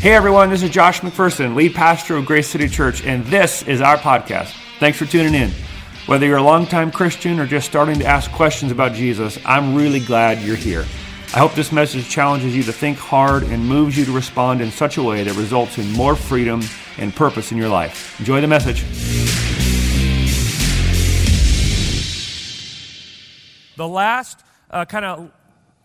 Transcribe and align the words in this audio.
Hey 0.00 0.14
everyone, 0.14 0.48
this 0.48 0.62
is 0.62 0.70
Josh 0.70 1.00
McPherson, 1.00 1.56
lead 1.56 1.74
pastor 1.74 2.16
of 2.16 2.24
Grace 2.24 2.46
City 2.46 2.68
Church, 2.68 3.02
and 3.02 3.24
this 3.24 3.64
is 3.64 3.80
our 3.80 3.96
podcast. 3.96 4.54
Thanks 4.78 4.96
for 4.96 5.06
tuning 5.06 5.34
in. 5.34 5.50
Whether 6.06 6.24
you're 6.24 6.36
a 6.36 6.42
longtime 6.42 6.92
Christian 6.92 7.40
or 7.40 7.46
just 7.46 7.68
starting 7.68 7.98
to 7.98 8.04
ask 8.04 8.30
questions 8.30 8.70
about 8.70 8.92
Jesus, 8.92 9.40
I'm 9.44 9.74
really 9.74 9.98
glad 9.98 10.40
you're 10.40 10.54
here. 10.54 10.82
I 11.34 11.40
hope 11.40 11.54
this 11.54 11.72
message 11.72 12.08
challenges 12.08 12.54
you 12.54 12.62
to 12.62 12.72
think 12.72 12.96
hard 12.96 13.42
and 13.42 13.66
moves 13.66 13.98
you 13.98 14.04
to 14.04 14.12
respond 14.12 14.60
in 14.60 14.70
such 14.70 14.98
a 14.98 15.02
way 15.02 15.24
that 15.24 15.34
results 15.34 15.78
in 15.78 15.90
more 15.90 16.14
freedom 16.14 16.62
and 16.96 17.12
purpose 17.12 17.50
in 17.50 17.58
your 17.58 17.68
life. 17.68 18.20
Enjoy 18.20 18.40
the 18.40 18.46
message. 18.46 18.84
The 23.76 23.88
last 23.88 24.44
uh, 24.70 24.84
kind 24.84 25.04
of 25.04 25.32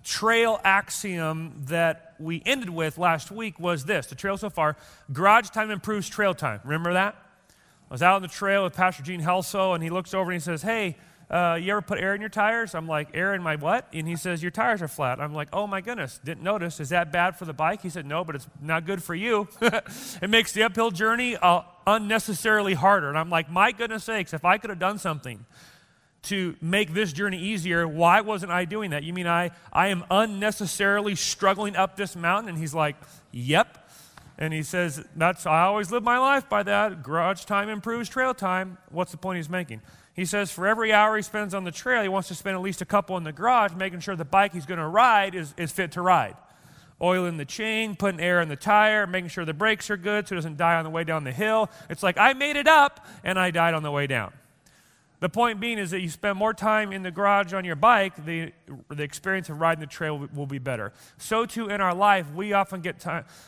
trail 0.04 0.60
axiom 0.64 1.64
that 1.66 2.16
we 2.20 2.42
ended 2.46 2.70
with 2.70 2.98
last 2.98 3.32
week 3.32 3.60
was 3.60 3.86
this 3.86 4.08
the 4.08 4.16
trail 4.16 4.38
so 4.38 4.50
far 4.50 4.76
garage 5.12 5.50
time 5.50 5.72
improves 5.72 6.08
trail 6.10 6.34
time. 6.34 6.60
Remember 6.64 6.94
that? 6.94 7.16
I 7.90 7.94
was 7.94 8.02
out 8.02 8.16
on 8.16 8.22
the 8.22 8.28
trail 8.28 8.64
with 8.64 8.74
Pastor 8.74 9.04
Gene 9.04 9.22
Helso, 9.22 9.76
and 9.76 9.84
he 9.84 9.90
looks 9.90 10.14
over 10.14 10.32
and 10.32 10.42
he 10.42 10.44
says, 10.44 10.64
Hey, 10.64 10.98
uh, 11.30 11.56
you 11.56 11.72
ever 11.72 11.82
put 11.82 12.00
air 12.00 12.14
in 12.14 12.22
your 12.22 12.30
tires? 12.30 12.76
I'm 12.76 12.88
like, 12.88 13.10
air 13.16 13.34
in 13.34 13.42
my 13.42 13.56
what? 13.56 13.88
And 13.92 14.08
he 14.08 14.16
says, 14.16 14.44
your 14.44 14.52
tires 14.52 14.84
are 14.84 14.88
flat. 14.88 15.20
I'm 15.20 15.34
like, 15.34 15.48
oh 15.52 15.66
my 15.66 15.82
goodness, 15.82 16.20
didn't 16.24 16.44
notice. 16.44 16.80
Is 16.80 16.90
that 16.90 17.12
bad 17.12 17.38
for 17.38 17.46
the 17.46 17.54
bike? 17.54 17.82
He 17.82 17.90
said, 17.90 18.06
no, 18.06 18.24
but 18.24 18.36
it's 18.36 18.48
not 18.62 18.86
good 18.86 19.02
for 19.02 19.16
you. 19.16 19.48
it 19.62 20.30
makes 20.30 20.52
the 20.52 20.62
uphill 20.62 20.92
journey 20.92 21.36
uh, 21.36 21.62
unnecessarily 21.88 22.76
harder. 22.76 23.10
And 23.10 23.18
I'm 23.18 23.32
like, 23.32 23.50
my 23.50 23.72
goodness 23.72 24.04
sakes, 24.04 24.34
if 24.34 24.46
I 24.46 24.60
could 24.60 24.70
have 24.70 24.78
done 24.78 25.00
something 25.00 25.44
to 26.24 26.56
make 26.62 26.94
this 26.94 27.12
journey 27.12 27.38
easier, 27.38 27.88
why 27.88 28.22
wasn't 28.22 28.52
I 28.52 28.66
doing 28.66 28.92
that? 28.92 29.04
You 29.04 29.14
mean 29.14 29.28
I, 29.28 29.52
I 29.72 29.88
am 29.88 30.06
unnecessarily 30.10 31.16
struggling 31.16 31.76
up 31.76 31.98
this 31.98 32.16
mountain? 32.16 32.50
And 32.50 32.58
he's 32.58 32.74
like, 32.74 32.96
yep. 33.32 33.90
And 34.38 34.54
he 34.54 34.64
says, 34.64 35.06
that's, 35.16 35.46
I 35.46 35.64
always 35.64 35.92
live 35.92 36.04
my 36.04 36.18
life 36.18 36.50
by 36.50 36.64
that. 36.64 37.04
Garage 37.04 37.44
time 37.44 37.70
improves 37.70 38.10
trail 38.10 38.34
time. 38.34 38.78
What's 38.90 39.12
the 39.12 39.18
point 39.18 39.38
he's 39.38 39.50
making? 39.50 39.82
He 40.16 40.26
says 40.26 40.52
for 40.52 40.66
every 40.68 40.94
hour 40.94 41.16
he 41.16 41.24
spends 41.24 41.54
on 41.54 41.66
the 41.66 41.72
trail, 41.72 42.02
he 42.02 42.10
wants 42.10 42.30
to 42.30 42.36
spend 42.36 42.56
at 42.56 42.62
least 42.62 42.82
a 42.82 42.86
couple 42.86 43.18
in 43.18 43.24
the 43.24 43.32
garage, 43.32 43.74
making 43.74 44.00
sure 44.00 44.16
the 44.16 44.26
bike 44.26 44.54
he's 44.54 44.66
going 44.66 44.80
to 44.80 44.88
ride 44.88 45.36
is, 45.36 45.54
is 45.58 45.72
fit 45.72 45.92
to 45.94 46.02
ride. 46.02 46.36
Oiling 47.02 47.38
the 47.38 47.46
chain, 47.46 47.96
putting 47.96 48.22
air 48.22 48.40
in 48.40 48.48
the 48.48 48.56
tire, 48.56 49.06
making 49.06 49.30
sure 49.30 49.44
the 49.44 49.54
brakes 49.54 49.90
are 49.90 49.98
good 49.98 50.28
so 50.28 50.36
it 50.36 50.38
doesn't 50.38 50.58
die 50.58 50.76
on 50.76 50.84
the 50.84 50.90
way 50.90 51.04
down 51.04 51.26
the 51.26 51.32
hill. 51.32 51.70
It's 51.90 52.04
like 52.04 52.18
I 52.18 52.34
made 52.34 52.56
it 52.56 52.68
up 52.68 53.06
and 53.24 53.38
I 53.38 53.52
died 53.52 53.74
on 53.74 53.84
the 53.84 53.92
way 53.92 54.08
down. 54.08 54.32
The 55.24 55.30
point 55.30 55.62
being 55.62 55.78
is 55.78 55.92
that 55.92 56.02
you 56.02 56.10
spend 56.10 56.38
more 56.38 56.54
time 56.54 56.92
in 56.92 57.02
the 57.02 57.10
garage 57.10 57.54
on 57.54 57.64
your 57.64 57.78
bike, 57.78 58.26
the, 58.26 58.52
the 58.90 59.04
experience 59.04 59.48
of 59.48 59.62
riding 59.62 59.80
the 59.80 59.88
trail 59.88 60.28
will, 60.36 60.46
be 60.46 60.58
better. 60.58 60.92
So, 61.18 61.46
too, 61.46 61.70
in 61.70 61.80
our 61.80 61.96
life, 61.96 62.30
we 62.34 62.52
often 62.52 62.82
get 62.82 63.00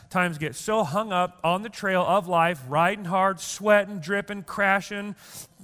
times 0.08 0.38
get 0.38 0.54
so 0.54 0.84
hung 0.84 1.12
up 1.12 1.38
on 1.44 1.60
the 1.60 1.68
trail 1.68 2.00
of 2.00 2.28
life, 2.28 2.62
riding 2.66 3.04
hard, 3.04 3.40
sweating, 3.40 3.98
dripping, 3.98 4.44
crashing, 4.44 5.16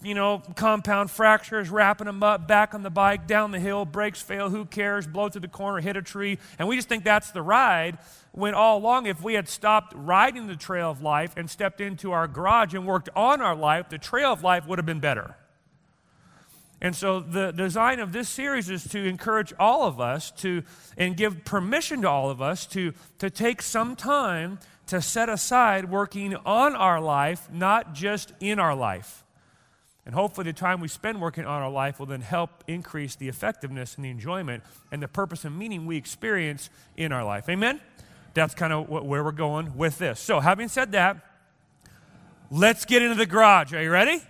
you 0.02 0.12
know, 0.12 0.42
compound 0.54 1.10
fractures, 1.10 1.70
wrapping 1.70 2.04
them 2.04 2.22
up, 2.22 2.46
back 2.46 2.74
on 2.74 2.82
the 2.82 2.90
bike, 2.90 3.26
down 3.26 3.50
the 3.50 3.58
hill, 3.58 3.86
brakes 3.86 4.20
fail, 4.20 4.50
who 4.50 4.66
cares, 4.66 5.06
blow 5.06 5.30
through 5.30 5.40
the 5.40 5.48
corner, 5.48 5.80
hit 5.80 5.96
a 5.96 6.02
tree, 6.02 6.38
and 6.58 6.68
we 6.68 6.76
just 6.76 6.90
think 6.90 7.04
that's 7.04 7.30
the 7.30 7.40
ride. 7.40 7.96
When 8.32 8.52
all 8.52 8.76
along, 8.76 9.06
if 9.06 9.22
we 9.22 9.32
had 9.32 9.48
stopped 9.48 9.94
riding 9.96 10.46
the 10.46 10.56
trail 10.56 10.90
of 10.90 11.00
life 11.00 11.32
and 11.38 11.48
stepped 11.48 11.80
into 11.80 12.12
our 12.12 12.28
garage 12.28 12.74
and 12.74 12.86
worked 12.86 13.08
on 13.16 13.40
our 13.40 13.56
life, 13.56 13.88
the 13.88 13.96
trail 13.96 14.30
of 14.30 14.44
life 14.44 14.66
would 14.66 14.78
have 14.78 14.84
been 14.84 15.00
better. 15.00 15.36
And 16.82 16.96
so 16.96 17.20
the 17.20 17.52
design 17.52 18.00
of 18.00 18.12
this 18.12 18.28
series 18.28 18.68
is 18.68 18.82
to 18.88 18.98
encourage 19.04 19.54
all 19.56 19.86
of 19.86 20.00
us 20.00 20.32
to, 20.32 20.64
and 20.98 21.16
give 21.16 21.44
permission 21.44 22.02
to 22.02 22.08
all 22.08 22.28
of 22.28 22.42
us 22.42 22.66
to, 22.66 22.92
to 23.18 23.30
take 23.30 23.62
some 23.62 23.94
time 23.94 24.58
to 24.88 25.00
set 25.00 25.28
aside 25.28 25.88
working 25.88 26.34
on 26.44 26.74
our 26.74 27.00
life, 27.00 27.48
not 27.52 27.94
just 27.94 28.32
in 28.40 28.58
our 28.58 28.74
life. 28.74 29.22
And 30.04 30.12
hopefully, 30.12 30.46
the 30.46 30.52
time 30.52 30.80
we 30.80 30.88
spend 30.88 31.20
working 31.20 31.44
on 31.44 31.62
our 31.62 31.70
life 31.70 32.00
will 32.00 32.06
then 32.06 32.20
help 32.20 32.64
increase 32.66 33.14
the 33.14 33.28
effectiveness 33.28 33.94
and 33.94 34.04
the 34.04 34.10
enjoyment 34.10 34.64
and 34.90 35.00
the 35.00 35.06
purpose 35.06 35.44
and 35.44 35.56
meaning 35.56 35.86
we 35.86 35.96
experience 35.96 36.68
in 36.96 37.12
our 37.12 37.24
life. 37.24 37.48
Amen? 37.48 37.80
That's 38.34 38.54
kind 38.54 38.72
of 38.72 38.88
where 38.88 39.22
we're 39.22 39.30
going 39.30 39.76
with 39.76 39.98
this. 39.98 40.18
So, 40.18 40.40
having 40.40 40.66
said 40.66 40.90
that, 40.92 41.18
let's 42.50 42.84
get 42.84 43.02
into 43.02 43.14
the 43.14 43.26
garage. 43.26 43.72
Are 43.72 43.80
you 43.80 43.90
ready? 43.92 44.20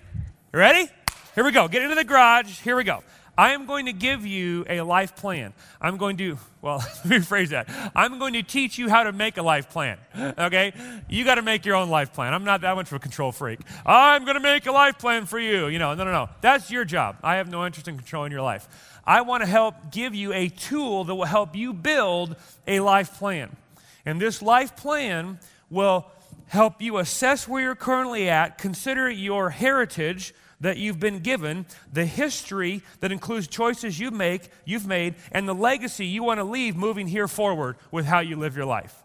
ready? 0.53 0.91
Here 1.35 1.45
we 1.45 1.51
go. 1.51 1.67
Get 1.67 1.83
into 1.83 1.95
the 1.95 2.05
garage. 2.05 2.61
Here 2.61 2.77
we 2.77 2.85
go. 2.85 3.03
I 3.39 3.53
am 3.53 3.65
going 3.65 3.87
to 3.87 3.95
give 3.95 4.27
you 4.27 4.67
a 4.69 4.83
life 4.83 5.17
plan. 5.17 5.55
I'm 5.81 5.97
going 5.97 6.19
to, 6.19 6.37
well, 6.61 6.81
rephrase 7.07 7.49
that. 7.49 7.71
I'm 7.97 8.19
going 8.19 8.35
to 8.35 8.43
teach 8.43 8.77
you 8.77 8.91
how 8.91 9.05
to 9.05 9.13
make 9.13 9.39
a 9.39 9.43
life 9.43 9.71
plan. 9.71 9.97
Okay? 10.15 10.75
You 11.09 11.25
got 11.25 11.37
to 11.37 11.43
make 11.43 11.65
your 11.65 11.77
own 11.77 11.89
life 11.89 12.13
plan. 12.13 12.35
I'm 12.35 12.45
not 12.45 12.61
that 12.61 12.77
much 12.77 12.89
of 12.89 12.93
a 12.93 12.99
control 12.99 13.33
freak. 13.33 13.61
I'm 13.87 14.25
going 14.25 14.35
to 14.35 14.43
make 14.43 14.67
a 14.67 14.73
life 14.73 14.99
plan 14.99 15.25
for 15.25 15.39
you. 15.39 15.69
You 15.69 15.79
know, 15.79 15.95
no, 15.95 16.05
no, 16.05 16.13
no. 16.13 16.29
That's 16.43 16.71
your 16.71 16.85
job. 16.85 17.17
I 17.23 17.37
have 17.37 17.49
no 17.49 17.65
interest 17.65 17.89
in 17.89 17.97
controlling 17.97 18.31
your 18.31 18.43
life. 18.43 18.69
I 19.07 19.23
want 19.23 19.43
to 19.43 19.49
help 19.49 19.91
give 19.91 20.15
you 20.15 20.35
a 20.35 20.51
tool 20.51 21.05
that 21.05 21.15
will 21.15 21.25
help 21.25 21.57
you 21.57 21.73
build 21.73 22.37
a 22.67 22.81
life 22.81 23.15
plan. 23.15 23.57
And 24.05 24.21
this 24.21 24.43
life 24.43 24.77
plan 24.77 25.41
will 25.71 26.07
help 26.49 26.83
you 26.83 26.99
assess 26.99 27.49
where 27.49 27.63
you're 27.63 27.75
currently 27.75 28.29
at, 28.29 28.59
consider 28.59 29.09
your 29.09 29.49
heritage 29.49 30.35
that 30.63 30.79
you've 30.79 30.99
been 30.99 31.19
given, 31.19 31.67
the 31.93 32.07
history 32.07 32.83
that 33.01 33.13
includes 33.13 33.47
choices 33.47 34.01
you 34.01 34.11
make, 34.11 34.49
you've 34.65 34.87
made, 34.87 35.15
and 35.31 35.49
the 35.49 35.55
legacy 35.55 36.07
you 36.07 36.23
want 36.23 36.39
to 36.39 36.45
leave 36.45 36.75
moving 36.75 37.07
here 37.07 37.29
forward 37.29 37.77
with 37.91 38.07
how 38.07 38.21
you 38.21 38.37
live 38.37 38.57
your 38.57 38.67
life. 38.67 38.97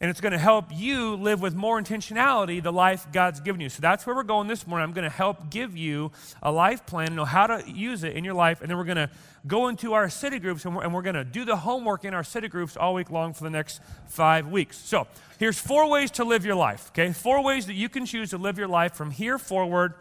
And 0.00 0.10
it's 0.10 0.20
going 0.20 0.32
to 0.32 0.38
help 0.38 0.66
you 0.72 1.16
live 1.16 1.40
with 1.40 1.56
more 1.56 1.80
intentionality 1.80 2.62
the 2.62 2.72
life 2.72 3.08
God's 3.12 3.40
given 3.40 3.60
you. 3.60 3.68
So 3.68 3.80
that's 3.80 4.06
where 4.06 4.14
we're 4.14 4.22
going 4.22 4.46
this 4.46 4.64
morning. 4.64 4.84
I'm 4.84 4.92
going 4.92 5.08
to 5.08 5.14
help 5.14 5.50
give 5.50 5.76
you 5.76 6.12
a 6.40 6.52
life 6.52 6.86
plan, 6.86 7.16
know 7.16 7.24
how 7.24 7.48
to 7.48 7.68
use 7.68 8.04
it 8.04 8.14
in 8.14 8.22
your 8.22 8.34
life, 8.34 8.60
and 8.60 8.70
then 8.70 8.78
we're 8.78 8.84
going 8.84 8.96
to 8.96 9.10
go 9.46 9.66
into 9.66 9.94
our 9.94 10.08
city 10.08 10.38
groups 10.38 10.64
and 10.64 10.76
we're, 10.76 10.84
and 10.84 10.94
we're 10.94 11.02
going 11.02 11.16
to 11.16 11.24
do 11.24 11.44
the 11.44 11.56
homework 11.56 12.04
in 12.04 12.14
our 12.14 12.22
city 12.22 12.46
groups 12.46 12.76
all 12.76 12.94
week 12.94 13.10
long 13.10 13.34
for 13.34 13.42
the 13.42 13.50
next 13.50 13.80
five 14.06 14.46
weeks. 14.46 14.78
So 14.78 15.08
here's 15.38 15.58
four 15.58 15.90
ways 15.90 16.12
to 16.12 16.24
live 16.24 16.46
your 16.46 16.54
life, 16.54 16.90
okay? 16.90 17.12
Four 17.12 17.42
ways 17.42 17.66
that 17.66 17.74
you 17.74 17.88
can 17.88 18.06
choose 18.06 18.30
to 18.30 18.38
live 18.38 18.56
your 18.56 18.68
life 18.68 18.94
from 18.94 19.10
here 19.10 19.36
forward 19.36 19.94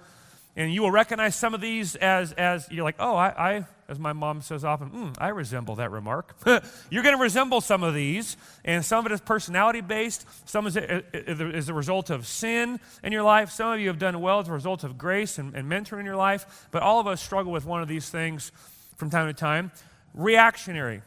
and 0.58 0.74
you 0.74 0.82
will 0.82 0.92
recognize 0.92 1.36
some 1.36 1.54
of 1.54 1.62
these 1.62 1.96
as, 1.96 2.34
as 2.34 2.68
you're 2.72 2.84
like, 2.84 2.96
oh, 3.00 3.16
I, 3.16 3.28
I 3.28 3.66
as 3.88 4.00
my 4.00 4.12
mom 4.12 4.42
says 4.42 4.66
often, 4.66 4.90
mm, 4.90 5.16
I 5.18 5.30
resemble 5.30 5.76
that 5.76 5.92
remark. 5.92 6.36
you're 6.90 7.04
going 7.04 7.16
to 7.16 7.22
resemble 7.22 7.62
some 7.62 7.84
of 7.84 7.94
these, 7.94 8.36
and 8.66 8.84
some 8.84 9.06
of 9.06 9.12
it 9.12 9.14
is 9.14 9.22
personality 9.22 9.82
based, 9.82 10.26
some 10.50 10.68
is, 10.68 10.76
is 10.76 11.70
a 11.70 11.74
result 11.74 12.10
of 12.10 12.28
sin 12.28 12.80
in 13.04 13.14
your 13.14 13.24
life. 13.24 13.52
Some 13.52 13.72
of 13.72 13.80
you 13.80 13.88
have 13.88 14.00
done 14.00 14.20
well 14.20 14.40
as 14.40 14.50
a 14.50 14.52
result 14.52 14.84
of 14.84 14.98
grace 14.98 15.38
and, 15.38 15.56
and 15.56 15.72
mentoring 15.72 16.00
in 16.00 16.06
your 16.06 16.18
life, 16.18 16.68
but 16.72 16.82
all 16.82 17.00
of 17.00 17.08
us 17.08 17.22
struggle 17.22 17.52
with 17.52 17.66
one 17.66 17.82
of 17.82 17.88
these 17.88 18.10
things 18.10 18.52
from 18.98 19.10
time 19.10 19.28
to 19.28 19.34
time. 19.34 19.72
Reactionary. 20.14 21.02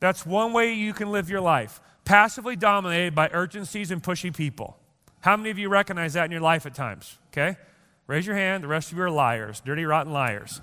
That's 0.00 0.24
one 0.24 0.52
way 0.52 0.72
you 0.72 0.94
can 0.94 1.10
live 1.10 1.28
your 1.28 1.40
life. 1.40 1.80
Passively 2.04 2.56
dominated 2.56 3.14
by 3.14 3.28
urgencies 3.32 3.90
and 3.90 4.02
pushy 4.02 4.34
people. 4.34 4.78
How 5.20 5.36
many 5.36 5.50
of 5.50 5.58
you 5.58 5.68
recognize 5.68 6.14
that 6.14 6.24
in 6.24 6.30
your 6.30 6.40
life 6.40 6.66
at 6.66 6.74
times? 6.74 7.18
Okay? 7.28 7.56
Raise 8.06 8.26
your 8.26 8.36
hand. 8.36 8.64
The 8.64 8.68
rest 8.68 8.92
of 8.92 8.98
you 8.98 9.04
are 9.04 9.10
liars, 9.10 9.60
dirty, 9.60 9.84
rotten 9.84 10.12
liars. 10.12 10.60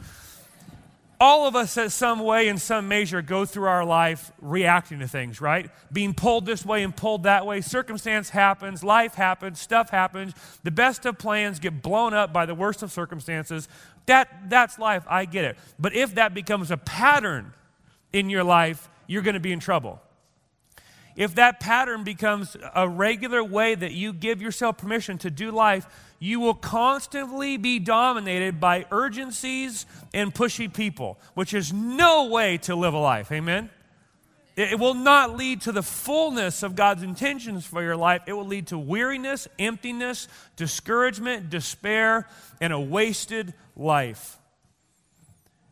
All 1.21 1.47
of 1.47 1.55
us, 1.55 1.77
at 1.77 1.91
some 1.91 2.19
way, 2.19 2.47
in 2.47 2.57
some 2.57 2.87
measure, 2.87 3.21
go 3.21 3.43
through 3.43 3.67
our 3.67 3.83
life 3.83 4.31
reacting 4.41 4.99
to 4.99 5.07
things, 5.07 5.41
right? 5.41 5.69
Being 5.91 6.13
pulled 6.13 6.45
this 6.45 6.65
way 6.65 6.81
and 6.81 6.95
pulled 6.95 7.23
that 7.23 7.45
way. 7.45 7.59
Circumstance 7.59 8.29
happens, 8.29 8.85
life 8.85 9.15
happens, 9.15 9.59
stuff 9.59 9.89
happens. 9.89 10.33
The 10.63 10.71
best 10.71 11.05
of 11.05 11.17
plans 11.17 11.59
get 11.59 11.81
blown 11.81 12.13
up 12.13 12.31
by 12.31 12.45
the 12.45 12.55
worst 12.55 12.83
of 12.83 12.91
circumstances. 12.91 13.67
That, 14.05 14.29
that's 14.49 14.79
life. 14.79 15.03
I 15.09 15.25
get 15.25 15.43
it. 15.43 15.57
But 15.77 15.93
if 15.93 16.15
that 16.15 16.33
becomes 16.33 16.71
a 16.71 16.77
pattern 16.77 17.53
in 18.13 18.29
your 18.29 18.45
life, 18.45 18.89
you're 19.05 19.21
going 19.21 19.33
to 19.33 19.41
be 19.41 19.51
in 19.51 19.59
trouble 19.59 20.01
if 21.19 21.35
that 21.35 21.59
pattern 21.59 22.05
becomes 22.05 22.55
a 22.73 22.87
regular 22.87 23.43
way 23.43 23.75
that 23.75 23.91
you 23.91 24.13
give 24.13 24.41
yourself 24.41 24.77
permission 24.77 25.17
to 25.17 25.29
do 25.29 25.51
life, 25.51 25.85
you 26.19 26.39
will 26.39 26.53
constantly 26.53 27.57
be 27.57 27.79
dominated 27.79 28.59
by 28.59 28.85
urgencies 28.91 29.85
and 30.13 30.33
pushy 30.33 30.71
people, 30.71 31.17
which 31.33 31.53
is 31.53 31.71
no 31.73 32.25
way 32.25 32.57
to 32.59 32.75
live 32.75 32.93
a 32.93 32.99
life. 32.99 33.31
Amen? 33.31 33.69
It 34.57 34.77
will 34.77 34.93
not 34.93 35.37
lead 35.37 35.61
to 35.61 35.71
the 35.71 35.81
fullness 35.81 36.63
of 36.63 36.75
God's 36.75 37.01
intentions 37.01 37.65
for 37.65 37.81
your 37.81 37.95
life. 37.95 38.23
It 38.27 38.33
will 38.33 38.45
lead 38.45 38.67
to 38.67 38.77
weariness, 38.77 39.47
emptiness, 39.57 40.27
discouragement, 40.57 41.49
despair, 41.49 42.27
and 42.59 42.73
a 42.73 42.79
wasted 42.79 43.53
life. 43.77 44.37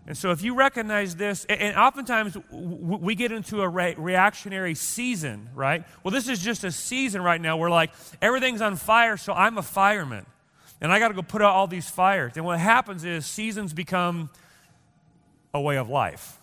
And 0.06 0.18
so, 0.18 0.32
if 0.32 0.42
you 0.42 0.56
recognize 0.56 1.18
this, 1.18 1.44
and 1.50 1.76
oftentimes 1.76 2.38
we 2.50 3.14
get 3.14 3.34
into 3.34 3.62
a 3.62 3.68
reactionary 3.68 4.74
season, 4.74 5.50
right? 5.54 5.84
Well, 6.02 6.14
this 6.14 6.30
is 6.30 6.40
just 6.40 6.64
a 6.64 6.72
season 6.72 7.22
right 7.22 7.42
now 7.42 7.58
where, 7.58 7.70
like, 7.70 7.92
everything's 8.22 8.62
on 8.62 8.78
fire, 8.78 9.18
so 9.18 9.34
I'm 9.34 9.58
a 9.58 9.62
fireman. 9.62 10.26
And 10.80 10.92
I 10.92 11.00
got 11.00 11.08
to 11.10 11.14
go 11.14 11.22
put 11.22 11.42
out 11.42 11.54
all 11.54 11.68
these 11.68 11.90
fires. 11.90 12.34
And 12.36 12.46
what 12.46 12.60
happens 12.60 13.04
is 13.04 13.26
seasons 13.26 13.74
become 13.74 14.30
a 15.54 15.62
way 15.62 15.78
of 15.78 15.90
life. 15.90 16.40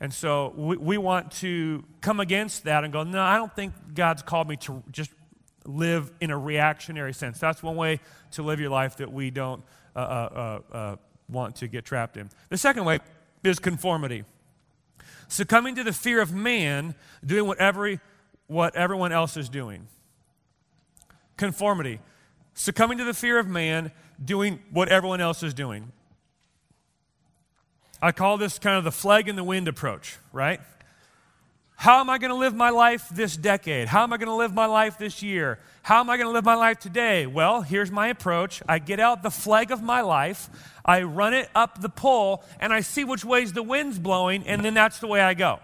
And 0.00 0.12
so 0.12 0.52
we, 0.56 0.76
we 0.76 0.98
want 0.98 1.30
to 1.32 1.84
come 2.00 2.20
against 2.20 2.64
that 2.64 2.84
and 2.84 2.92
go, 2.92 3.04
no, 3.04 3.22
I 3.22 3.36
don't 3.36 3.54
think 3.54 3.72
God's 3.94 4.22
called 4.22 4.48
me 4.48 4.56
to 4.56 4.82
just 4.90 5.10
live 5.64 6.10
in 6.20 6.30
a 6.30 6.38
reactionary 6.38 7.12
sense. 7.12 7.38
That's 7.38 7.62
one 7.62 7.76
way 7.76 8.00
to 8.32 8.42
live 8.42 8.58
your 8.58 8.70
life 8.70 8.96
that 8.96 9.12
we 9.12 9.30
don't 9.30 9.62
uh, 9.94 9.98
uh, 9.98 10.60
uh, 10.72 10.76
uh 10.76 10.96
want 11.28 11.56
to 11.56 11.68
get 11.68 11.84
trapped 11.84 12.16
in. 12.16 12.30
The 12.48 12.58
second 12.58 12.84
way 12.84 12.98
is 13.44 13.58
conformity. 13.58 14.24
Succumbing 15.28 15.76
to 15.76 15.84
the 15.84 15.92
fear 15.92 16.20
of 16.20 16.32
man, 16.32 16.94
doing 17.24 17.46
what, 17.46 17.58
every, 17.58 18.00
what 18.48 18.74
everyone 18.76 19.12
else 19.12 19.36
is 19.36 19.48
doing. 19.48 19.86
Conformity. 21.36 22.00
Succumbing 22.54 22.98
to 22.98 23.04
the 23.04 23.14
fear 23.14 23.38
of 23.38 23.46
man, 23.46 23.92
doing 24.22 24.60
what 24.70 24.88
everyone 24.88 25.20
else 25.20 25.42
is 25.42 25.54
doing. 25.54 25.92
I 28.00 28.12
call 28.12 28.36
this 28.36 28.58
kind 28.58 28.76
of 28.76 28.84
the 28.84 28.92
flag 28.92 29.28
in 29.28 29.36
the 29.36 29.44
wind 29.44 29.68
approach, 29.68 30.18
right? 30.32 30.60
How 31.76 32.00
am 32.00 32.10
I 32.10 32.18
going 32.18 32.30
to 32.30 32.36
live 32.36 32.54
my 32.54 32.70
life 32.70 33.08
this 33.10 33.36
decade? 33.36 33.88
How 33.88 34.04
am 34.04 34.12
I 34.12 34.16
going 34.16 34.28
to 34.28 34.34
live 34.34 34.54
my 34.54 34.66
life 34.66 34.98
this 34.98 35.22
year? 35.22 35.58
How 35.82 36.00
am 36.00 36.10
I 36.10 36.16
going 36.16 36.28
to 36.28 36.32
live 36.32 36.44
my 36.44 36.54
life 36.54 36.78
today? 36.78 37.26
Well, 37.26 37.62
here's 37.62 37.90
my 37.90 38.08
approach. 38.08 38.62
I 38.68 38.78
get 38.78 39.00
out 39.00 39.22
the 39.22 39.30
flag 39.30 39.72
of 39.72 39.82
my 39.82 40.00
life, 40.00 40.48
I 40.84 41.02
run 41.02 41.34
it 41.34 41.48
up 41.54 41.80
the 41.80 41.88
pole, 41.88 42.44
and 42.60 42.72
I 42.72 42.82
see 42.82 43.02
which 43.02 43.24
ways 43.24 43.52
the 43.52 43.64
wind's 43.64 43.98
blowing, 43.98 44.46
and 44.46 44.64
then 44.64 44.74
that's 44.74 45.00
the 45.00 45.08
way 45.08 45.20
I 45.20 45.34
go. 45.34 45.58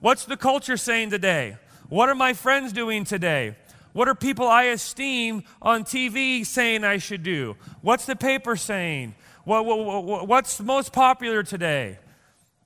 What's 0.00 0.26
the 0.26 0.36
culture 0.36 0.76
saying 0.76 1.10
today? 1.10 1.56
What 1.88 2.08
are 2.08 2.14
my 2.14 2.34
friends 2.34 2.72
doing 2.72 3.04
today? 3.04 3.56
What 3.96 4.08
are 4.08 4.14
people 4.14 4.46
I 4.46 4.64
esteem 4.64 5.44
on 5.62 5.84
TV 5.84 6.44
saying 6.44 6.84
I 6.84 6.98
should 6.98 7.22
do? 7.22 7.56
What's 7.80 8.04
the 8.04 8.14
paper 8.14 8.54
saying? 8.54 9.14
What, 9.44 9.64
what, 9.64 10.28
what's 10.28 10.60
most 10.60 10.92
popular 10.92 11.42
today? 11.42 11.98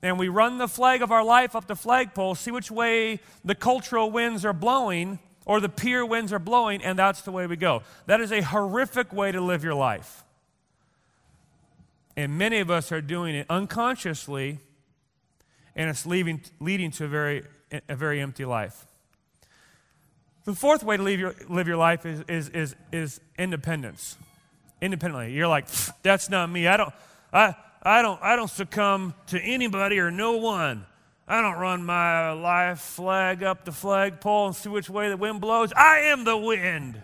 and 0.03 0.17
we 0.17 0.27
run 0.27 0.57
the 0.57 0.67
flag 0.67 1.01
of 1.01 1.11
our 1.11 1.23
life 1.23 1.55
up 1.55 1.67
the 1.67 1.75
flagpole, 1.75 2.35
see 2.35 2.51
which 2.51 2.69
way 2.71 3.19
the 3.45 3.55
cultural 3.55 4.11
winds 4.11 4.43
are 4.43 4.51
blowing 4.51 5.19
or 5.45 5.61
the 5.61 5.69
peer 5.69 6.05
winds 6.05 6.33
are 6.33 6.39
blowing, 6.39 6.83
and 6.83 6.99
that's 6.99 7.21
the 7.21 7.31
way 7.31 7.47
we 7.47 7.55
go. 7.55 7.83
That 8.07 8.19
is 8.19 8.33
a 8.33 8.41
horrific 8.41 9.13
way 9.13 9.31
to 9.31 9.39
live 9.39 9.63
your 9.63 9.75
life. 9.75 10.25
And 12.17 12.37
many 12.37 12.59
of 12.59 12.69
us 12.69 12.91
are 12.91 12.99
doing 12.99 13.35
it 13.35 13.45
unconsciously, 13.49 14.59
and 15.77 15.89
it's 15.89 16.05
leaving, 16.05 16.41
leading 16.59 16.91
to 16.91 17.05
a 17.05 17.07
very, 17.07 17.43
a 17.87 17.95
very 17.95 18.19
empty 18.19 18.43
life. 18.43 18.85
The 20.43 20.53
fourth 20.53 20.83
way 20.83 20.97
to 20.97 21.03
live 21.03 21.19
your, 21.19 21.35
live 21.49 21.67
your 21.67 21.77
life 21.77 22.05
is, 22.05 22.23
is, 22.27 22.49
is, 22.49 22.75
is 22.91 23.21
independence. 23.37 24.17
Independently. 24.81 25.33
You're 25.33 25.47
like, 25.47 25.67
that's 26.01 26.29
not 26.29 26.49
me. 26.49 26.67
I 26.67 26.77
don't, 26.77 26.93
I, 27.31 27.55
I 27.83 28.01
don't, 28.01 28.21
I 28.21 28.35
don't 28.35 28.49
succumb 28.49 29.13
to 29.27 29.39
anybody 29.39 29.99
or 29.99 30.09
no 30.09 30.37
one. 30.37 30.85
I 31.27 31.41
don't 31.41 31.57
run 31.57 31.85
my 31.85 32.31
life 32.31 32.79
flag 32.79 33.43
up 33.43 33.65
the 33.65 33.71
flagpole 33.71 34.47
and 34.47 34.55
see 34.55 34.69
which 34.69 34.89
way 34.89 35.09
the 35.09 35.17
wind 35.17 35.39
blows. 35.41 35.71
I 35.73 35.99
am 36.05 36.23
the 36.23 36.35
wind. 36.35 37.01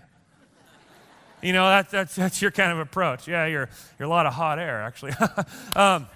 You 1.42 1.54
know, 1.54 1.68
that's, 1.68 1.92
that's, 1.92 2.16
that's 2.16 2.42
your 2.42 2.51
kind 2.51 2.72
of 2.72 2.80
approach. 2.80 3.28
Yeah, 3.28 3.45
you're, 3.45 3.69
you're 4.00 4.07
a 4.07 4.10
lot 4.10 4.25
of 4.25 4.34
hot 4.34 4.57
air, 4.57 4.81
actually. 4.81 5.13
um, 5.75 6.07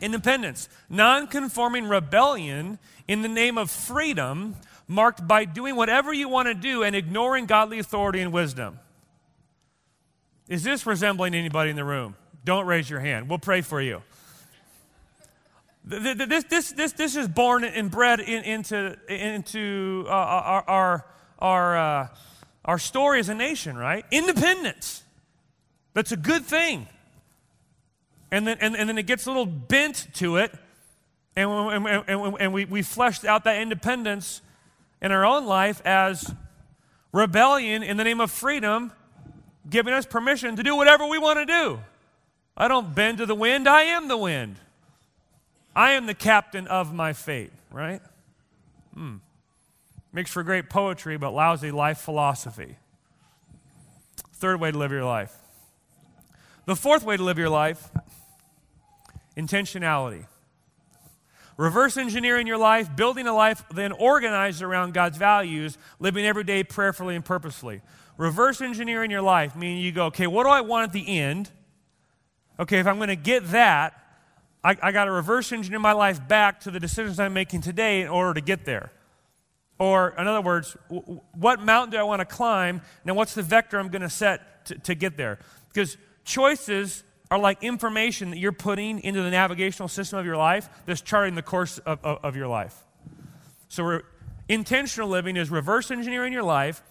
independence, 0.00 0.68
non 0.90 1.28
conforming 1.28 1.88
rebellion 1.88 2.78
in 3.06 3.22
the 3.22 3.28
name 3.28 3.56
of 3.56 3.70
freedom, 3.70 4.56
marked 4.88 5.28
by 5.28 5.44
doing 5.44 5.76
whatever 5.76 6.12
you 6.12 6.28
want 6.28 6.48
to 6.48 6.54
do 6.54 6.82
and 6.82 6.96
ignoring 6.96 7.46
godly 7.46 7.78
authority 7.78 8.20
and 8.20 8.32
wisdom. 8.32 8.80
Is 10.48 10.64
this 10.64 10.86
resembling 10.86 11.34
anybody 11.34 11.70
in 11.70 11.76
the 11.76 11.84
room? 11.84 12.16
Don't 12.44 12.66
raise 12.66 12.88
your 12.88 13.00
hand. 13.00 13.28
We'll 13.28 13.38
pray 13.38 13.60
for 13.60 13.80
you. 13.80 14.02
This, 15.84 16.44
this, 16.44 16.72
this, 16.72 16.92
this 16.92 17.16
is 17.16 17.28
born 17.28 17.64
and 17.64 17.90
bred 17.90 18.20
in, 18.20 18.42
into, 18.44 18.96
into 19.08 20.04
uh, 20.06 20.10
our, 20.10 20.64
our, 20.68 21.06
our, 21.38 21.76
uh, 21.76 22.08
our 22.64 22.78
story 22.78 23.20
as 23.20 23.28
a 23.28 23.34
nation, 23.34 23.76
right? 23.76 24.04
Independence. 24.10 25.02
That's 25.94 26.12
a 26.12 26.16
good 26.16 26.44
thing. 26.44 26.86
And 28.30 28.46
then, 28.46 28.58
and, 28.60 28.76
and 28.76 28.88
then 28.88 28.98
it 28.98 29.06
gets 29.06 29.26
a 29.26 29.30
little 29.30 29.46
bent 29.46 30.08
to 30.14 30.36
it, 30.36 30.52
and, 31.36 31.50
and, 31.50 32.04
and, 32.06 32.36
and 32.40 32.52
we, 32.52 32.64
we 32.66 32.82
fleshed 32.82 33.24
out 33.24 33.44
that 33.44 33.60
independence 33.60 34.42
in 35.00 35.12
our 35.12 35.24
own 35.24 35.46
life 35.46 35.80
as 35.84 36.34
rebellion 37.12 37.82
in 37.82 37.96
the 37.96 38.04
name 38.04 38.20
of 38.20 38.30
freedom, 38.30 38.92
giving 39.68 39.94
us 39.94 40.06
permission 40.06 40.56
to 40.56 40.62
do 40.62 40.76
whatever 40.76 41.06
we 41.06 41.18
want 41.18 41.38
to 41.38 41.46
do. 41.46 41.80
I 42.56 42.68
don't 42.68 42.94
bend 42.94 43.18
to 43.18 43.26
the 43.26 43.34
wind, 43.34 43.68
I 43.68 43.82
am 43.82 44.08
the 44.08 44.16
wind. 44.16 44.56
I 45.74 45.92
am 45.92 46.06
the 46.06 46.14
captain 46.14 46.66
of 46.66 46.92
my 46.92 47.12
fate, 47.12 47.52
right? 47.70 48.02
Hmm. 48.94 49.16
Makes 50.12 50.32
for 50.32 50.42
great 50.42 50.68
poetry, 50.68 51.16
but 51.16 51.30
lousy 51.30 51.70
life 51.70 51.98
philosophy. 51.98 52.76
Third 54.34 54.60
way 54.60 54.72
to 54.72 54.78
live 54.78 54.90
your 54.90 55.04
life. 55.04 55.34
The 56.64 56.74
fourth 56.74 57.04
way 57.04 57.16
to 57.16 57.22
live 57.22 57.38
your 57.38 57.48
life 57.48 57.90
intentionality. 59.36 60.26
Reverse 61.58 61.98
engineering 61.98 62.46
your 62.46 62.56
life, 62.56 62.96
building 62.96 63.26
a 63.26 63.34
life 63.34 63.62
then 63.74 63.92
organized 63.92 64.62
around 64.62 64.94
God's 64.94 65.18
values, 65.18 65.76
living 66.00 66.24
every 66.24 66.44
day 66.44 66.64
prayerfully 66.64 67.14
and 67.14 67.24
purposefully. 67.24 67.82
Reverse 68.16 68.62
engineering 68.62 69.10
your 69.10 69.20
life, 69.20 69.54
meaning 69.54 69.78
you 69.78 69.92
go, 69.92 70.06
okay, 70.06 70.26
what 70.26 70.44
do 70.44 70.50
I 70.50 70.62
want 70.62 70.84
at 70.84 70.92
the 70.92 71.18
end? 71.18 71.50
okay, 72.58 72.78
if 72.78 72.86
I'm 72.86 72.96
going 72.96 73.08
to 73.08 73.16
get 73.16 73.50
that, 73.50 73.94
I, 74.64 74.76
I 74.82 74.92
got 74.92 75.04
to 75.04 75.12
reverse 75.12 75.52
engineer 75.52 75.78
my 75.78 75.92
life 75.92 76.26
back 76.26 76.60
to 76.60 76.70
the 76.70 76.80
decisions 76.80 77.20
I'm 77.20 77.32
making 77.32 77.60
today 77.60 78.02
in 78.02 78.08
order 78.08 78.34
to 78.34 78.40
get 78.40 78.64
there. 78.64 78.92
Or, 79.78 80.14
in 80.18 80.26
other 80.26 80.40
words, 80.40 80.76
w- 80.90 81.20
what 81.34 81.60
mountain 81.60 81.92
do 81.92 81.98
I 81.98 82.02
want 82.02 82.20
to 82.20 82.24
climb? 82.24 82.82
Now, 83.04 83.14
what's 83.14 83.34
the 83.34 83.42
vector 83.42 83.78
I'm 83.78 83.88
going 83.88 84.02
to 84.02 84.10
set 84.10 84.64
to, 84.66 84.78
to 84.78 84.94
get 84.96 85.16
there? 85.16 85.38
Because 85.68 85.96
choices 86.24 87.04
are 87.30 87.38
like 87.38 87.62
information 87.62 88.30
that 88.30 88.38
you're 88.38 88.52
putting 88.52 89.00
into 89.00 89.22
the 89.22 89.30
navigational 89.30 89.88
system 89.88 90.18
of 90.18 90.24
your 90.24 90.36
life 90.36 90.68
that's 90.86 91.00
charting 91.00 91.34
the 91.34 91.42
course 91.42 91.78
of, 91.78 91.98
of, 92.04 92.18
of 92.24 92.36
your 92.36 92.48
life. 92.48 92.84
So, 93.68 93.82
re- 93.82 94.00
intentional 94.48 95.08
living 95.08 95.36
is 95.36 95.50
reverse 95.50 95.90
engineering 95.90 96.32
your 96.32 96.42
life 96.42 96.82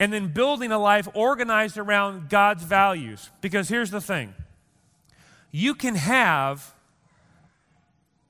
and 0.00 0.12
then 0.12 0.28
building 0.28 0.72
a 0.72 0.78
life 0.78 1.06
organized 1.14 1.76
around 1.78 2.30
God's 2.30 2.64
values. 2.64 3.30
Because 3.40 3.68
here's 3.68 3.90
the 3.90 4.00
thing 4.00 4.34
you 5.52 5.74
can 5.74 5.94
have 5.94 6.74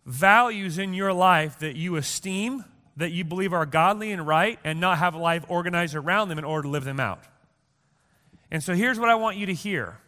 values 0.04 0.78
in 0.78 0.92
your 0.92 1.12
life 1.12 1.58
that 1.60 1.76
you 1.76 1.96
esteem, 1.96 2.64
that 2.96 3.12
you 3.12 3.24
believe 3.24 3.52
are 3.52 3.66
godly 3.66 4.10
and 4.12 4.26
right, 4.26 4.58
and 4.64 4.80
not 4.80 4.98
have 4.98 5.14
a 5.14 5.18
life 5.18 5.44
organized 5.48 5.94
around 5.94 6.28
them 6.28 6.38
in 6.38 6.44
order 6.44 6.62
to 6.62 6.68
live 6.68 6.84
them 6.84 6.98
out. 6.98 7.22
And 8.50 8.62
so 8.62 8.74
here's 8.74 8.98
what 8.98 9.08
I 9.08 9.14
want 9.14 9.36
you 9.36 9.46
to 9.46 9.54
hear 9.54 9.98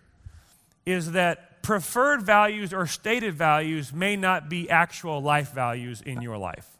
is 0.85 1.13
that 1.13 1.63
preferred 1.63 2.23
values 2.23 2.73
or 2.73 2.87
stated 2.87 3.35
values 3.35 3.93
may 3.93 4.17
not 4.17 4.49
be 4.49 4.69
actual 4.69 5.23
life 5.23 5.53
values 5.53 6.03
in 6.03 6.21
your 6.21 6.37
life. 6.37 6.79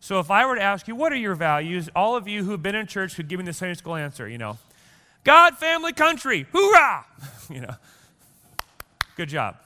So 0.00 0.18
if 0.18 0.30
I 0.30 0.46
were 0.46 0.56
to 0.56 0.62
ask 0.62 0.88
you, 0.88 0.96
what 0.96 1.12
are 1.12 1.16
your 1.16 1.34
values? 1.34 1.88
All 1.94 2.16
of 2.16 2.26
you 2.26 2.42
who've 2.42 2.62
been 2.62 2.74
in 2.74 2.86
church 2.86 3.14
could 3.14 3.28
give 3.28 3.38
me 3.38 3.46
the 3.46 3.52
Sunday 3.52 3.74
school 3.74 3.94
answer, 3.94 4.28
you 4.28 4.38
know. 4.38 4.58
God, 5.24 5.58
family, 5.58 5.92
country, 5.92 6.46
hoorah! 6.52 7.06
you 7.50 7.60
know. 7.60 7.74
Good 9.16 9.28
job. 9.28 9.56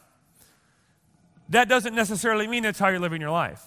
That 1.49 1.69
doesn't 1.69 1.95
necessarily 1.95 2.47
mean 2.47 2.65
that's 2.65 2.79
how 2.79 2.89
you're 2.89 3.01
living 3.01 3.21
your 3.21 3.31
life. 3.31 3.65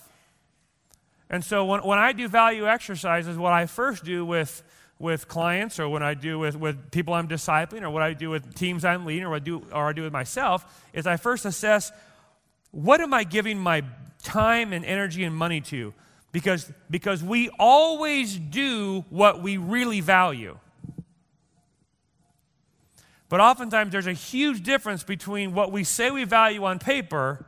And 1.30 1.44
so 1.44 1.66
when, 1.66 1.82
when 1.82 1.98
I 1.98 2.12
do 2.12 2.28
value 2.28 2.68
exercises, 2.68 3.38
what 3.38 3.54
I 3.54 3.66
first 3.66 4.04
do 4.04 4.26
with, 4.26 4.62
with 5.00 5.30
clients 5.30 5.80
or 5.80 5.88
when 5.88 6.04
I 6.04 6.14
do 6.14 6.38
with, 6.38 6.58
with 6.58 6.92
people 6.92 7.14
I'm 7.14 7.28
discipling 7.28 7.84
or 7.84 7.90
what 7.90 8.04
I 8.04 8.14
do 8.14 8.30
with 8.30 8.54
teams 8.54 8.84
I'm 8.84 9.06
leading 9.06 9.24
or 9.24 9.30
what 9.30 9.38
I 9.38 9.46
do, 9.46 9.66
or 9.72 9.90
I 9.90 9.94
do 9.94 10.04
with 10.04 10.14
myself 10.14 10.86
is 10.94 11.08
I 11.08 11.18
first 11.18 11.46
assess 11.46 11.92
what 12.72 13.02
am 13.02 13.14
I 13.14 13.24
giving 13.24 13.58
my 13.58 13.84
time 14.22 14.74
and 14.74 14.86
energy 14.86 15.24
and 15.24 15.36
money 15.36 15.62
to? 15.62 15.94
Because, 16.32 16.72
because 16.90 17.24
we 17.24 17.50
always 17.58 18.36
do 18.38 19.06
what 19.10 19.42
we 19.42 19.58
really 19.58 20.02
value. 20.02 20.60
But 23.30 23.40
oftentimes 23.40 23.92
there's 23.92 24.08
a 24.08 24.14
huge 24.14 24.62
difference 24.64 25.04
between 25.04 25.54
what 25.54 25.72
we 25.72 25.84
say 25.84 26.12
we 26.12 26.26
value 26.26 26.64
on 26.66 26.78
paper 26.78 27.46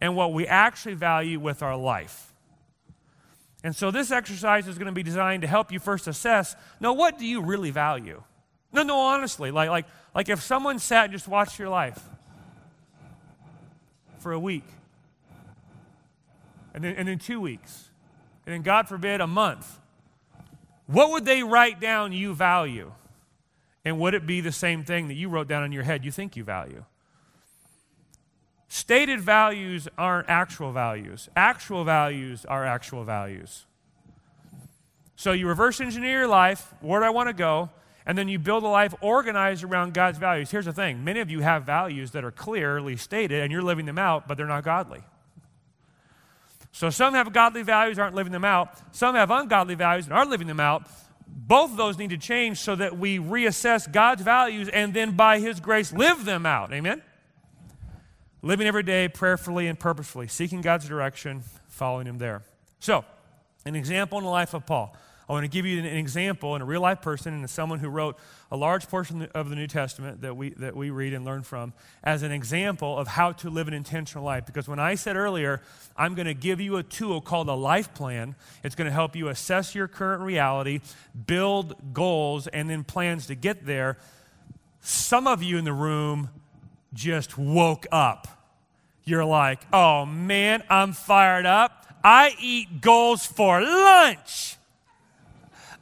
and 0.00 0.14
what 0.14 0.32
we 0.32 0.46
actually 0.46 0.94
value 0.94 1.40
with 1.40 1.62
our 1.62 1.76
life. 1.76 2.29
And 3.62 3.76
so 3.76 3.90
this 3.90 4.10
exercise 4.10 4.66
is 4.66 4.78
going 4.78 4.86
to 4.86 4.92
be 4.92 5.02
designed 5.02 5.42
to 5.42 5.48
help 5.48 5.70
you 5.70 5.78
first 5.78 6.08
assess 6.08 6.56
no, 6.80 6.92
what 6.92 7.18
do 7.18 7.26
you 7.26 7.42
really 7.42 7.70
value? 7.70 8.22
No, 8.72 8.82
no, 8.82 8.98
honestly, 8.98 9.50
like, 9.50 9.68
like, 9.68 9.86
like 10.14 10.28
if 10.28 10.42
someone 10.42 10.78
sat 10.78 11.04
and 11.04 11.12
just 11.12 11.28
watched 11.28 11.58
your 11.58 11.68
life 11.68 12.00
for 14.18 14.32
a 14.32 14.38
week, 14.38 14.64
and 16.72 16.84
then, 16.84 16.94
and 16.94 17.08
then 17.08 17.18
two 17.18 17.40
weeks, 17.40 17.90
and 18.46 18.54
then, 18.54 18.62
God 18.62 18.88
forbid, 18.88 19.20
a 19.20 19.26
month, 19.26 19.78
what 20.86 21.10
would 21.10 21.24
they 21.24 21.42
write 21.42 21.80
down 21.80 22.12
you 22.12 22.34
value? 22.34 22.92
And 23.84 23.98
would 24.00 24.14
it 24.14 24.26
be 24.26 24.40
the 24.40 24.52
same 24.52 24.84
thing 24.84 25.08
that 25.08 25.14
you 25.14 25.28
wrote 25.28 25.48
down 25.48 25.64
in 25.64 25.72
your 25.72 25.82
head 25.82 26.04
you 26.04 26.10
think 26.10 26.36
you 26.36 26.44
value? 26.44 26.84
Stated 28.72 29.20
values 29.20 29.88
aren't 29.98 30.28
actual 30.28 30.70
values, 30.70 31.28
actual 31.34 31.82
values 31.82 32.44
are 32.44 32.64
actual 32.64 33.02
values. 33.02 33.66
So 35.16 35.32
you 35.32 35.48
reverse 35.48 35.80
engineer 35.80 36.20
your 36.20 36.28
life. 36.28 36.72
Where 36.80 37.00
do 37.00 37.06
I 37.06 37.10
want 37.10 37.28
to 37.28 37.32
go? 37.32 37.70
And 38.06 38.16
then 38.16 38.28
you 38.28 38.38
build 38.38 38.62
a 38.62 38.68
life 38.68 38.94
organized 39.00 39.64
around 39.64 39.92
God's 39.92 40.18
values. 40.18 40.52
Here's 40.52 40.66
the 40.66 40.72
thing 40.72 41.02
many 41.02 41.18
of 41.18 41.28
you 41.32 41.40
have 41.40 41.64
values 41.64 42.12
that 42.12 42.22
are 42.22 42.30
clearly 42.30 42.96
stated, 42.96 43.42
and 43.42 43.50
you're 43.50 43.60
living 43.60 43.86
them 43.86 43.98
out, 43.98 44.28
but 44.28 44.36
they're 44.36 44.46
not 44.46 44.62
godly. 44.62 45.02
So 46.70 46.90
some 46.90 47.14
have 47.14 47.32
godly 47.32 47.62
values, 47.62 47.98
aren't 47.98 48.14
living 48.14 48.32
them 48.32 48.44
out. 48.44 48.78
Some 48.94 49.16
have 49.16 49.32
ungodly 49.32 49.74
values 49.74 50.04
and 50.04 50.14
are 50.14 50.24
living 50.24 50.46
them 50.46 50.60
out. 50.60 50.88
Both 51.26 51.72
of 51.72 51.76
those 51.76 51.98
need 51.98 52.10
to 52.10 52.18
change 52.18 52.60
so 52.60 52.76
that 52.76 52.96
we 52.96 53.18
reassess 53.18 53.90
God's 53.90 54.22
values 54.22 54.68
and 54.68 54.94
then 54.94 55.16
by 55.16 55.40
His 55.40 55.58
grace 55.58 55.92
live 55.92 56.24
them 56.24 56.46
out. 56.46 56.72
Amen? 56.72 57.02
Living 58.42 58.66
every 58.66 58.82
day 58.82 59.08
prayerfully 59.08 59.66
and 59.66 59.78
purposefully, 59.78 60.26
seeking 60.26 60.62
God's 60.62 60.88
direction, 60.88 61.42
following 61.68 62.06
Him 62.06 62.18
there. 62.18 62.42
So, 62.78 63.04
an 63.66 63.76
example 63.76 64.18
in 64.18 64.24
the 64.24 64.30
life 64.30 64.54
of 64.54 64.64
Paul. 64.66 64.96
I 65.30 65.32
want 65.32 65.44
to 65.44 65.48
give 65.48 65.64
you 65.64 65.78
an 65.78 65.86
example 65.86 66.56
in 66.56 66.62
a 66.62 66.64
real 66.64 66.80
life 66.80 67.02
person 67.02 67.34
and 67.34 67.48
someone 67.48 67.78
who 67.78 67.88
wrote 67.88 68.18
a 68.50 68.56
large 68.56 68.88
portion 68.88 69.28
of 69.32 69.48
the 69.48 69.54
New 69.54 69.68
Testament 69.68 70.22
that 70.22 70.36
we, 70.36 70.50
that 70.54 70.74
we 70.74 70.90
read 70.90 71.14
and 71.14 71.24
learn 71.24 71.44
from 71.44 71.72
as 72.02 72.24
an 72.24 72.32
example 72.32 72.98
of 72.98 73.06
how 73.06 73.30
to 73.30 73.48
live 73.48 73.68
an 73.68 73.74
intentional 73.74 74.24
life. 74.24 74.44
Because 74.44 74.66
when 74.66 74.80
I 74.80 74.96
said 74.96 75.14
earlier, 75.14 75.62
I'm 75.96 76.16
going 76.16 76.26
to 76.26 76.34
give 76.34 76.60
you 76.60 76.78
a 76.78 76.82
tool 76.82 77.20
called 77.20 77.48
a 77.48 77.54
life 77.54 77.94
plan, 77.94 78.34
it's 78.64 78.74
going 78.74 78.86
to 78.86 78.92
help 78.92 79.14
you 79.14 79.28
assess 79.28 79.72
your 79.72 79.86
current 79.86 80.20
reality, 80.22 80.80
build 81.26 81.76
goals, 81.92 82.48
and 82.48 82.68
then 82.68 82.82
plans 82.82 83.28
to 83.28 83.36
get 83.36 83.66
there. 83.66 83.98
Some 84.80 85.28
of 85.28 85.44
you 85.44 85.58
in 85.58 85.64
the 85.64 85.72
room 85.72 86.30
just 86.92 87.38
woke 87.38 87.86
up. 87.92 88.28
You're 89.04 89.24
like, 89.24 89.60
oh 89.72 90.06
man, 90.06 90.62
I'm 90.68 90.92
fired 90.92 91.46
up. 91.46 91.86
I 92.04 92.34
eat 92.40 92.80
goals 92.80 93.26
for 93.26 93.60
lunch. 93.60 94.56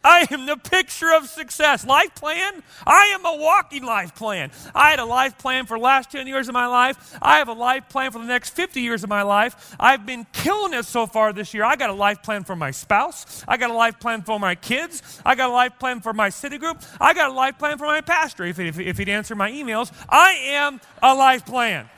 I 0.05 0.26
am 0.31 0.47
the 0.47 0.57
picture 0.57 1.12
of 1.12 1.28
success. 1.28 1.85
Life 1.85 2.14
plan? 2.14 2.62
I 2.87 3.12
am 3.14 3.26
a 3.26 3.37
walking 3.37 3.85
life 3.85 4.14
plan. 4.14 4.50
I 4.75 4.90
had 4.90 5.00
a 5.00 5.05
life 5.05 5.37
plan 5.38 5.67
for 5.67 5.76
the 5.76 5.83
last 5.83 6.11
10 6.12 6.26
years 6.26 6.49
of 6.49 6.55
my 6.55 6.67
life. 6.67 7.19
I 7.21 7.38
have 7.38 7.49
a 7.49 7.52
life 7.52 7.88
plan 7.88 8.12
for 8.12 8.19
the 8.19 8.25
next 8.25 8.50
50 8.50 8.81
years 8.81 9.02
of 9.02 9.11
my 9.11 9.23
life. 9.23 9.75
I've 9.78 10.07
been 10.07 10.26
killing 10.33 10.73
it 10.73 10.85
so 10.85 11.07
far 11.07 11.33
this 11.33 11.52
year. 11.52 11.64
I 11.64 11.76
got 11.76 11.90
a 11.90 11.95
life 11.95 12.23
plan 12.23 12.45
for 12.45 12.55
my 12.55 12.71
spouse. 12.71 13.45
I 13.49 13.57
got 13.57 13.71
a 13.71 13.75
life 13.75 13.99
plan 13.99 14.23
for 14.23 14.38
my 14.38 14.55
kids. 14.55 15.21
I 15.26 15.35
got 15.35 15.50
a 15.50 15.52
life 15.52 15.78
plan 15.78 16.00
for 16.00 16.12
my 16.12 16.28
city 16.28 16.59
group. 16.59 16.81
I 17.00 17.12
got 17.12 17.31
a 17.31 17.35
life 17.35 17.59
plan 17.59 17.76
for 17.76 17.87
my 17.87 18.00
pastor 18.00 18.45
if, 18.45 18.59
if, 18.59 18.78
if 18.78 18.99
he'd 18.99 19.09
answer 19.09 19.35
my 19.35 19.50
emails. 19.50 19.93
I 20.09 20.31
am 20.49 20.81
a 21.02 21.14
life 21.14 21.45
plan. 21.45 21.88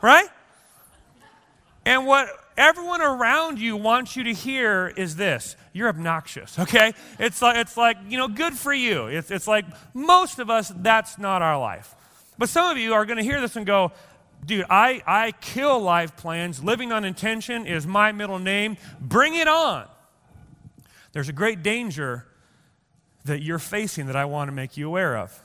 Right? 0.00 0.28
And 1.84 2.06
what 2.06 2.28
everyone 2.56 3.00
around 3.00 3.58
you 3.58 3.76
wants 3.76 4.16
you 4.16 4.24
to 4.24 4.32
hear 4.32 4.92
is 4.96 5.16
this 5.16 5.56
you're 5.76 5.88
obnoxious, 5.88 6.58
okay? 6.58 6.94
It's 7.18 7.42
like, 7.42 7.56
it's 7.58 7.76
like 7.76 7.98
you 8.08 8.16
know, 8.16 8.28
good 8.28 8.54
for 8.54 8.72
you. 8.72 9.06
It's, 9.06 9.30
it's 9.30 9.46
like 9.46 9.66
most 9.92 10.38
of 10.38 10.48
us, 10.48 10.72
that's 10.74 11.18
not 11.18 11.42
our 11.42 11.58
life. 11.58 11.94
But 12.38 12.48
some 12.48 12.70
of 12.70 12.78
you 12.78 12.94
are 12.94 13.04
going 13.04 13.18
to 13.18 13.22
hear 13.22 13.40
this 13.40 13.56
and 13.56 13.66
go, 13.66 13.92
dude, 14.44 14.64
I, 14.70 15.02
I 15.06 15.32
kill 15.40 15.78
life 15.80 16.16
plans. 16.16 16.64
Living 16.64 16.92
on 16.92 17.04
intention 17.04 17.66
is 17.66 17.86
my 17.86 18.12
middle 18.12 18.38
name. 18.38 18.78
Bring 19.00 19.34
it 19.34 19.48
on. 19.48 19.86
There's 21.12 21.28
a 21.28 21.32
great 21.32 21.62
danger 21.62 22.26
that 23.24 23.42
you're 23.42 23.58
facing 23.58 24.06
that 24.06 24.16
I 24.16 24.24
want 24.24 24.48
to 24.48 24.52
make 24.52 24.76
you 24.76 24.86
aware 24.86 25.16
of. 25.16 25.42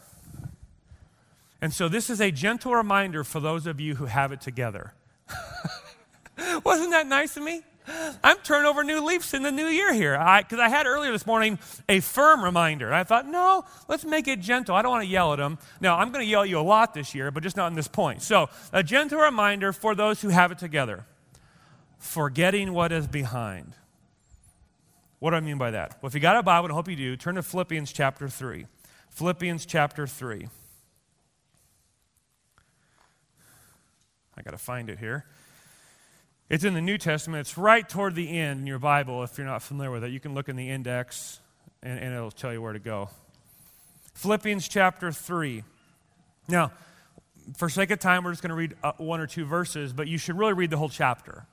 And 1.62 1.74
so, 1.74 1.88
this 1.88 2.10
is 2.10 2.20
a 2.20 2.32
gentle 2.32 2.74
reminder 2.74 3.24
for 3.24 3.40
those 3.40 3.68
of 3.68 3.80
you 3.80 3.96
who 3.96 4.06
have 4.06 4.32
it 4.32 4.42
together. 4.42 4.94
Wasn't 6.64 6.90
that 6.92 7.06
nice 7.06 7.38
of 7.38 7.44
me? 7.44 7.62
I'm 8.24 8.38
turning 8.44 8.68
over 8.68 8.84
new 8.84 9.04
leaves 9.04 9.34
in 9.34 9.44
the 9.44 9.52
new 9.52 9.66
year 9.66 9.94
here. 9.94 10.14
Because 10.38 10.60
I, 10.60 10.66
I, 10.66 10.70
had 10.70 10.86
earlier 10.86 11.12
this 11.12 11.26
morning 11.26 11.60
a 11.90 12.00
firm 12.00 12.44
reminder. 12.44 12.94
I 12.94 13.04
thought, 13.04 13.28
no, 13.28 13.66
let's 13.88 14.06
make 14.06 14.28
it 14.28 14.40
gentle. 14.40 14.76
I 14.76 14.82
don't 14.82 14.92
want 14.92 15.04
to 15.04 15.10
yell 15.10 15.34
at 15.34 15.38
them. 15.38 15.58
Now, 15.80 15.98
I'm 15.98 16.12
going 16.12 16.24
to 16.24 16.30
yell 16.30 16.44
at 16.44 16.50
you 16.50 16.60
a 16.60 16.62
lot 16.62 16.94
this 16.94 17.16
year, 17.16 17.32
but 17.32 17.44
just 17.44 17.58
not 17.58 17.68
in 17.68 17.76
this 17.76 17.88
point. 17.88 18.22
So, 18.22 18.50
a 18.72 18.84
gentle 18.84 19.20
reminder 19.20 19.74
for 19.74 19.96
those 19.96 20.22
who 20.22 20.30
have 20.30 20.52
it 20.52 20.60
together 20.60 21.06
forgetting 21.98 22.74
what 22.74 22.92
is 22.92 23.08
behind. 23.08 23.74
What 25.20 25.32
do 25.32 25.36
I 25.36 25.40
mean 25.40 25.60
by 25.60 25.72
that? 25.72 26.00
Well, 26.02 26.08
if 26.08 26.16
you 26.16 26.20
got 26.20 26.36
a 26.36 26.42
Bible, 26.42 26.70
I 26.70 26.74
hope 26.74 26.90
you 26.90 26.96
do, 26.96 27.16
turn 27.16 27.36
to 27.36 27.44
Philippians 27.44 27.94
chapter 27.94 28.28
3. 28.28 28.66
Philippians 29.12 29.68
chapter 29.68 30.08
3. 30.08 30.48
I 34.36 34.42
got 34.42 34.52
to 34.52 34.58
find 34.58 34.90
it 34.90 34.98
here. 34.98 35.26
It's 36.52 36.66
in 36.66 36.74
the 36.74 36.82
New 36.82 36.98
Testament. 36.98 37.40
It's 37.40 37.58
right 37.58 37.88
toward 37.88 38.14
the 38.14 38.38
end 38.38 38.60
in 38.60 38.68
your 38.68 38.78
Bible 38.78 39.24
if 39.24 39.38
you're 39.38 39.48
not 39.48 39.64
familiar 39.64 39.90
with 39.90 40.04
it. 40.04 40.12
You 40.12 40.20
can 40.20 40.34
look 40.34 40.50
in 40.50 40.58
the 40.58 40.70
index 40.70 41.40
and, 41.82 41.98
and 41.98 42.14
it'll 42.14 42.30
tell 42.30 42.52
you 42.52 42.62
where 42.62 42.74
to 42.74 42.80
go. 42.80 43.10
Philippians 44.16 44.68
chapter 44.68 45.14
3. 45.14 45.64
Now, 46.50 46.74
for 47.56 47.70
sake 47.70 47.90
of 47.92 48.00
time, 48.00 48.26
we're 48.26 48.32
just 48.32 48.44
going 48.44 48.50
to 48.50 48.56
read 48.56 48.76
uh, 48.84 48.92
one 48.98 49.22
or 49.22 49.28
two 49.28 49.46
verses, 49.46 49.94
but 49.94 50.10
you 50.10 50.18
should 50.18 50.38
really 50.38 50.52
read 50.52 50.72
the 50.72 50.76
whole 50.76 50.90
chapter. 50.90 51.46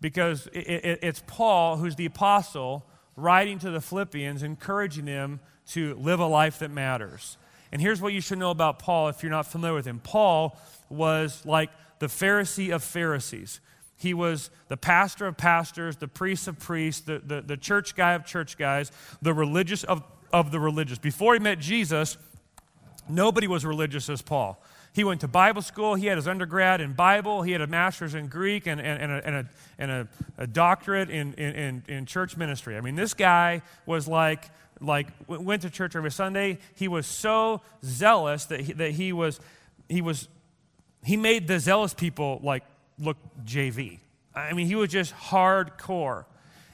Because 0.00 0.46
it, 0.54 0.60
it, 0.60 0.98
it's 1.02 1.22
Paul, 1.26 1.76
who's 1.76 1.96
the 1.96 2.06
apostle, 2.06 2.86
writing 3.16 3.58
to 3.58 3.70
the 3.70 3.82
Philippians, 3.82 4.42
encouraging 4.42 5.04
them 5.04 5.40
to 5.72 5.94
live 5.96 6.20
a 6.20 6.26
life 6.26 6.60
that 6.60 6.70
matters. 6.70 7.36
And 7.70 7.82
here's 7.82 8.00
what 8.00 8.14
you 8.14 8.22
should 8.22 8.38
know 8.38 8.50
about 8.50 8.78
Paul 8.78 9.08
if 9.08 9.22
you're 9.22 9.28
not 9.28 9.44
familiar 9.44 9.74
with 9.74 9.84
him 9.84 10.00
Paul 10.02 10.58
was 10.88 11.44
like 11.44 11.68
the 11.98 12.06
Pharisee 12.06 12.74
of 12.74 12.82
Pharisees. 12.82 13.60
He 14.00 14.14
was 14.14 14.50
the 14.68 14.78
pastor 14.78 15.26
of 15.26 15.36
pastors, 15.36 15.96
the 15.96 16.08
priest 16.08 16.48
of 16.48 16.58
priests, 16.58 17.02
the, 17.02 17.18
the, 17.18 17.42
the 17.42 17.56
church 17.58 17.94
guy 17.94 18.14
of 18.14 18.24
church 18.24 18.56
guys, 18.56 18.90
the 19.20 19.34
religious 19.34 19.84
of, 19.84 20.02
of 20.32 20.52
the 20.52 20.58
religious. 20.58 20.96
Before 20.96 21.34
he 21.34 21.38
met 21.38 21.58
Jesus, 21.58 22.16
nobody 23.10 23.46
was 23.46 23.66
religious 23.66 24.08
as 24.08 24.22
Paul. 24.22 24.58
He 24.94 25.04
went 25.04 25.20
to 25.20 25.28
Bible 25.28 25.60
school. 25.60 25.96
He 25.96 26.06
had 26.06 26.16
his 26.16 26.26
undergrad 26.26 26.80
in 26.80 26.94
Bible. 26.94 27.42
He 27.42 27.52
had 27.52 27.60
a 27.60 27.66
master's 27.66 28.14
in 28.14 28.28
Greek 28.28 28.66
and, 28.66 28.80
and, 28.80 29.02
and, 29.02 29.12
a, 29.12 29.26
and, 29.26 29.36
a, 29.36 29.46
and 29.78 29.90
a, 29.90 30.08
a 30.38 30.46
doctorate 30.46 31.10
in, 31.10 31.34
in, 31.34 31.82
in 31.86 32.06
church 32.06 32.38
ministry. 32.38 32.78
I 32.78 32.80
mean, 32.80 32.94
this 32.94 33.12
guy 33.12 33.60
was 33.84 34.08
like, 34.08 34.48
like 34.80 35.08
went 35.28 35.60
to 35.60 35.68
church 35.68 35.94
every 35.94 36.10
Sunday. 36.10 36.58
He 36.74 36.88
was 36.88 37.06
so 37.06 37.60
zealous 37.84 38.46
that 38.46 38.60
he, 38.60 38.72
that 38.72 38.92
he 38.92 39.12
was, 39.12 39.40
he 39.90 40.00
was, 40.00 40.26
he 41.04 41.18
made 41.18 41.48
the 41.48 41.60
zealous 41.60 41.92
people 41.92 42.40
like 42.42 42.64
look 43.00 43.16
JV. 43.44 43.98
I 44.34 44.52
mean, 44.52 44.66
he 44.66 44.74
was 44.76 44.90
just 44.90 45.14
hardcore. 45.14 46.26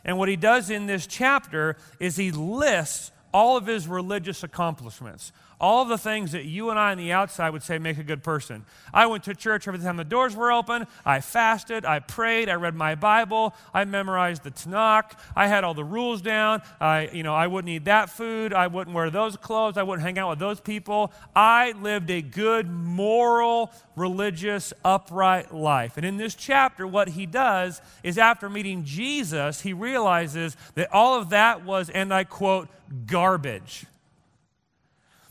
And 0.04 0.18
what 0.18 0.28
he 0.28 0.36
does 0.36 0.70
in 0.70 0.86
this 0.86 1.06
chapter 1.06 1.76
is 1.98 2.16
he 2.16 2.30
lists 2.30 3.10
all 3.32 3.56
of 3.56 3.66
his 3.66 3.88
religious 3.88 4.42
accomplishments, 4.42 5.32
all 5.60 5.84
the 5.84 5.96
things 5.96 6.32
that 6.32 6.44
you 6.44 6.70
and 6.70 6.78
I 6.78 6.92
on 6.92 6.98
the 6.98 7.12
outside 7.12 7.50
would 7.50 7.62
say 7.62 7.78
make 7.78 7.98
a 7.98 8.02
good 8.02 8.22
person. 8.22 8.64
I 8.92 9.06
went 9.06 9.24
to 9.24 9.34
church 9.34 9.66
every 9.66 9.80
time 9.80 9.96
the 9.96 10.04
doors 10.04 10.36
were 10.36 10.52
open. 10.52 10.86
I 11.04 11.20
fasted. 11.20 11.84
I 11.84 12.00
prayed. 12.00 12.48
I 12.48 12.54
read 12.54 12.74
my 12.74 12.94
Bible. 12.94 13.54
I 13.72 13.84
memorized 13.84 14.42
the 14.42 14.50
Tanakh. 14.50 15.12
I 15.34 15.46
had 15.46 15.64
all 15.64 15.74
the 15.74 15.84
rules 15.84 16.20
down. 16.20 16.62
I, 16.80 17.08
you 17.12 17.22
know, 17.22 17.34
I 17.34 17.46
wouldn't 17.46 17.70
eat 17.70 17.86
that 17.86 18.10
food. 18.10 18.52
I 18.52 18.66
wouldn't 18.66 18.94
wear 18.94 19.08
those 19.08 19.36
clothes. 19.36 19.78
I 19.78 19.82
wouldn't 19.82 20.04
hang 20.04 20.18
out 20.18 20.30
with 20.30 20.38
those 20.38 20.60
people. 20.60 21.12
I 21.34 21.72
lived 21.72 22.10
a 22.10 22.20
good, 22.20 22.68
moral, 22.70 23.72
religious, 23.96 24.74
upright 24.84 25.54
life. 25.54 25.96
And 25.96 26.04
in 26.04 26.18
this 26.18 26.34
chapter, 26.34 26.86
what 26.86 27.08
he 27.08 27.24
does 27.24 27.80
is 28.02 28.18
after 28.18 28.50
meeting 28.50 28.84
Jesus, 28.84 29.62
he 29.62 29.72
realizes 29.72 30.56
that 30.74 30.92
all 30.92 31.18
of 31.18 31.30
that 31.30 31.64
was, 31.64 31.88
and 31.88 32.12
I 32.12 32.24
quote, 32.24 32.68
garbage 33.06 33.86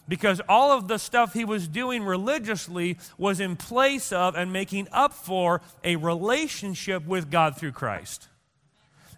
because 0.07 0.41
all 0.47 0.71
of 0.71 0.87
the 0.87 0.97
stuff 0.97 1.33
he 1.33 1.45
was 1.45 1.67
doing 1.67 2.03
religiously 2.03 2.97
was 3.17 3.39
in 3.39 3.55
place 3.55 4.11
of 4.11 4.35
and 4.35 4.53
making 4.53 4.87
up 4.91 5.13
for 5.13 5.61
a 5.83 5.95
relationship 5.95 7.05
with 7.05 7.31
God 7.31 7.57
through 7.57 7.71
Christ. 7.71 8.27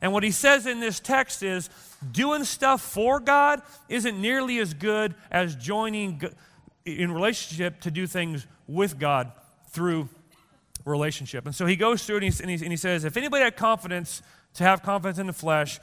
And 0.02 0.14
what 0.14 0.24
he 0.24 0.32
says 0.32 0.66
in 0.66 0.80
this 0.80 1.00
text 1.00 1.42
is 1.44 1.70
doing 2.12 2.44
stuff 2.44 2.82
for 2.82 3.20
God 3.20 3.62
isn't 3.90 4.20
nearly 4.22 4.60
as 4.60 4.74
good 4.74 5.16
as 5.32 5.56
joining 5.56 6.22
in 6.86 7.12
relationship 7.12 7.82
to 7.82 7.92
do 7.92 8.08
things 8.08 8.46
with 8.68 9.00
God 9.00 9.32
through 9.70 10.08
relationship. 10.86 11.46
And 11.46 11.54
so 11.54 11.66
he 11.66 11.76
goes 11.76 12.06
through 12.06 12.18
and 12.18 12.26
he, 12.26 12.44
and 12.44 12.62
and 12.62 12.72
he 12.72 12.78
says, 12.78 13.04
if 13.04 13.18
anybody 13.18 13.44
had 13.44 13.58
confidence 13.58 14.22
to 14.54 14.64
have 14.64 14.82
confidence 14.84 15.20
in 15.20 15.28
the 15.28 15.34
flesh, 15.34 15.80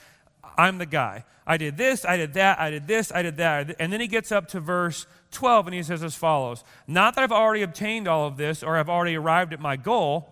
I'm 0.57 0.79
the 0.79 0.87
guy. 0.87 1.25
I 1.47 1.57
did 1.59 1.77
this, 1.77 2.05
I 2.05 2.17
did 2.17 2.35
that, 2.35 2.59
I 2.59 2.71
did 2.71 2.87
this, 2.87 3.13
I 3.13 3.23
did 3.23 3.37
that. 3.37 3.77
And 3.79 3.93
then 3.93 4.01
he 4.01 4.07
gets 4.07 4.33
up 4.33 4.49
to 4.49 4.61
verse 4.61 5.07
12 5.31 5.67
and 5.67 5.75
he 5.75 5.83
says 5.83 6.03
as 6.03 6.15
follows 6.15 6.65
Not 6.87 7.15
that 7.15 7.25
I've 7.25 7.33
already 7.33 7.63
obtained 7.63 8.09
all 8.09 8.27
of 8.27 8.37
this 8.37 8.63
or 8.63 8.77
I've 8.77 8.89
already 8.89 9.17
arrived 9.17 9.53
at 9.53 9.61
my 9.61 9.77
goal. 9.77 10.29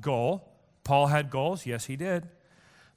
Goal. 0.00 0.48
Paul 0.82 1.08
had 1.08 1.30
goals. 1.30 1.66
Yes, 1.66 1.84
he 1.84 1.96
did. 1.96 2.28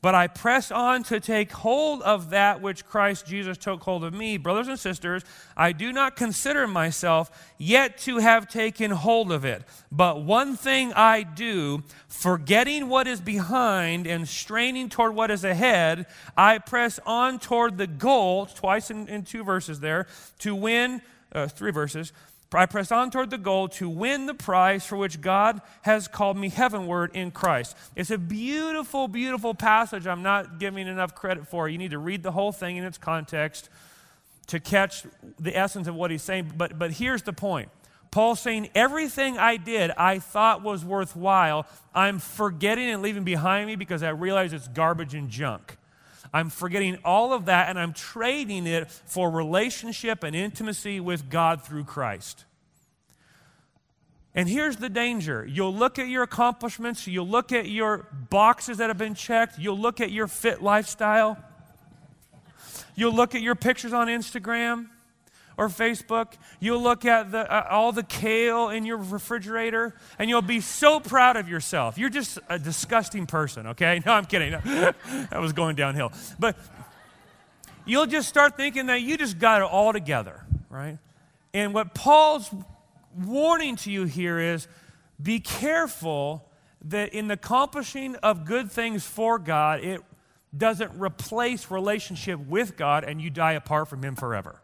But 0.03 0.13
I 0.13 0.27
press 0.27 0.69
on 0.69 1.03
to 1.03 1.21
take 1.21 1.53
hold 1.53 2.01
of 2.01 2.31
that 2.31 2.61
which 2.61 2.85
Christ 2.85 3.25
Jesus 3.25 3.57
took 3.57 3.81
hold 3.83 4.03
of 4.03 4.13
me. 4.13 4.35
Brothers 4.35 4.67
and 4.67 4.77
sisters, 4.77 5.23
I 5.55 5.71
do 5.71 5.93
not 5.93 6.17
consider 6.17 6.67
myself 6.67 7.31
yet 7.57 7.97
to 7.99 8.17
have 8.17 8.49
taken 8.49 8.91
hold 8.91 9.31
of 9.31 9.45
it. 9.45 9.63
But 9.93 10.21
one 10.21 10.57
thing 10.57 10.91
I 10.91 11.23
do, 11.23 11.83
forgetting 12.09 12.89
what 12.89 13.07
is 13.07 13.21
behind 13.21 14.05
and 14.05 14.27
straining 14.27 14.89
toward 14.89 15.15
what 15.15 15.31
is 15.31 15.45
ahead, 15.45 16.05
I 16.35 16.57
press 16.57 16.99
on 17.05 17.39
toward 17.39 17.77
the 17.77 17.87
goal, 17.87 18.47
twice 18.47 18.91
in, 18.91 19.07
in 19.07 19.23
two 19.23 19.45
verses 19.45 19.79
there, 19.79 20.07
to 20.39 20.53
win, 20.53 21.01
uh, 21.31 21.47
three 21.47 21.71
verses 21.71 22.11
I 22.57 22.65
press 22.65 22.91
on 22.91 23.11
toward 23.11 23.29
the 23.29 23.37
goal 23.37 23.67
to 23.69 23.89
win 23.89 24.25
the 24.25 24.33
prize 24.33 24.85
for 24.85 24.95
which 24.95 25.21
God 25.21 25.61
has 25.83 26.07
called 26.07 26.37
me 26.37 26.49
heavenward 26.49 27.11
in 27.15 27.31
Christ. 27.31 27.75
It's 27.95 28.11
a 28.11 28.17
beautiful, 28.17 29.07
beautiful 29.07 29.53
passage 29.53 30.05
I'm 30.07 30.23
not 30.23 30.59
giving 30.59 30.87
enough 30.87 31.15
credit 31.15 31.47
for. 31.47 31.67
You 31.69 31.77
need 31.77 31.91
to 31.91 31.99
read 31.99 32.23
the 32.23 32.31
whole 32.31 32.51
thing 32.51 32.77
in 32.77 32.83
its 32.83 32.97
context 32.97 33.69
to 34.47 34.59
catch 34.59 35.05
the 35.39 35.57
essence 35.57 35.87
of 35.87 35.95
what 35.95 36.11
he's 36.11 36.21
saying. 36.21 36.53
But, 36.57 36.77
but 36.77 36.91
here's 36.91 37.23
the 37.23 37.33
point 37.33 37.69
Paul's 38.11 38.39
saying, 38.39 38.69
Everything 38.75 39.37
I 39.37 39.57
did 39.57 39.91
I 39.91 40.19
thought 40.19 40.61
was 40.61 40.85
worthwhile, 40.85 41.65
I'm 41.95 42.19
forgetting 42.19 42.89
and 42.89 43.01
leaving 43.01 43.23
behind 43.23 43.67
me 43.67 43.75
because 43.75 44.03
I 44.03 44.09
realize 44.09 44.53
it's 44.53 44.67
garbage 44.67 45.15
and 45.15 45.29
junk. 45.29 45.77
I'm 46.33 46.49
forgetting 46.49 46.97
all 47.05 47.31
of 47.31 47.45
that 47.45 47.69
and 47.69 47.79
I'm 47.79 47.93
trading 47.93 48.65
it 48.65 48.89
for 48.89 49.29
relationship 49.29 50.23
and 50.23 50.35
intimacy 50.35 50.99
with 50.99 51.29
God 51.29 51.63
through 51.63 51.83
Christ. 51.83 52.45
And 54.35 54.49
here's 54.49 54.77
the 54.77 54.89
danger. 54.89 55.45
You'll 55.47 55.75
look 55.75 55.99
at 55.99 56.07
your 56.07 56.23
accomplishments, 56.23 57.05
you'll 57.05 57.27
look 57.27 57.51
at 57.51 57.67
your 57.69 58.07
boxes 58.31 58.79
that 58.79 58.89
have 58.89 58.97
been 58.97 59.13
checked, 59.13 59.59
you'll 59.59 59.77
look 59.77 60.01
at 60.01 60.11
your 60.11 60.27
fit 60.27 60.63
lifestyle, 60.63 61.37
you'll 62.95 63.13
look 63.13 63.35
at 63.35 63.41
your 63.43 63.53
pictures 63.53 63.93
on 63.93 64.07
Instagram, 64.07 64.87
or 65.57 65.69
Facebook, 65.69 66.33
you'll 66.59 66.81
look 66.81 67.05
at 67.05 67.31
the, 67.31 67.51
uh, 67.51 67.67
all 67.69 67.91
the 67.91 68.03
kale 68.03 68.69
in 68.69 68.85
your 68.85 68.97
refrigerator 68.97 69.95
and 70.17 70.29
you'll 70.29 70.41
be 70.41 70.61
so 70.61 70.99
proud 70.99 71.37
of 71.37 71.47
yourself. 71.47 71.97
You're 71.97 72.09
just 72.09 72.39
a 72.49 72.57
disgusting 72.57 73.25
person, 73.25 73.67
okay? 73.67 74.01
No, 74.05 74.13
I'm 74.13 74.25
kidding. 74.25 74.51
That 75.29 75.39
was 75.39 75.53
going 75.53 75.75
downhill. 75.75 76.11
But 76.39 76.57
you'll 77.85 78.05
just 78.05 78.27
start 78.27 78.57
thinking 78.57 78.87
that 78.87 79.01
you 79.01 79.17
just 79.17 79.39
got 79.39 79.61
it 79.61 79.65
all 79.65 79.93
together, 79.93 80.43
right? 80.69 80.97
And 81.53 81.73
what 81.73 81.93
Paul's 81.93 82.49
warning 83.15 83.75
to 83.77 83.91
you 83.91 84.05
here 84.05 84.39
is 84.39 84.67
be 85.21 85.39
careful 85.39 86.49
that 86.85 87.13
in 87.13 87.27
the 87.27 87.35
accomplishing 87.35 88.15
of 88.17 88.45
good 88.45 88.71
things 88.71 89.05
for 89.05 89.39
God, 89.39 89.83
it 89.83 90.01
doesn't 90.55 90.99
replace 90.99 91.71
relationship 91.71 92.39
with 92.39 92.75
God 92.75 93.03
and 93.03 93.21
you 93.21 93.29
die 93.29 93.53
apart 93.53 93.87
from 93.87 94.03
Him 94.03 94.15
forever. 94.15 94.62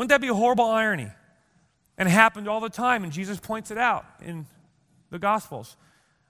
Wouldn't 0.00 0.08
that 0.08 0.22
be 0.22 0.28
a 0.28 0.34
horrible 0.34 0.64
irony? 0.64 1.10
And 1.98 2.08
it 2.08 2.12
happened 2.12 2.48
all 2.48 2.60
the 2.60 2.70
time, 2.70 3.04
and 3.04 3.12
Jesus 3.12 3.38
points 3.38 3.70
it 3.70 3.76
out 3.76 4.06
in 4.22 4.46
the 5.10 5.18
Gospels. 5.18 5.76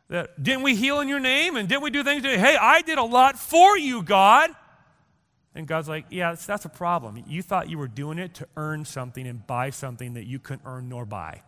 That 0.09 0.43
didn't 0.43 0.65
we 0.65 0.75
heal 0.75 0.99
in 0.99 1.07
your 1.07 1.21
name? 1.21 1.55
And 1.55 1.69
didn't 1.69 1.83
we 1.85 1.91
do 1.91 2.03
things? 2.03 2.25
Hey, 2.25 2.57
I 2.61 2.83
did 2.83 2.99
a 2.99 3.05
lot 3.05 3.39
for 3.39 3.79
you, 3.79 4.03
God. 4.03 4.51
And 5.55 5.69
God's 5.69 5.89
like, 5.89 6.07
yeah, 6.11 6.31
that's, 6.31 6.47
that's 6.47 6.65
a 6.65 6.69
problem. 6.69 7.23
You 7.29 7.43
thought 7.43 7.71
you 7.71 7.79
were 7.79 7.87
doing 7.87 8.19
it 8.19 8.35
to 8.35 8.49
earn 8.57 8.85
something 8.85 9.25
and 9.25 9.47
buy 9.47 9.71
something 9.71 10.15
that 10.15 10.27
you 10.27 10.41
couldn't 10.41 10.67
earn 10.67 10.89
nor 10.89 11.07
buy. 11.07 11.43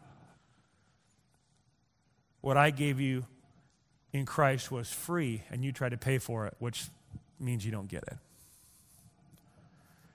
What 2.40 2.56
I 2.56 2.70
gave 2.70 3.00
you 3.00 3.26
in 4.12 4.26
Christ 4.26 4.70
was 4.70 4.92
free, 4.92 5.42
and 5.50 5.64
you 5.64 5.72
tried 5.72 5.88
to 5.88 5.98
pay 5.98 6.18
for 6.18 6.46
it, 6.46 6.54
which 6.60 6.84
means 7.40 7.66
you 7.66 7.72
don't 7.72 7.88
get 7.88 8.04
it. 8.04 8.16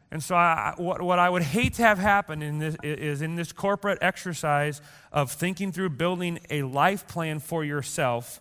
And 0.10 0.24
so, 0.24 0.36
I, 0.36 0.74
what, 0.78 1.02
what 1.02 1.20
I 1.20 1.30
would 1.30 1.42
hate 1.42 1.74
to 1.76 1.82
have 1.82 1.98
happen 1.98 2.42
in 2.42 2.60
this, 2.60 2.78
is 2.82 3.22
in 3.22 3.36
this 3.36 3.52
corporate 3.52 3.98
exercise 4.02 4.82
of 5.12 5.32
thinking 5.32 5.72
through 5.72 5.90
building 5.90 6.40
a 6.50 6.62
life 6.64 7.08
plan 7.08 7.40
for 7.40 7.66
yourself, 7.66 8.40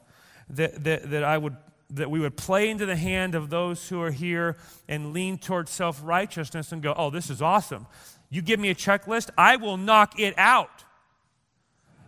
that, 0.51 0.85
that, 0.85 1.11
that, 1.11 1.25
I 1.25 1.39
would, 1.39 1.57
that 1.91 2.09
we 2.09 2.21
would 2.21 2.37
play 2.37 2.71
into 2.71 2.87
the 2.87 2.95
hand 2.95 3.35
of 3.35 3.51
those 3.51 3.89
who 3.89 4.01
are 4.01 4.13
here 4.13 4.57
and 4.89 5.13
lean 5.13 5.39
towards 5.39 5.73
self 5.73 6.01
righteousness 6.05 6.71
and 6.71 6.83
go, 6.83 6.95
oh, 6.97 7.11
this 7.11 7.31
is 7.31 7.43
awesome. 7.43 7.89
You 8.31 8.43
give 8.43 8.61
me 8.61 8.71
a 8.71 8.75
checklist, 8.75 9.31
I 9.37 9.57
will 9.57 9.77
knock 9.77 10.21
it 10.21 10.35
out. 10.39 10.85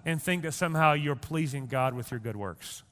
And 0.04 0.22
think 0.22 0.42
that 0.44 0.52
somehow 0.52 0.92
you're 0.92 1.16
pleasing 1.16 1.66
God 1.66 1.94
with 1.94 2.12
your 2.12 2.20
good 2.20 2.36
works. 2.36 2.84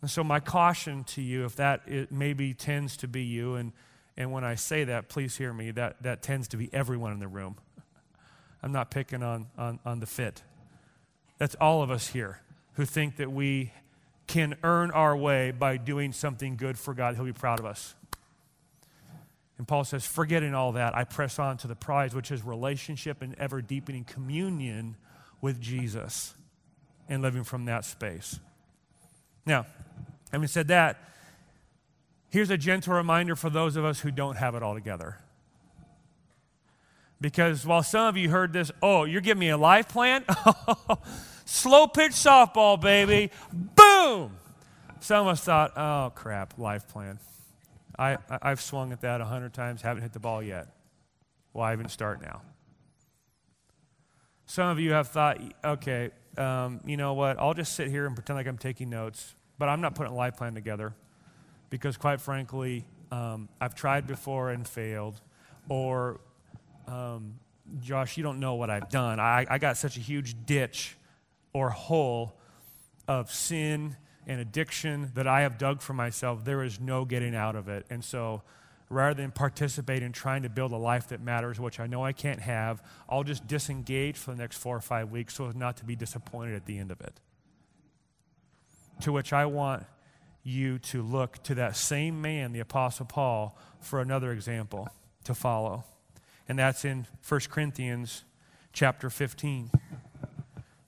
And 0.00 0.10
so, 0.10 0.24
my 0.24 0.40
caution 0.40 1.04
to 1.04 1.22
you, 1.22 1.44
if 1.44 1.56
that 1.56 2.10
maybe 2.10 2.54
tends 2.54 2.96
to 2.98 3.08
be 3.08 3.22
you, 3.22 3.54
and 3.54 3.72
and 4.16 4.32
when 4.32 4.44
I 4.44 4.54
say 4.54 4.84
that, 4.84 5.08
please 5.08 5.36
hear 5.36 5.52
me, 5.52 5.70
that, 5.72 6.02
that 6.02 6.22
tends 6.22 6.48
to 6.48 6.56
be 6.56 6.72
everyone 6.72 7.12
in 7.12 7.18
the 7.18 7.28
room. 7.28 7.56
I'm 8.62 8.72
not 8.72 8.90
picking 8.90 9.22
on, 9.22 9.46
on, 9.58 9.78
on 9.84 10.00
the 10.00 10.06
fit. 10.06 10.42
That's 11.38 11.54
all 11.56 11.82
of 11.82 11.90
us 11.90 12.08
here 12.08 12.40
who 12.74 12.84
think 12.84 13.16
that 13.16 13.30
we 13.30 13.72
can 14.26 14.56
earn 14.62 14.90
our 14.90 15.16
way 15.16 15.50
by 15.50 15.76
doing 15.76 16.12
something 16.12 16.56
good 16.56 16.78
for 16.78 16.94
God. 16.94 17.14
He'll 17.14 17.24
be 17.24 17.32
proud 17.32 17.60
of 17.60 17.66
us. 17.66 17.94
And 19.58 19.66
Paul 19.66 19.84
says, 19.84 20.06
forgetting 20.06 20.54
all 20.54 20.72
that, 20.72 20.94
I 20.94 21.04
press 21.04 21.38
on 21.38 21.56
to 21.58 21.66
the 21.66 21.74
prize, 21.74 22.14
which 22.14 22.30
is 22.30 22.42
relationship 22.44 23.22
and 23.22 23.34
ever 23.38 23.62
deepening 23.62 24.04
communion 24.04 24.96
with 25.40 25.60
Jesus 25.60 26.34
and 27.08 27.22
living 27.22 27.44
from 27.44 27.66
that 27.66 27.84
space. 27.84 28.38
Now, 29.46 29.66
having 30.32 30.48
said 30.48 30.68
that, 30.68 30.98
Here's 32.28 32.50
a 32.50 32.58
gentle 32.58 32.94
reminder 32.94 33.36
for 33.36 33.50
those 33.50 33.76
of 33.76 33.84
us 33.84 34.00
who 34.00 34.10
don't 34.10 34.36
have 34.36 34.54
it 34.54 34.62
all 34.62 34.74
together. 34.74 35.18
Because 37.20 37.64
while 37.64 37.82
some 37.82 38.08
of 38.08 38.16
you 38.16 38.28
heard 38.28 38.52
this, 38.52 38.70
oh, 38.82 39.04
you're 39.04 39.20
giving 39.20 39.40
me 39.40 39.48
a 39.48 39.56
life 39.56 39.88
plan? 39.88 40.24
Slow 41.44 41.86
pitch 41.86 42.12
softball, 42.12 42.80
baby. 42.80 43.30
Boom! 43.52 44.36
Some 45.00 45.26
of 45.26 45.32
us 45.32 45.44
thought, 45.44 45.72
oh, 45.76 46.12
crap, 46.14 46.58
life 46.58 46.88
plan. 46.88 47.18
I, 47.98 48.18
I've 48.42 48.60
swung 48.60 48.92
at 48.92 49.00
that 49.00 49.20
a 49.20 49.24
hundred 49.24 49.54
times, 49.54 49.80
haven't 49.80 50.02
hit 50.02 50.12
the 50.12 50.20
ball 50.20 50.42
yet. 50.42 50.68
Why 51.52 51.72
even 51.72 51.88
start 51.88 52.20
now? 52.20 52.42
Some 54.44 54.68
of 54.68 54.78
you 54.78 54.92
have 54.92 55.08
thought, 55.08 55.40
okay, 55.64 56.10
um, 56.36 56.80
you 56.84 56.98
know 56.98 57.14
what? 57.14 57.38
I'll 57.38 57.54
just 57.54 57.74
sit 57.74 57.88
here 57.88 58.04
and 58.04 58.14
pretend 58.14 58.36
like 58.36 58.46
I'm 58.46 58.58
taking 58.58 58.90
notes, 58.90 59.34
but 59.58 59.68
I'm 59.68 59.80
not 59.80 59.94
putting 59.94 60.12
a 60.12 60.16
life 60.16 60.36
plan 60.36 60.54
together 60.54 60.92
because, 61.70 61.96
quite 61.96 62.20
frankly, 62.20 62.84
um, 63.10 63.48
I've 63.60 63.74
tried 63.74 64.06
before 64.06 64.50
and 64.50 64.66
failed. 64.66 65.20
Or, 65.68 66.20
um, 66.86 67.34
Josh, 67.80 68.16
you 68.16 68.22
don't 68.22 68.40
know 68.40 68.54
what 68.54 68.70
I've 68.70 68.88
done. 68.88 69.18
I, 69.20 69.46
I 69.48 69.58
got 69.58 69.76
such 69.76 69.96
a 69.96 70.00
huge 70.00 70.36
ditch 70.46 70.96
or 71.52 71.70
hole 71.70 72.38
of 73.08 73.30
sin 73.30 73.96
and 74.26 74.40
addiction 74.40 75.12
that 75.14 75.26
I 75.26 75.42
have 75.42 75.58
dug 75.58 75.80
for 75.80 75.94
myself. 75.94 76.44
There 76.44 76.62
is 76.62 76.80
no 76.80 77.04
getting 77.04 77.34
out 77.34 77.56
of 77.56 77.68
it. 77.68 77.86
And 77.90 78.04
so, 78.04 78.42
rather 78.88 79.14
than 79.14 79.30
participate 79.30 80.02
in 80.02 80.12
trying 80.12 80.42
to 80.42 80.48
build 80.48 80.72
a 80.72 80.76
life 80.76 81.08
that 81.08 81.20
matters, 81.20 81.58
which 81.58 81.80
I 81.80 81.86
know 81.86 82.04
I 82.04 82.12
can't 82.12 82.40
have, 82.40 82.82
I'll 83.08 83.24
just 83.24 83.46
disengage 83.46 84.16
for 84.16 84.32
the 84.32 84.36
next 84.36 84.58
four 84.58 84.76
or 84.76 84.80
five 84.80 85.10
weeks 85.10 85.34
so 85.34 85.46
as 85.46 85.54
not 85.54 85.76
to 85.78 85.84
be 85.84 85.96
disappointed 85.96 86.54
at 86.54 86.66
the 86.66 86.78
end 86.78 86.90
of 86.90 87.00
it. 87.00 87.20
To 89.02 89.12
which 89.12 89.32
I 89.32 89.46
want 89.46 89.84
you 90.46 90.78
to 90.78 91.02
look 91.02 91.42
to 91.42 91.54
that 91.56 91.76
same 91.76 92.22
man, 92.22 92.52
the 92.52 92.60
Apostle 92.60 93.06
Paul, 93.06 93.58
for 93.80 94.00
another 94.00 94.30
example 94.30 94.88
to 95.24 95.34
follow. 95.34 95.84
And 96.48 96.58
that's 96.58 96.84
in 96.84 97.06
1 97.28 97.40
Corinthians 97.50 98.22
chapter 98.72 99.10
15. 99.10 99.70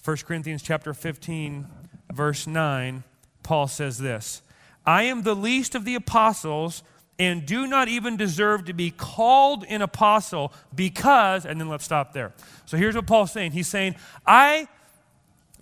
1 0.04 0.16
Corinthians 0.18 0.62
chapter 0.62 0.94
15, 0.94 1.66
verse 2.12 2.46
9, 2.46 3.02
Paul 3.42 3.66
says 3.66 3.98
this 3.98 4.42
I 4.86 5.02
am 5.04 5.22
the 5.22 5.34
least 5.34 5.74
of 5.74 5.84
the 5.84 5.96
apostles 5.96 6.82
and 7.18 7.44
do 7.44 7.66
not 7.66 7.88
even 7.88 8.16
deserve 8.16 8.66
to 8.66 8.72
be 8.72 8.92
called 8.92 9.64
an 9.68 9.82
apostle 9.82 10.52
because, 10.72 11.44
and 11.44 11.60
then 11.60 11.68
let's 11.68 11.84
stop 11.84 12.12
there. 12.12 12.32
So 12.64 12.76
here's 12.76 12.94
what 12.94 13.08
Paul's 13.08 13.32
saying 13.32 13.52
He's 13.52 13.66
saying, 13.66 13.96
I 14.24 14.68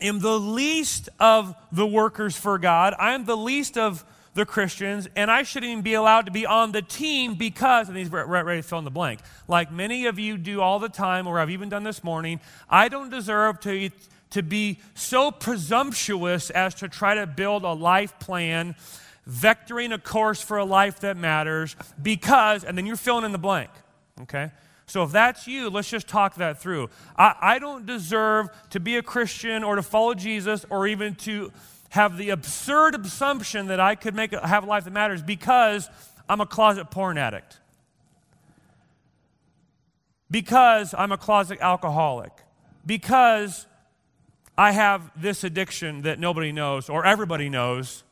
am 0.00 0.20
the 0.20 0.38
least 0.38 1.08
of 1.18 1.54
the 1.72 1.86
workers 1.86 2.36
for 2.36 2.58
God. 2.58 2.94
I 2.98 3.14
am 3.14 3.24
the 3.24 3.36
least 3.36 3.78
of 3.78 4.04
the 4.34 4.44
Christians, 4.44 5.08
and 5.16 5.30
I 5.30 5.42
shouldn't 5.42 5.72
even 5.72 5.82
be 5.82 5.94
allowed 5.94 6.26
to 6.26 6.32
be 6.32 6.44
on 6.44 6.72
the 6.72 6.82
team 6.82 7.34
because, 7.34 7.88
and 7.88 7.96
he's 7.96 8.10
ready 8.10 8.60
to 8.60 8.68
fill 8.68 8.78
in 8.78 8.84
the 8.84 8.90
blank. 8.90 9.20
Like 9.48 9.72
many 9.72 10.06
of 10.06 10.18
you 10.18 10.36
do 10.36 10.60
all 10.60 10.78
the 10.78 10.90
time, 10.90 11.26
or 11.26 11.40
I've 11.40 11.50
even 11.50 11.70
done 11.70 11.84
this 11.84 12.04
morning, 12.04 12.40
I 12.68 12.88
don't 12.88 13.08
deserve 13.08 13.60
to, 13.60 13.90
to 14.30 14.42
be 14.42 14.78
so 14.94 15.30
presumptuous 15.30 16.50
as 16.50 16.74
to 16.76 16.88
try 16.88 17.14
to 17.14 17.26
build 17.26 17.64
a 17.64 17.72
life 17.72 18.18
plan, 18.18 18.76
vectoring 19.28 19.92
a 19.94 19.98
course 19.98 20.42
for 20.42 20.58
a 20.58 20.64
life 20.66 21.00
that 21.00 21.16
matters 21.16 21.74
because, 22.00 22.62
and 22.62 22.76
then 22.76 22.84
you're 22.84 22.96
filling 22.96 23.24
in 23.24 23.32
the 23.32 23.38
blank, 23.38 23.70
okay? 24.20 24.50
So 24.86 25.02
if 25.02 25.10
that's 25.10 25.48
you, 25.48 25.68
let's 25.68 25.90
just 25.90 26.06
talk 26.06 26.36
that 26.36 26.60
through. 26.60 26.90
I, 27.18 27.34
I 27.40 27.58
don't 27.58 27.86
deserve 27.86 28.48
to 28.70 28.80
be 28.80 28.96
a 28.96 29.02
Christian 29.02 29.64
or 29.64 29.76
to 29.76 29.82
follow 29.82 30.14
Jesus 30.14 30.64
or 30.70 30.86
even 30.86 31.16
to 31.16 31.52
have 31.90 32.16
the 32.16 32.30
absurd 32.30 32.94
assumption 32.94 33.66
that 33.66 33.80
I 33.80 33.96
could 33.96 34.14
make 34.14 34.32
have 34.32 34.64
a 34.64 34.66
life 34.66 34.84
that 34.84 34.92
matters 34.92 35.22
because 35.22 35.88
I'm 36.28 36.40
a 36.40 36.46
closet 36.46 36.90
porn 36.90 37.18
addict. 37.18 37.58
Because 40.30 40.94
I'm 40.96 41.12
a 41.12 41.16
closet 41.16 41.58
alcoholic. 41.60 42.32
Because 42.84 43.66
I 44.56 44.70
have 44.70 45.10
this 45.20 45.42
addiction 45.42 46.02
that 46.02 46.20
nobody 46.20 46.52
knows 46.52 46.88
or 46.88 47.04
everybody 47.04 47.48
knows 47.48 48.04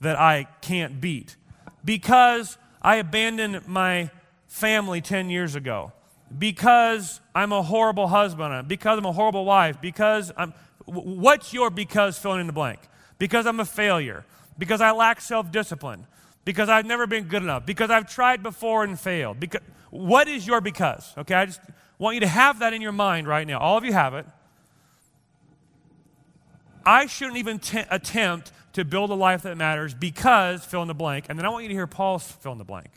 that 0.00 0.18
I 0.18 0.44
can't 0.62 1.00
beat. 1.00 1.36
Because 1.84 2.56
I 2.80 2.96
abandoned 2.96 3.66
my 3.68 4.10
family 4.46 5.00
10 5.00 5.28
years 5.30 5.54
ago. 5.54 5.92
Because 6.36 7.20
I'm 7.34 7.52
a 7.52 7.62
horrible 7.62 8.08
husband. 8.08 8.68
Because 8.68 8.98
I'm 8.98 9.06
a 9.06 9.12
horrible 9.12 9.44
wife. 9.44 9.80
Because 9.80 10.32
I'm. 10.36 10.52
What's 10.84 11.52
your 11.52 11.70
because 11.70 12.18
filling 12.18 12.40
in 12.40 12.46
the 12.46 12.52
blank? 12.52 12.80
Because 13.18 13.46
I'm 13.46 13.60
a 13.60 13.64
failure. 13.64 14.24
Because 14.58 14.80
I 14.80 14.90
lack 14.90 15.20
self 15.20 15.50
discipline. 15.50 16.06
Because 16.44 16.68
I've 16.68 16.86
never 16.86 17.06
been 17.06 17.24
good 17.24 17.42
enough. 17.42 17.66
Because 17.66 17.90
I've 17.90 18.10
tried 18.10 18.42
before 18.42 18.84
and 18.84 18.98
failed. 18.98 19.38
Because, 19.38 19.60
what 19.90 20.28
is 20.28 20.46
your 20.46 20.60
because? 20.60 21.12
Okay, 21.16 21.34
I 21.34 21.46
just 21.46 21.60
want 21.98 22.14
you 22.14 22.20
to 22.20 22.28
have 22.28 22.60
that 22.60 22.72
in 22.72 22.82
your 22.82 22.92
mind 22.92 23.26
right 23.26 23.46
now. 23.46 23.58
All 23.58 23.76
of 23.76 23.84
you 23.84 23.92
have 23.92 24.14
it. 24.14 24.26
I 26.84 27.06
shouldn't 27.06 27.36
even 27.36 27.58
t- 27.58 27.84
attempt 27.90 28.52
to 28.72 28.84
build 28.84 29.10
a 29.10 29.14
life 29.14 29.42
that 29.42 29.56
matters 29.56 29.92
because 29.92 30.64
fill 30.64 30.82
in 30.82 30.88
the 30.88 30.94
blank. 30.94 31.26
And 31.28 31.38
then 31.38 31.44
I 31.44 31.48
want 31.48 31.64
you 31.64 31.68
to 31.68 31.74
hear 31.74 31.86
Paul's 31.86 32.30
fill 32.30 32.52
in 32.52 32.58
the 32.58 32.64
blank. 32.64 32.90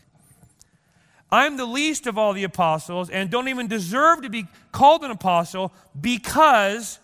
I'm 1.32 1.56
the 1.58 1.66
least 1.66 2.08
of 2.08 2.18
all 2.18 2.34
the 2.34 2.44
apostles 2.44 3.10
and 3.10 3.30
don't 3.30 3.48
even 3.48 3.68
deserve 3.68 4.24
to 4.24 4.30
be 4.30 4.48
called 4.72 5.04
an 5.04 5.12
apostle 5.12 5.72
because 6.00 7.00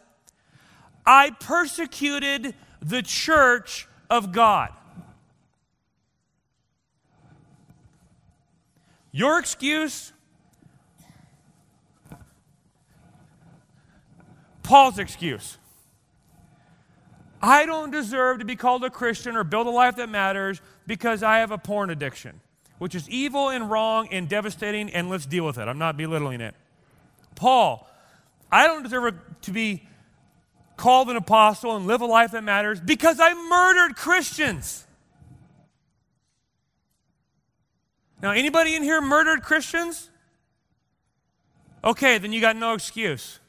I 1.05 1.29
persecuted 1.31 2.53
the 2.81 3.01
church 3.01 3.87
of 4.09 4.33
God. 4.33 4.73
Your 9.11 9.39
excuse, 9.39 10.11
Paul's 14.63 14.99
excuse. 14.99 15.57
I 17.41 17.65
don't 17.65 17.91
deserve 17.91 18.39
to 18.39 18.45
be 18.45 18.55
called 18.55 18.83
a 18.83 18.89
Christian 18.89 19.37
or 19.37 19.43
build 19.43 19.67
a 19.67 19.69
life 19.69 19.95
that 19.95 20.09
matters 20.09 20.61
because 20.85 21.23
I 21.23 21.39
have 21.39 21.51
a 21.51 21.57
porn 21.57 21.89
addiction, 21.89 22.41
which 22.77 22.95
is 22.95 23.09
evil 23.09 23.49
and 23.49 23.69
wrong 23.69 24.07
and 24.11 24.29
devastating, 24.29 24.89
and 24.91 25.09
let's 25.09 25.25
deal 25.25 25.45
with 25.45 25.57
it. 25.57 25.67
I'm 25.67 25.79
not 25.79 25.97
belittling 25.97 26.41
it. 26.41 26.55
Paul, 27.35 27.87
I 28.51 28.67
don't 28.67 28.83
deserve 28.83 29.15
to 29.41 29.51
be 29.51 29.83
called 30.75 31.09
an 31.09 31.15
apostle 31.15 31.75
and 31.75 31.87
live 31.87 32.01
a 32.01 32.05
life 32.05 32.31
that 32.31 32.43
matters 32.43 32.79
because 32.79 33.19
I 33.19 33.33
murdered 33.33 33.95
Christians. 33.95 34.85
Now, 38.21 38.31
anybody 38.31 38.75
in 38.75 38.83
here 38.83 39.01
murdered 39.01 39.43
Christians? 39.43 40.09
Okay, 41.83 42.17
then 42.17 42.33
you 42.33 42.41
got 42.41 42.55
no 42.55 42.73
excuse 42.73 43.39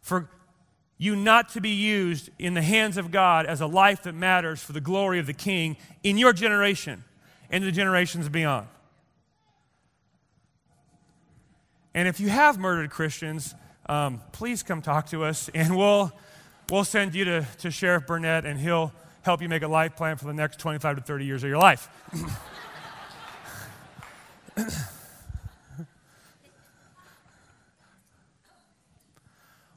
for 0.00 0.28
you 0.98 1.16
not 1.16 1.50
to 1.50 1.60
be 1.60 1.70
used 1.70 2.30
in 2.38 2.54
the 2.54 2.62
hands 2.62 2.96
of 2.96 3.10
God 3.10 3.44
as 3.46 3.60
a 3.60 3.66
life 3.66 4.02
that 4.04 4.14
matters 4.14 4.62
for 4.62 4.72
the 4.72 4.80
glory 4.80 5.18
of 5.18 5.26
the 5.26 5.34
King 5.34 5.76
in 6.02 6.16
your 6.16 6.32
generation 6.32 7.04
and 7.50 7.64
the 7.64 7.72
generations 7.72 8.28
beyond. 8.28 8.66
And 11.94 12.06
if 12.08 12.20
you 12.20 12.28
have 12.28 12.58
murdered 12.58 12.90
Christians, 12.90 13.54
um, 13.88 14.20
please 14.32 14.62
come 14.62 14.82
talk 14.82 15.06
to 15.10 15.24
us 15.24 15.48
and 15.54 15.76
we'll, 15.76 16.12
we'll 16.70 16.84
send 16.84 17.14
you 17.14 17.24
to, 17.24 17.46
to 17.60 17.70
Sheriff 17.70 18.06
Burnett 18.06 18.44
and 18.44 18.60
he'll 18.60 18.92
help 19.22 19.40
you 19.42 19.48
make 19.48 19.62
a 19.62 19.68
life 19.68 19.96
plan 19.96 20.16
for 20.16 20.26
the 20.26 20.34
next 20.34 20.60
25 20.60 20.96
to 20.96 21.02
30 21.02 21.24
years 21.24 21.42
of 21.42 21.48
your 21.48 21.58
life. 21.58 21.88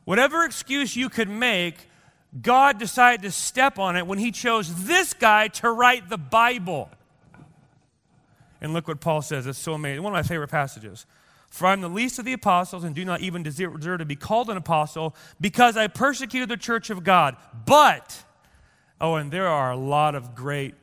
Whatever 0.06 0.44
excuse 0.44 0.96
you 0.96 1.10
could 1.10 1.30
make, 1.30 1.76
God 2.42 2.80
decided 2.80 3.22
to 3.24 3.32
step 3.32 3.80
on 3.80 3.96
it 3.96 4.08
when 4.08 4.18
He 4.18 4.32
chose 4.32 4.86
this 4.86 5.14
guy 5.14 5.50
to 5.50 5.72
write 5.72 6.10
the 6.10 6.18
Bible. 6.18 6.90
And 8.62 8.74
look 8.74 8.88
what 8.88 9.00
Paul 9.00 9.22
says. 9.22 9.48
It's 9.48 9.60
so 9.60 9.74
amazing. 9.74 10.04
One 10.04 10.14
of 10.14 10.18
my 10.18 10.28
favorite 10.28 10.50
passages. 10.50 11.06
For 11.50 11.68
I'm 11.68 11.82
the 11.82 11.90
least 11.90 12.20
of 12.20 12.26
the 12.26 12.34
apostles 12.34 12.84
and 12.84 12.94
do 12.94 13.04
not 13.04 13.22
even 13.22 13.42
deserve 13.42 13.82
to 13.82 14.06
be 14.06 14.16
called 14.16 14.50
an 14.50 14.58
apostle 14.58 15.16
because 15.42 15.78
I 15.78 15.88
persecuted 15.88 16.50
the 16.50 16.58
church 16.58 16.90
of 16.90 17.04
God. 17.04 17.38
But, 17.66 18.24
oh, 19.02 19.16
and 19.16 19.32
there 19.32 19.48
are 19.48 19.72
a 19.72 19.78
lot 19.78 20.14
of 20.14 20.36
great 20.36 20.76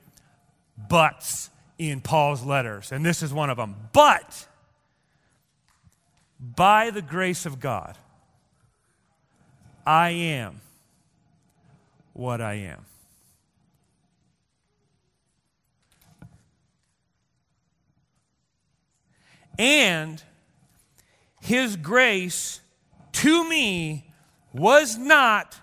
buts 0.77 1.51
in 1.79 2.01
Paul's 2.01 2.43
letters, 2.43 2.91
and 2.91 3.05
this 3.05 3.23
is 3.23 3.33
one 3.33 3.51
of 3.51 3.57
them. 3.57 3.77
But, 3.93 4.49
by 6.41 6.91
the 6.91 7.03
grace 7.03 7.47
of 7.47 7.61
God, 7.61 7.97
I 9.87 10.11
am 10.11 10.61
what 12.13 12.41
I 12.41 12.55
am. 12.55 12.87
And 19.59 20.23
his 21.41 21.77
grace 21.77 22.61
to 23.13 23.49
me 23.49 24.13
was 24.53 24.97
not 24.97 25.61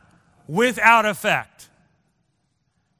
without 0.48 1.06
effect. 1.06 1.70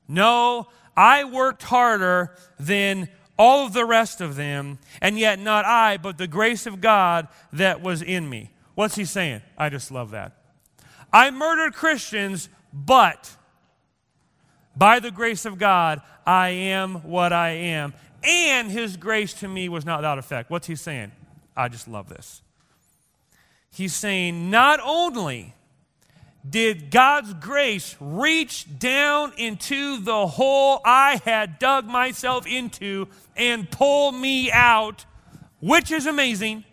No, 0.08 0.68
I 0.96 1.24
worked 1.24 1.64
harder 1.64 2.36
than 2.60 3.10
all 3.38 3.66
of 3.66 3.74
the 3.74 3.86
rest 3.86 4.22
of 4.22 4.36
them, 4.36 4.78
and 5.02 5.18
yet 5.18 5.40
not 5.40 5.66
I, 5.66 5.98
but 5.98 6.18
the 6.18 6.28
grace 6.28 6.66
of 6.66 6.82
God 6.82 7.28
that 7.52 7.82
was 7.82 8.02
in 8.02 8.30
me. 8.30 8.52
What's 8.76 8.96
he 8.96 9.06
saying? 9.06 9.42
I 9.58 9.70
just 9.70 9.92
love 9.92 10.12
that. 10.12 10.38
I 11.12 11.32
murdered 11.32 11.74
Christians, 11.74 12.50
but 12.72 13.36
by 14.76 15.00
the 15.00 15.12
grace 15.12 15.46
of 15.46 15.58
God, 15.58 16.02
I 16.26 16.50
am 16.50 16.96
what 17.04 17.34
I 17.34 17.50
am. 17.52 17.94
And 18.24 18.72
his 18.72 18.98
grace 18.98 19.34
to 19.36 19.48
me 19.48 19.70
was 19.70 19.86
not 19.86 20.00
without 20.00 20.18
effect. 20.18 20.50
What's 20.50 20.68
he 20.68 20.76
saying? 20.76 21.12
I 21.56 21.68
just 21.68 21.88
love 21.88 22.10
this. 22.10 22.42
He's 23.70 23.94
saying, 23.94 24.50
not 24.50 24.80
only 24.84 25.54
did 26.48 26.92
God's 26.92 27.34
grace 27.36 27.96
reach 28.00 28.80
down 28.80 29.34
into 29.38 30.00
the 30.02 30.28
hole 30.28 30.82
I 30.86 31.22
had 31.24 31.60
dug 31.60 31.86
myself 31.86 32.46
into 32.46 33.08
and 33.36 33.70
pull 33.70 34.12
me 34.12 34.52
out, 34.52 35.06
which 35.60 35.92
is 35.92 36.06
amazing. 36.06 36.66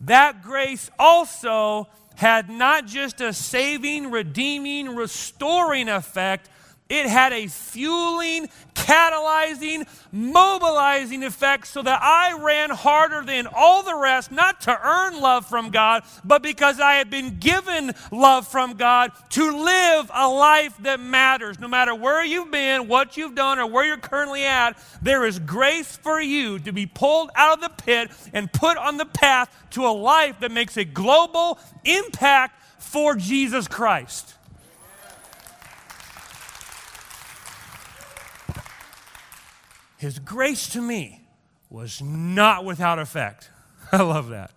that 0.00 0.42
grace 0.42 0.90
also 0.98 1.88
had 2.16 2.48
not 2.48 2.86
just 2.86 3.20
a 3.20 3.32
saving, 3.32 4.10
redeeming, 4.10 4.94
restoring 4.94 5.88
effect, 5.88 6.48
it 6.88 7.06
had 7.06 7.32
a 7.32 7.48
fueling, 7.48 8.48
catalyzing, 8.74 9.88
mobilizing 10.12 11.24
effect 11.24 11.66
so 11.66 11.82
that 11.82 12.00
I 12.00 12.38
ran 12.40 12.70
harder 12.70 13.22
than 13.22 13.48
all 13.52 13.82
the 13.82 13.96
rest, 13.96 14.30
not 14.30 14.60
to 14.62 14.80
earn 14.80 15.20
love 15.20 15.46
from 15.46 15.70
God, 15.70 16.04
but 16.24 16.42
because 16.42 16.78
I 16.78 16.94
had 16.94 17.10
been 17.10 17.38
given 17.38 17.92
love 18.12 18.46
from 18.46 18.74
God 18.74 19.10
to 19.30 19.64
live 19.64 20.10
a 20.14 20.28
life 20.28 20.76
that 20.82 21.00
matters. 21.00 21.58
No 21.58 21.66
matter 21.66 21.94
where 21.94 22.24
you've 22.24 22.52
been, 22.52 22.86
what 22.86 23.16
you've 23.16 23.34
done, 23.34 23.58
or 23.58 23.66
where 23.66 23.84
you're 23.84 23.96
currently 23.96 24.44
at, 24.44 24.78
there 25.02 25.26
is 25.26 25.40
grace 25.40 25.96
for 25.96 26.20
you 26.20 26.60
to 26.60 26.72
be 26.72 26.86
pulled 26.86 27.30
out 27.34 27.54
of 27.54 27.62
the 27.62 27.82
pit 27.82 28.12
and 28.32 28.52
put 28.52 28.76
on 28.76 28.96
the 28.96 29.06
path 29.06 29.50
to 29.70 29.84
a 29.86 29.90
life 29.90 30.38
that 30.38 30.52
makes 30.52 30.76
a 30.76 30.84
global 30.84 31.58
impact 31.84 32.62
for 32.78 33.16
Jesus 33.16 33.66
Christ. 33.66 34.35
His 39.98 40.18
grace 40.18 40.68
to 40.70 40.80
me 40.80 41.22
was 41.70 42.02
not 42.02 42.64
without 42.64 42.98
effect. 42.98 43.50
I 43.92 44.02
love 44.02 44.28
that. 44.28 44.50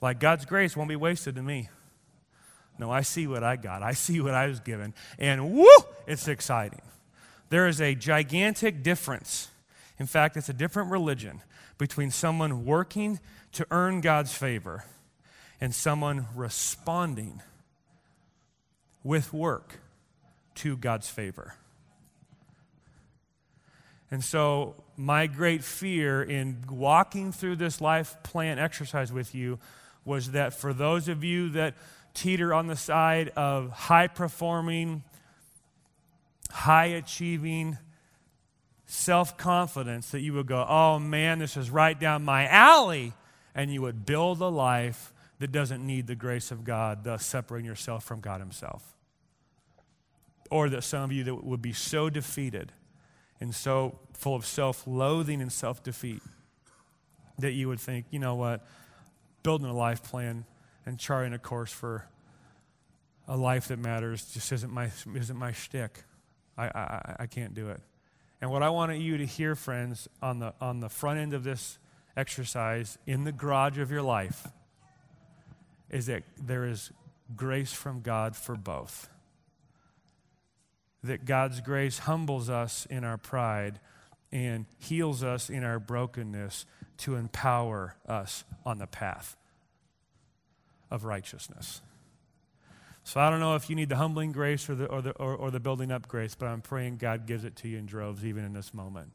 Like 0.00 0.20
God's 0.20 0.44
grace 0.44 0.76
won't 0.76 0.88
be 0.88 0.96
wasted 0.96 1.34
to 1.36 1.42
me. 1.42 1.68
No, 2.78 2.90
I 2.90 3.02
see 3.02 3.26
what 3.26 3.44
I 3.44 3.56
got. 3.56 3.82
I 3.82 3.92
see 3.92 4.20
what 4.20 4.34
I 4.34 4.46
was 4.46 4.60
given. 4.60 4.94
And 5.18 5.52
woo, 5.52 5.66
it's 6.06 6.28
exciting. 6.28 6.82
There 7.50 7.68
is 7.68 7.80
a 7.80 7.94
gigantic 7.94 8.82
difference. 8.82 9.48
In 9.98 10.06
fact, 10.06 10.36
it's 10.36 10.48
a 10.48 10.54
different 10.54 10.90
religion 10.90 11.40
between 11.78 12.10
someone 12.10 12.64
working 12.64 13.20
to 13.52 13.66
earn 13.70 14.00
God's 14.00 14.34
favor 14.34 14.84
and 15.60 15.74
someone 15.74 16.26
responding 16.34 17.40
with 19.04 19.32
work 19.32 19.80
to 20.56 20.76
God's 20.76 21.08
favor. 21.08 21.54
And 24.10 24.22
so, 24.22 24.76
my 24.96 25.26
great 25.26 25.64
fear 25.64 26.22
in 26.22 26.58
walking 26.70 27.32
through 27.32 27.56
this 27.56 27.80
life 27.80 28.16
plan 28.22 28.58
exercise 28.58 29.12
with 29.12 29.34
you 29.34 29.58
was 30.04 30.32
that 30.32 30.54
for 30.54 30.72
those 30.72 31.08
of 31.08 31.24
you 31.24 31.50
that 31.50 31.74
teeter 32.12 32.54
on 32.54 32.66
the 32.66 32.76
side 32.76 33.30
of 33.30 33.70
high 33.70 34.06
performing, 34.06 35.02
high 36.50 36.86
achieving, 36.86 37.78
self 38.86 39.36
confidence 39.36 40.10
that 40.10 40.20
you 40.20 40.32
would 40.34 40.46
go, 40.46 40.64
oh 40.68 40.98
man, 40.98 41.38
this 41.38 41.56
is 41.56 41.70
right 41.70 41.98
down 41.98 42.24
my 42.24 42.46
alley. 42.46 43.12
And 43.54 43.72
you 43.72 43.82
would 43.82 44.04
build 44.04 44.40
a 44.40 44.48
life 44.48 45.12
that 45.38 45.52
doesn't 45.52 45.84
need 45.84 46.06
the 46.06 46.14
grace 46.14 46.50
of 46.50 46.64
God, 46.64 47.04
thus 47.04 47.24
separating 47.24 47.66
yourself 47.66 48.04
from 48.04 48.20
God 48.20 48.40
Himself. 48.40 48.94
Or 50.50 50.68
that 50.68 50.82
some 50.82 51.02
of 51.02 51.12
you 51.12 51.24
that 51.24 51.44
would 51.44 51.62
be 51.62 51.72
so 51.72 52.10
defeated 52.10 52.72
and 53.44 53.54
so 53.54 53.98
full 54.14 54.34
of 54.34 54.46
self 54.46 54.86
loathing 54.86 55.42
and 55.42 55.52
self 55.52 55.82
defeat 55.82 56.22
that 57.38 57.52
you 57.52 57.68
would 57.68 57.78
think, 57.78 58.06
you 58.10 58.18
know 58.18 58.34
what, 58.34 58.66
building 59.42 59.68
a 59.68 59.74
life 59.74 60.02
plan 60.02 60.46
and 60.86 60.98
charting 60.98 61.34
a 61.34 61.38
course 61.38 61.70
for 61.70 62.06
a 63.28 63.36
life 63.36 63.68
that 63.68 63.78
matters 63.78 64.32
just 64.32 64.50
isn't 64.50 64.72
my, 64.72 64.90
isn't 65.14 65.36
my 65.36 65.52
shtick. 65.52 66.04
I, 66.56 66.64
I, 66.64 67.16
I 67.20 67.26
can't 67.26 67.52
do 67.52 67.68
it. 67.68 67.80
And 68.40 68.50
what 68.50 68.62
I 68.62 68.70
want 68.70 68.96
you 68.98 69.18
to 69.18 69.26
hear, 69.26 69.54
friends, 69.54 70.08
on 70.22 70.38
the, 70.38 70.54
on 70.58 70.80
the 70.80 70.88
front 70.88 71.18
end 71.18 71.34
of 71.34 71.44
this 71.44 71.78
exercise, 72.16 72.96
in 73.06 73.24
the 73.24 73.32
garage 73.32 73.78
of 73.78 73.90
your 73.90 74.02
life, 74.02 74.46
is 75.90 76.06
that 76.06 76.22
there 76.40 76.64
is 76.64 76.90
grace 77.36 77.72
from 77.74 78.00
God 78.00 78.36
for 78.36 78.56
both. 78.56 79.10
That 81.04 81.24
God's 81.24 81.60
grace 81.60 82.00
humbles 82.00 82.50
us 82.50 82.86
in 82.90 83.04
our 83.04 83.16
pride 83.18 83.78
and 84.32 84.66
heals 84.78 85.22
us 85.22 85.48
in 85.48 85.62
our 85.62 85.78
brokenness 85.78 86.66
to 86.98 87.14
empower 87.14 87.94
us 88.08 88.42
on 88.66 88.78
the 88.78 88.86
path 88.86 89.36
of 90.90 91.04
righteousness. 91.04 91.80
So 93.04 93.20
I 93.20 93.28
don't 93.30 93.40
know 93.40 93.54
if 93.54 93.68
you 93.68 93.76
need 93.76 93.90
the 93.90 93.96
humbling 93.96 94.32
grace 94.32 94.68
or 94.68 94.74
the, 94.74 94.86
or 94.86 95.02
the, 95.02 95.10
or, 95.12 95.34
or 95.34 95.50
the 95.50 95.60
building 95.60 95.92
up 95.92 96.08
grace, 96.08 96.34
but 96.34 96.46
I'm 96.46 96.62
praying 96.62 96.96
God 96.96 97.26
gives 97.26 97.44
it 97.44 97.54
to 97.56 97.68
you 97.68 97.78
in 97.78 97.86
droves 97.86 98.24
even 98.24 98.44
in 98.44 98.54
this 98.54 98.72
moment. 98.72 99.12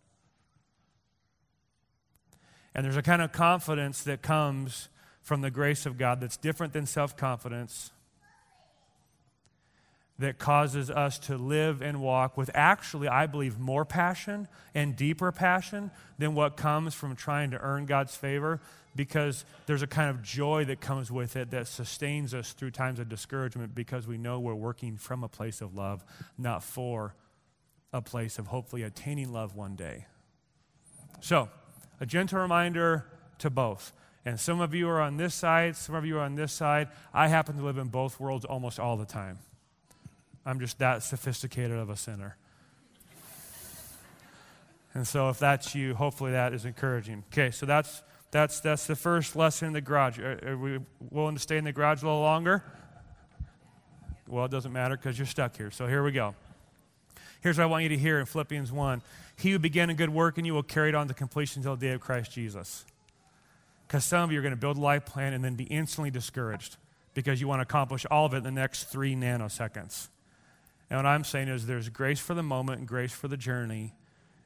And 2.76 2.86
there's 2.86 2.98
a 2.98 3.02
kind 3.02 3.22
of 3.22 3.32
confidence 3.32 4.04
that 4.04 4.22
comes 4.22 4.90
from 5.22 5.42
the 5.42 5.52
grace 5.52 5.86
of 5.86 5.98
God 5.98 6.22
that's 6.22 6.38
different 6.38 6.72
than 6.72 6.86
self 6.86 7.18
confidence, 7.18 7.92
that 10.20 10.38
causes 10.38 10.92
us 10.92 11.18
to 11.18 11.38
live 11.38 11.82
and 11.82 12.02
walk 12.02 12.38
with 12.38 12.52
actually, 12.54 13.08
I 13.08 13.26
believe, 13.26 13.58
more 13.58 13.86
passion 13.86 14.48
and 14.76 14.96
deeper 14.96 15.32
passion 15.32 15.92
than 16.18 16.36
what 16.36 16.58
comes 16.58 16.94
from 16.94 17.16
trying 17.16 17.52
to 17.52 17.58
earn 17.60 17.86
God's 17.86 18.16
favor 18.16 18.60
because 18.96 19.46
there's 19.66 19.82
a 19.82 19.88
kind 19.88 20.10
of 20.10 20.22
joy 20.22 20.66
that 20.66 20.82
comes 20.82 21.10
with 21.10 21.38
it 21.38 21.52
that 21.52 21.68
sustains 21.68 22.34
us 22.34 22.52
through 22.52 22.72
times 22.72 23.00
of 23.00 23.08
discouragement 23.08 23.74
because 23.74 24.08
we 24.08 24.18
know 24.18 24.40
we're 24.40 24.54
working 24.54 24.98
from 24.98 25.24
a 25.24 25.30
place 25.30 25.62
of 25.62 25.74
love, 25.74 26.04
not 26.38 26.64
for 26.64 27.16
a 27.94 28.02
place 28.02 28.38
of 28.38 28.48
hopefully 28.48 28.84
attaining 28.84 29.32
love 29.32 29.56
one 29.56 29.76
day. 29.76 30.06
So, 31.22 31.50
a 32.02 32.06
gentle 32.06 32.40
reminder 32.40 33.06
to 33.40 33.50
both. 33.50 33.94
And 34.26 34.40
some 34.40 34.60
of 34.60 34.74
you 34.74 34.90
are 34.90 35.00
on 35.00 35.18
this 35.18 35.34
side, 35.34 35.76
some 35.76 35.96
of 35.96 36.06
you 36.06 36.18
are 36.18 36.22
on 36.22 36.36
this 36.36 36.52
side. 36.52 36.90
I 37.14 37.30
happen 37.30 37.56
to 37.58 37.64
live 37.64 37.78
in 37.78 37.88
both 37.88 38.20
worlds 38.20 38.44
almost 38.44 38.80
all 38.80 38.98
the 38.98 39.06
time. 39.06 39.40
I'm 40.50 40.60
just 40.60 40.80
that 40.80 41.04
sophisticated 41.04 41.78
of 41.78 41.90
a 41.90 41.96
sinner. 41.96 42.36
And 44.94 45.08
so, 45.08 45.30
if 45.30 45.38
that's 45.38 45.76
you, 45.76 45.94
hopefully 45.94 46.32
that 46.32 46.54
is 46.54 46.66
encouraging. 46.66 47.24
Okay, 47.32 47.52
so 47.52 47.66
that's 47.66 48.02
that's, 48.32 48.60
that's 48.60 48.86
the 48.86 48.96
first 48.96 49.36
lesson 49.36 49.68
in 49.68 49.74
the 49.74 49.82
garage. 49.82 50.20
Are, 50.20 50.40
are 50.46 50.58
we 50.58 50.80
willing 51.10 51.36
to 51.36 51.42
stay 51.42 51.58
in 51.58 51.64
the 51.64 51.72
garage 51.72 52.04
a 52.04 52.06
little 52.06 52.22
longer? 52.22 52.64
Well, 54.28 54.46
it 54.46 54.52
doesn't 54.52 54.72
matter 54.72 54.96
because 54.96 55.18
you're 55.18 55.26
stuck 55.26 55.58
here. 55.58 55.72
So 55.72 55.88
here 55.88 56.04
we 56.04 56.12
go. 56.12 56.36
Here's 57.42 57.58
what 57.58 57.64
I 57.64 57.68
want 57.68 57.84
you 57.84 57.90
to 57.90 57.98
hear 57.98 58.20
in 58.20 58.26
Philippians 58.26 58.72
1 58.72 59.02
He 59.38 59.52
who 59.52 59.60
began 59.60 59.90
a 59.90 59.96
good 59.96 60.12
work 60.12 60.38
in 60.38 60.46
you 60.46 60.54
will 60.54 60.62
carry 60.64 60.90
it 60.90 60.96
on 60.96 61.08
to 61.08 61.14
completion 61.14 61.62
until 61.62 61.76
the 61.76 61.88
day 61.88 61.94
of 61.94 62.02
Christ 62.02 62.32
Jesus. 62.32 62.86
Because 63.88 64.06
some 64.06 64.24
of 64.24 64.32
you 64.32 64.40
are 64.40 64.44
going 64.44 64.54
to 64.54 64.60
build 64.60 64.78
a 64.78 64.82
life 64.82 65.06
plan 65.06 65.34
and 65.34 65.44
then 65.44 65.56
be 65.56 65.64
instantly 65.64 66.12
discouraged 66.12 66.78
because 67.16 67.42
you 67.42 67.48
want 67.48 67.60
to 67.60 67.64
accomplish 67.64 68.06
all 68.12 68.28
of 68.28 68.34
it 68.36 68.38
in 68.38 68.44
the 68.44 68.52
next 68.52 68.86
three 68.86 69.16
nanoseconds. 69.16 70.10
And 70.90 70.98
what 70.98 71.06
I'm 71.06 71.24
saying 71.24 71.48
is 71.48 71.66
there's 71.66 71.90
grace 71.90 72.20
for 72.20 72.34
the 72.34 72.44
moment 72.44 72.80
and 72.80 72.88
grace 72.88 73.14
for 73.14 73.28
the 73.28 73.38
journey. 73.38 73.94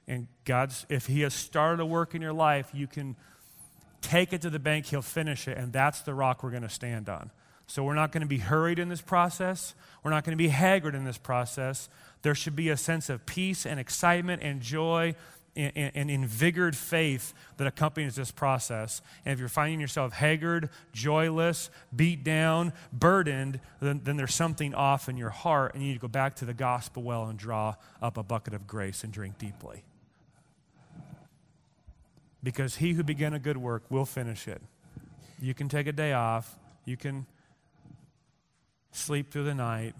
And 0.07 0.27
God's, 0.45 0.85
if 0.89 1.07
He 1.07 1.21
has 1.21 1.33
started 1.33 1.81
a 1.81 1.85
work 1.85 2.13
in 2.13 2.21
your 2.21 2.33
life, 2.33 2.69
you 2.73 2.87
can 2.87 3.15
take 4.03 4.33
it 4.33 4.41
to 4.41 4.49
the 4.49 4.59
bank, 4.59 4.87
he'll 4.87 5.01
finish 5.01 5.47
it, 5.47 5.57
and 5.57 5.73
that's 5.73 6.01
the 6.01 6.13
rock 6.13 6.43
we're 6.43 6.51
going 6.51 6.63
to 6.63 6.69
stand 6.69 7.09
on. 7.09 7.31
So 7.65 7.83
we're 7.83 7.95
not 7.95 8.11
going 8.11 8.21
to 8.21 8.27
be 8.27 8.37
hurried 8.37 8.77
in 8.77 8.89
this 8.89 9.01
process. 9.01 9.73
We're 10.03 10.11
not 10.11 10.25
going 10.25 10.37
to 10.37 10.41
be 10.41 10.49
haggard 10.49 10.93
in 10.93 11.05
this 11.05 11.17
process. 11.17 11.89
There 12.21 12.35
should 12.35 12.55
be 12.55 12.69
a 12.69 12.77
sense 12.77 13.09
of 13.09 13.25
peace 13.25 13.65
and 13.65 13.79
excitement 13.79 14.43
and 14.43 14.61
joy 14.61 15.15
and, 15.55 16.09
invigorated 16.09 16.75
faith 16.75 17.33
that 17.57 17.67
accompanies 17.67 18.15
this 18.15 18.31
process. 18.31 19.01
And 19.25 19.33
if 19.33 19.39
you're 19.39 19.49
finding 19.49 19.79
yourself 19.79 20.13
haggard, 20.13 20.69
joyless, 20.93 21.69
beat 21.95 22.23
down, 22.23 22.73
burdened, 22.91 23.59
then, 23.79 24.01
then 24.03 24.17
there's 24.17 24.33
something 24.33 24.73
off 24.73 25.09
in 25.09 25.17
your 25.17 25.29
heart, 25.29 25.73
and 25.73 25.83
you 25.83 25.89
need 25.89 25.95
to 25.95 25.99
go 25.99 26.07
back 26.07 26.35
to 26.37 26.45
the 26.45 26.53
gospel 26.53 27.03
well 27.03 27.25
and 27.25 27.37
draw 27.37 27.75
up 28.01 28.17
a 28.17 28.23
bucket 28.23 28.53
of 28.53 28.65
grace 28.65 29.03
and 29.03 29.13
drink 29.13 29.37
deeply 29.37 29.83
because 32.43 32.75
he 32.75 32.91
who 32.91 33.03
began 33.03 33.33
a 33.33 33.39
good 33.39 33.57
work 33.57 33.83
will 33.89 34.05
finish 34.05 34.47
it. 34.47 34.61
You 35.39 35.53
can 35.53 35.69
take 35.69 35.87
a 35.87 35.93
day 35.93 36.11
off. 36.13 36.57
You 36.85 36.97
can 36.97 37.25
sleep 38.91 39.31
through 39.31 39.45
the 39.45 39.55
night. 39.55 39.95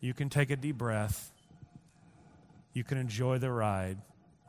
You 0.00 0.12
can 0.12 0.28
take 0.28 0.50
a 0.50 0.56
deep 0.56 0.76
breath. 0.76 1.30
You 2.72 2.84
can 2.84 2.98
enjoy 2.98 3.38
the 3.38 3.50
ride. 3.50 3.98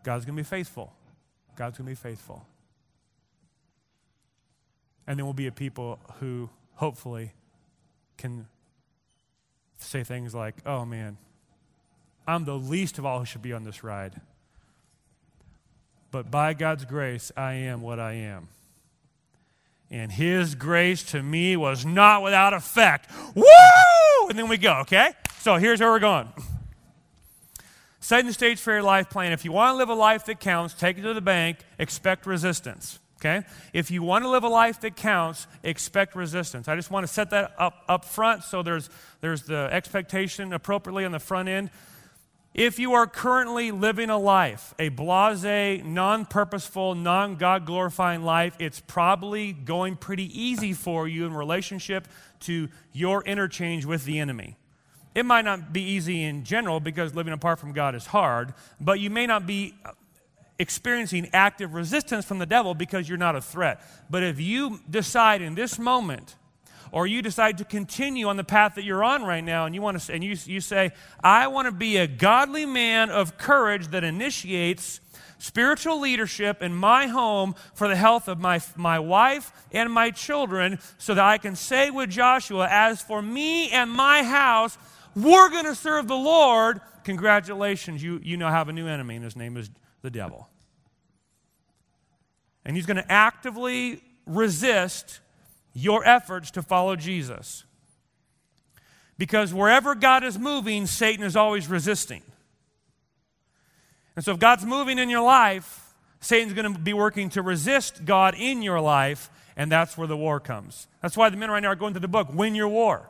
God's 0.03 0.25
going 0.25 0.35
to 0.35 0.43
be 0.43 0.47
faithful. 0.47 0.93
God's 1.55 1.77
going 1.77 1.85
to 1.85 1.91
be 1.91 2.09
faithful. 2.09 2.45
And 5.07 5.17
then 5.17 5.25
we'll 5.25 5.33
be 5.33 5.47
a 5.47 5.51
people 5.51 5.99
who 6.19 6.49
hopefully 6.75 7.33
can 8.17 8.47
say 9.77 10.03
things 10.03 10.33
like, 10.33 10.55
oh 10.65 10.85
man, 10.85 11.17
I'm 12.27 12.45
the 12.45 12.57
least 12.57 12.97
of 12.97 13.05
all 13.05 13.19
who 13.19 13.25
should 13.25 13.41
be 13.41 13.53
on 13.53 13.63
this 13.63 13.83
ride. 13.83 14.21
But 16.11 16.29
by 16.29 16.53
God's 16.53 16.85
grace, 16.85 17.31
I 17.35 17.53
am 17.53 17.81
what 17.81 17.99
I 17.99 18.13
am. 18.13 18.49
And 19.89 20.11
His 20.11 20.55
grace 20.55 21.03
to 21.11 21.21
me 21.21 21.57
was 21.57 21.85
not 21.85 22.21
without 22.21 22.53
effect. 22.53 23.09
Woo! 23.35 23.43
And 24.29 24.37
then 24.37 24.47
we 24.47 24.57
go, 24.57 24.79
okay? 24.81 25.11
So 25.39 25.57
here's 25.57 25.79
where 25.79 25.89
we're 25.89 25.99
going. 25.99 26.29
Setting 28.03 28.25
the 28.25 28.33
stage 28.33 28.59
for 28.59 28.73
your 28.73 28.81
life 28.81 29.11
plan. 29.11 29.31
If 29.31 29.45
you 29.45 29.51
want 29.51 29.73
to 29.73 29.77
live 29.77 29.89
a 29.89 29.93
life 29.93 30.25
that 30.25 30.39
counts, 30.39 30.73
take 30.73 30.97
it 30.97 31.03
to 31.03 31.13
the 31.13 31.21
bank, 31.21 31.59
expect 31.77 32.25
resistance. 32.25 32.99
Okay? 33.19 33.45
If 33.73 33.91
you 33.91 34.01
want 34.01 34.25
to 34.25 34.29
live 34.29 34.43
a 34.43 34.49
life 34.49 34.81
that 34.81 34.95
counts, 34.95 35.45
expect 35.61 36.15
resistance. 36.15 36.67
I 36.67 36.75
just 36.75 36.89
want 36.89 37.05
to 37.05 37.13
set 37.13 37.29
that 37.29 37.53
up 37.59 37.83
up 37.87 38.03
front 38.03 38.43
so 38.43 38.63
there's 38.63 38.89
there's 39.21 39.43
the 39.43 39.69
expectation 39.71 40.51
appropriately 40.51 41.05
on 41.05 41.11
the 41.11 41.19
front 41.19 41.47
end. 41.47 41.69
If 42.55 42.79
you 42.79 42.93
are 42.93 43.05
currently 43.05 43.71
living 43.71 44.09
a 44.09 44.17
life, 44.17 44.73
a 44.79 44.89
blase, 44.89 45.83
non 45.85 46.25
purposeful, 46.25 46.95
non 46.95 47.35
God 47.35 47.67
glorifying 47.67 48.23
life, 48.23 48.55
it's 48.57 48.79
probably 48.79 49.53
going 49.53 49.95
pretty 49.95 50.25
easy 50.41 50.73
for 50.73 51.07
you 51.07 51.27
in 51.27 51.35
relationship 51.35 52.07
to 52.41 52.67
your 52.91 53.23
interchange 53.23 53.85
with 53.85 54.05
the 54.05 54.17
enemy. 54.17 54.57
It 55.13 55.25
might 55.25 55.43
not 55.43 55.73
be 55.73 55.81
easy 55.81 56.23
in 56.23 56.43
general 56.43 56.79
because 56.79 57.13
living 57.13 57.33
apart 57.33 57.59
from 57.59 57.73
God 57.73 57.95
is 57.95 58.05
hard, 58.05 58.53
but 58.79 58.99
you 58.99 59.09
may 59.09 59.27
not 59.27 59.45
be 59.45 59.73
experiencing 60.57 61.29
active 61.33 61.73
resistance 61.73 62.23
from 62.23 62.39
the 62.39 62.45
devil 62.45 62.73
because 62.73 63.09
you're 63.09 63.17
not 63.17 63.35
a 63.35 63.41
threat. 63.41 63.81
But 64.09 64.23
if 64.23 64.39
you 64.39 64.79
decide 64.89 65.41
in 65.41 65.55
this 65.55 65.77
moment, 65.79 66.35
or 66.91 67.07
you 67.07 67.21
decide 67.21 67.57
to 67.57 67.65
continue 67.65 68.27
on 68.27 68.37
the 68.37 68.43
path 68.43 68.75
that 68.75 68.83
you're 68.83 69.03
on 69.03 69.23
right 69.23 69.43
now 69.43 69.65
and 69.65 69.73
you 69.73 69.81
want 69.81 69.99
to 69.99 70.13
and 70.13 70.23
you, 70.23 70.35
you 70.45 70.59
say 70.59 70.91
i 71.23 71.47
want 71.47 71.65
to 71.65 71.71
be 71.71 71.97
a 71.97 72.07
godly 72.07 72.65
man 72.65 73.09
of 73.09 73.37
courage 73.37 73.87
that 73.87 74.03
initiates 74.03 74.99
spiritual 75.37 75.99
leadership 75.99 76.61
in 76.61 76.73
my 76.73 77.07
home 77.07 77.55
for 77.73 77.87
the 77.87 77.95
health 77.95 78.27
of 78.27 78.39
my, 78.39 78.59
my 78.75 78.99
wife 78.99 79.51
and 79.71 79.91
my 79.91 80.11
children 80.11 80.79
so 80.97 81.13
that 81.13 81.23
i 81.23 81.37
can 81.37 81.55
say 81.55 81.89
with 81.89 82.09
joshua 82.09 82.67
as 82.69 83.01
for 83.01 83.21
me 83.21 83.69
and 83.69 83.89
my 83.89 84.23
house 84.23 84.77
we're 85.15 85.49
going 85.49 85.65
to 85.65 85.75
serve 85.75 86.07
the 86.07 86.15
lord 86.15 86.79
congratulations 87.03 88.01
you, 88.01 88.19
you 88.23 88.37
now 88.37 88.49
have 88.49 88.69
a 88.69 88.73
new 88.73 88.87
enemy 88.87 89.15
and 89.15 89.23
his 89.23 89.35
name 89.35 89.57
is 89.57 89.69
the 90.01 90.09
devil 90.09 90.47
and 92.65 92.75
he's 92.75 92.85
going 92.85 92.97
to 92.97 93.11
actively 93.11 94.01
resist 94.25 95.19
your 95.73 96.05
efforts 96.05 96.51
to 96.51 96.61
follow 96.61 96.95
Jesus. 96.95 97.63
Because 99.17 99.53
wherever 99.53 99.95
God 99.95 100.23
is 100.23 100.37
moving, 100.37 100.87
Satan 100.87 101.23
is 101.25 101.35
always 101.35 101.67
resisting. 101.67 102.23
And 104.15 104.25
so 104.25 104.33
if 104.33 104.39
God's 104.39 104.65
moving 104.65 104.99
in 104.99 105.09
your 105.09 105.23
life, 105.23 105.93
Satan's 106.19 106.53
going 106.53 106.73
to 106.73 106.79
be 106.79 106.93
working 106.93 107.29
to 107.29 107.41
resist 107.41 108.05
God 108.05 108.35
in 108.37 108.61
your 108.61 108.81
life, 108.81 109.29
And 109.55 109.71
that's 109.71 109.97
where 109.97 110.07
the 110.07 110.17
war 110.17 110.39
comes. 110.39 110.87
That's 111.01 111.17
why 111.17 111.29
the 111.29 111.37
men 111.37 111.51
right 111.51 111.61
now 111.61 111.69
are 111.69 111.75
going 111.75 111.93
through 111.93 112.01
the 112.01 112.07
book 112.07 112.33
Win 112.33 112.55
Your 112.55 112.69
War. 112.69 113.09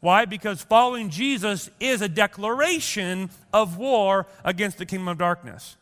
Why? 0.00 0.24
Because 0.24 0.62
following 0.62 1.10
Jesus 1.10 1.70
is 1.78 2.00
a 2.00 2.08
declaration 2.08 3.30
of 3.52 3.76
war 3.76 4.26
against 4.44 4.78
the 4.78 4.86
kingdom 4.86 5.08
of 5.08 5.18
darkness. 5.18 5.76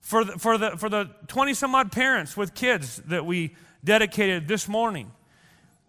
For 0.00 0.24
the, 0.24 0.32
for 0.32 0.58
the, 0.58 0.76
for 0.76 0.88
the 0.88 1.10
20 1.28 1.54
some 1.54 1.74
odd 1.74 1.92
parents 1.92 2.36
with 2.36 2.54
kids 2.54 2.96
that 3.06 3.24
we 3.24 3.54
dedicated 3.84 4.48
this 4.48 4.68
morning, 4.68 5.12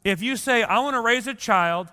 if 0.04 0.22
you 0.22 0.36
say, 0.36 0.62
I 0.64 0.80
want 0.80 0.96
to 0.96 1.02
raise 1.02 1.28
a 1.28 1.34
child 1.34 1.90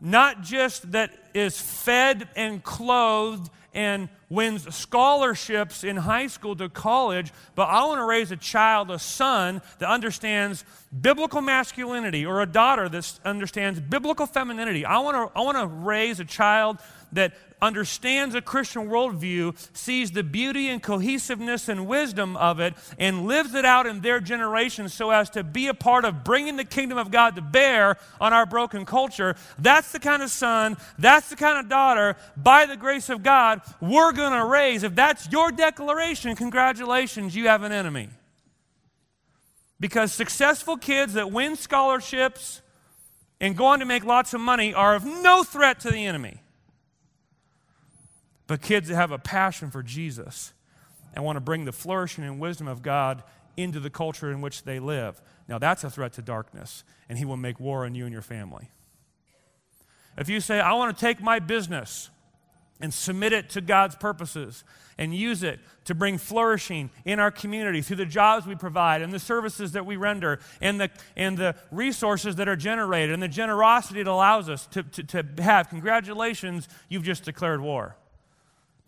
not 0.00 0.42
just 0.42 0.92
that 0.92 1.12
is 1.34 1.60
fed 1.60 2.28
and 2.36 2.62
clothed 2.62 3.50
and 3.74 4.08
wins 4.28 4.74
scholarships 4.74 5.84
in 5.84 5.96
high 5.96 6.26
school 6.26 6.56
to 6.56 6.68
college, 6.68 7.32
but 7.54 7.64
I 7.64 7.84
want 7.84 8.00
to 8.00 8.04
raise 8.04 8.30
a 8.30 8.36
child, 8.36 8.90
a 8.90 8.98
son, 8.98 9.62
that 9.78 9.88
understands 9.88 10.64
biblical 11.00 11.40
masculinity, 11.40 12.26
or 12.26 12.40
a 12.40 12.46
daughter 12.46 12.88
that 12.88 13.20
understands 13.24 13.80
biblical 13.80 14.26
femininity. 14.26 14.84
I 14.84 14.98
want 14.98 15.16
to, 15.16 15.38
I 15.38 15.42
want 15.42 15.58
to 15.58 15.66
raise 15.66 16.20
a 16.20 16.24
child 16.24 16.78
that 17.12 17.32
understands 17.60 18.34
a 18.34 18.40
Christian 18.40 18.88
worldview, 18.88 19.56
sees 19.76 20.10
the 20.10 20.22
beauty 20.22 20.68
and 20.68 20.82
cohesiveness 20.82 21.68
and 21.68 21.86
wisdom 21.86 22.36
of 22.36 22.60
it, 22.60 22.74
and 22.98 23.26
lives 23.26 23.54
it 23.54 23.64
out 23.64 23.86
in 23.86 24.00
their 24.00 24.20
generation 24.20 24.88
so 24.88 25.10
as 25.10 25.30
to 25.30 25.42
be 25.42 25.66
a 25.66 25.74
part 25.74 26.04
of 26.04 26.24
bringing 26.24 26.56
the 26.56 26.64
kingdom 26.64 26.98
of 26.98 27.10
God 27.10 27.36
to 27.36 27.42
bear 27.42 27.96
on 28.20 28.32
our 28.32 28.46
broken 28.46 28.84
culture, 28.84 29.36
that's 29.58 29.92
the 29.92 30.00
kind 30.00 30.22
of 30.22 30.30
son, 30.30 30.76
that's 30.98 31.30
the 31.30 31.36
kind 31.36 31.58
of 31.58 31.68
daughter, 31.68 32.16
by 32.36 32.66
the 32.66 32.76
grace 32.76 33.08
of 33.08 33.22
God, 33.22 33.60
we're 33.80 34.12
going 34.12 34.32
to 34.32 34.44
raise. 34.44 34.82
If 34.82 34.94
that's 34.94 35.30
your 35.30 35.50
declaration, 35.50 36.36
congratulations, 36.36 37.34
you 37.34 37.48
have 37.48 37.62
an 37.62 37.72
enemy. 37.72 38.08
Because 39.80 40.12
successful 40.12 40.76
kids 40.76 41.14
that 41.14 41.30
win 41.30 41.54
scholarships 41.54 42.62
and 43.40 43.56
go 43.56 43.66
on 43.66 43.78
to 43.78 43.84
make 43.84 44.04
lots 44.04 44.34
of 44.34 44.40
money 44.40 44.74
are 44.74 44.96
of 44.96 45.04
no 45.04 45.44
threat 45.44 45.80
to 45.80 45.90
the 45.90 46.04
enemy 46.04 46.40
but 48.48 48.60
kids 48.60 48.88
that 48.88 48.96
have 48.96 49.12
a 49.12 49.18
passion 49.18 49.70
for 49.70 49.84
Jesus 49.84 50.52
and 51.14 51.24
want 51.24 51.36
to 51.36 51.40
bring 51.40 51.64
the 51.64 51.72
flourishing 51.72 52.24
and 52.24 52.40
wisdom 52.40 52.66
of 52.66 52.82
God 52.82 53.22
into 53.56 53.78
the 53.78 53.90
culture 53.90 54.32
in 54.32 54.40
which 54.40 54.64
they 54.64 54.80
live. 54.80 55.20
Now, 55.48 55.58
that's 55.58 55.84
a 55.84 55.90
threat 55.90 56.14
to 56.14 56.22
darkness, 56.22 56.82
and 57.08 57.18
He 57.18 57.24
will 57.24 57.36
make 57.36 57.60
war 57.60 57.84
on 57.84 57.94
you 57.94 58.04
and 58.04 58.12
your 58.12 58.22
family. 58.22 58.70
If 60.16 60.28
you 60.28 60.40
say, 60.40 60.60
I 60.60 60.72
want 60.72 60.96
to 60.96 61.00
take 61.00 61.20
my 61.20 61.38
business 61.38 62.10
and 62.80 62.94
submit 62.94 63.32
it 63.32 63.50
to 63.50 63.60
God's 63.60 63.96
purposes 63.96 64.64
and 64.96 65.14
use 65.14 65.42
it 65.42 65.60
to 65.84 65.94
bring 65.94 66.16
flourishing 66.16 66.90
in 67.04 67.18
our 67.18 67.30
community 67.30 67.82
through 67.82 67.96
the 67.96 68.06
jobs 68.06 68.46
we 68.46 68.54
provide 68.54 69.02
and 69.02 69.12
the 69.12 69.18
services 69.18 69.72
that 69.72 69.84
we 69.84 69.96
render 69.96 70.38
and 70.60 70.80
the, 70.80 70.90
and 71.16 71.36
the 71.36 71.54
resources 71.70 72.36
that 72.36 72.48
are 72.48 72.56
generated 72.56 73.12
and 73.12 73.22
the 73.22 73.28
generosity 73.28 74.00
it 74.00 74.06
allows 74.06 74.48
us 74.48 74.66
to, 74.68 74.82
to, 74.84 75.02
to 75.02 75.42
have, 75.42 75.68
congratulations, 75.68 76.68
you've 76.88 77.02
just 77.02 77.24
declared 77.24 77.60
war. 77.60 77.96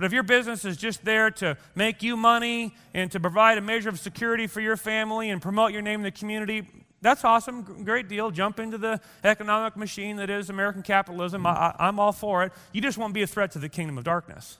But 0.00 0.06
if 0.06 0.14
your 0.14 0.22
business 0.22 0.64
is 0.64 0.78
just 0.78 1.04
there 1.04 1.30
to 1.32 1.58
make 1.74 2.02
you 2.02 2.16
money 2.16 2.74
and 2.94 3.12
to 3.12 3.20
provide 3.20 3.58
a 3.58 3.60
measure 3.60 3.90
of 3.90 4.00
security 4.00 4.46
for 4.46 4.62
your 4.62 4.78
family 4.78 5.28
and 5.28 5.42
promote 5.42 5.72
your 5.72 5.82
name 5.82 6.00
in 6.00 6.04
the 6.04 6.10
community, 6.10 6.66
that's 7.02 7.22
awesome. 7.22 7.84
Great 7.84 8.08
deal. 8.08 8.30
Jump 8.30 8.58
into 8.60 8.78
the 8.78 8.98
economic 9.24 9.76
machine 9.76 10.16
that 10.16 10.30
is 10.30 10.48
American 10.48 10.80
capitalism. 10.80 11.44
I, 11.44 11.74
am 11.78 12.00
all 12.00 12.12
for 12.12 12.44
it. 12.44 12.52
You 12.72 12.80
just 12.80 12.96
won't 12.96 13.12
be 13.12 13.20
a 13.20 13.26
threat 13.26 13.50
to 13.50 13.58
the 13.58 13.68
kingdom 13.68 13.98
of 13.98 14.04
darkness. 14.04 14.56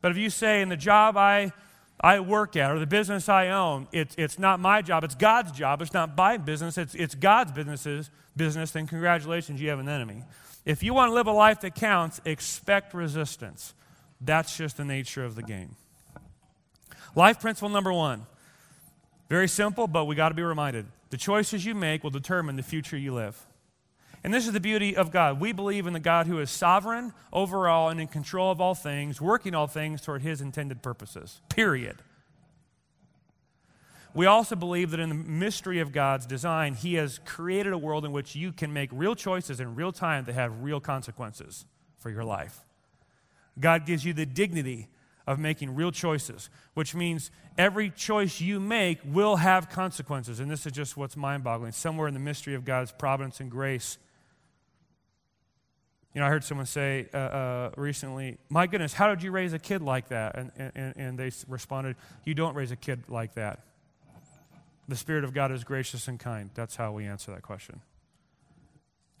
But 0.00 0.10
if 0.10 0.16
you 0.16 0.28
say, 0.28 0.60
in 0.60 0.70
the 0.70 0.76
job 0.76 1.16
I, 1.16 1.52
I 2.00 2.18
work 2.18 2.56
at 2.56 2.72
or 2.72 2.80
the 2.80 2.86
business 2.86 3.28
I 3.28 3.50
own, 3.50 3.86
it's, 3.92 4.12
it's 4.18 4.40
not 4.40 4.58
my 4.58 4.82
job, 4.82 5.04
it's 5.04 5.14
God's 5.14 5.52
job, 5.52 5.82
it's 5.82 5.94
not 5.94 6.16
my 6.16 6.36
business, 6.36 6.78
it's, 6.78 6.96
it's 6.96 7.14
God's 7.14 7.52
business's 7.52 8.10
business, 8.36 8.72
then 8.72 8.88
congratulations, 8.88 9.60
you 9.60 9.68
have 9.68 9.78
an 9.78 9.88
enemy. 9.88 10.24
If 10.68 10.82
you 10.82 10.92
want 10.92 11.08
to 11.08 11.14
live 11.14 11.26
a 11.26 11.32
life 11.32 11.62
that 11.62 11.74
counts, 11.74 12.20
expect 12.26 12.92
resistance. 12.92 13.72
That's 14.20 14.54
just 14.54 14.76
the 14.76 14.84
nature 14.84 15.24
of 15.24 15.34
the 15.34 15.42
game. 15.42 15.76
Life 17.14 17.40
principle 17.40 17.70
number 17.70 17.90
one. 17.90 18.26
Very 19.30 19.48
simple, 19.48 19.86
but 19.86 20.04
we 20.04 20.14
got 20.14 20.28
to 20.28 20.34
be 20.34 20.42
reminded. 20.42 20.84
The 21.08 21.16
choices 21.16 21.64
you 21.64 21.74
make 21.74 22.04
will 22.04 22.10
determine 22.10 22.56
the 22.56 22.62
future 22.62 22.98
you 22.98 23.14
live. 23.14 23.46
And 24.22 24.34
this 24.34 24.46
is 24.46 24.52
the 24.52 24.60
beauty 24.60 24.94
of 24.94 25.10
God. 25.10 25.40
We 25.40 25.52
believe 25.52 25.86
in 25.86 25.94
the 25.94 26.00
God 26.00 26.26
who 26.26 26.38
is 26.38 26.50
sovereign 26.50 27.14
over 27.32 27.66
all 27.66 27.88
and 27.88 27.98
in 27.98 28.06
control 28.06 28.50
of 28.50 28.60
all 28.60 28.74
things, 28.74 29.22
working 29.22 29.54
all 29.54 29.68
things 29.68 30.02
toward 30.02 30.20
his 30.20 30.42
intended 30.42 30.82
purposes. 30.82 31.40
Period. 31.48 31.96
We 34.14 34.26
also 34.26 34.56
believe 34.56 34.90
that 34.90 35.00
in 35.00 35.08
the 35.08 35.14
mystery 35.14 35.80
of 35.80 35.92
God's 35.92 36.26
design, 36.26 36.74
He 36.74 36.94
has 36.94 37.20
created 37.24 37.72
a 37.72 37.78
world 37.78 38.04
in 38.04 38.12
which 38.12 38.34
you 38.34 38.52
can 38.52 38.72
make 38.72 38.90
real 38.92 39.14
choices 39.14 39.60
in 39.60 39.74
real 39.74 39.92
time 39.92 40.24
that 40.24 40.34
have 40.34 40.62
real 40.62 40.80
consequences 40.80 41.66
for 41.98 42.10
your 42.10 42.24
life. 42.24 42.64
God 43.60 43.86
gives 43.86 44.04
you 44.04 44.12
the 44.12 44.26
dignity 44.26 44.88
of 45.26 45.38
making 45.38 45.74
real 45.74 45.92
choices, 45.92 46.48
which 46.72 46.94
means 46.94 47.30
every 47.58 47.90
choice 47.90 48.40
you 48.40 48.58
make 48.58 48.98
will 49.04 49.36
have 49.36 49.68
consequences. 49.68 50.40
And 50.40 50.50
this 50.50 50.64
is 50.64 50.72
just 50.72 50.96
what's 50.96 51.16
mind 51.16 51.44
boggling. 51.44 51.72
Somewhere 51.72 52.08
in 52.08 52.14
the 52.14 52.20
mystery 52.20 52.54
of 52.54 52.64
God's 52.64 52.92
providence 52.92 53.40
and 53.40 53.50
grace, 53.50 53.98
you 56.14 56.22
know, 56.22 56.26
I 56.26 56.30
heard 56.30 56.44
someone 56.44 56.66
say 56.66 57.08
uh, 57.12 57.16
uh, 57.18 57.70
recently, 57.76 58.38
My 58.48 58.66
goodness, 58.66 58.94
how 58.94 59.08
did 59.08 59.22
you 59.22 59.30
raise 59.30 59.52
a 59.52 59.58
kid 59.58 59.82
like 59.82 60.08
that? 60.08 60.36
And, 60.36 60.50
and, 60.56 60.96
and 60.96 61.18
they 61.18 61.30
responded, 61.46 61.96
You 62.24 62.34
don't 62.34 62.54
raise 62.54 62.72
a 62.72 62.76
kid 62.76 63.04
like 63.08 63.34
that. 63.34 63.60
The 64.88 64.96
Spirit 64.96 65.24
of 65.24 65.34
God 65.34 65.52
is 65.52 65.64
gracious 65.64 66.08
and 66.08 66.18
kind. 66.18 66.50
That's 66.54 66.76
how 66.76 66.92
we 66.92 67.04
answer 67.04 67.30
that 67.32 67.42
question. 67.42 67.82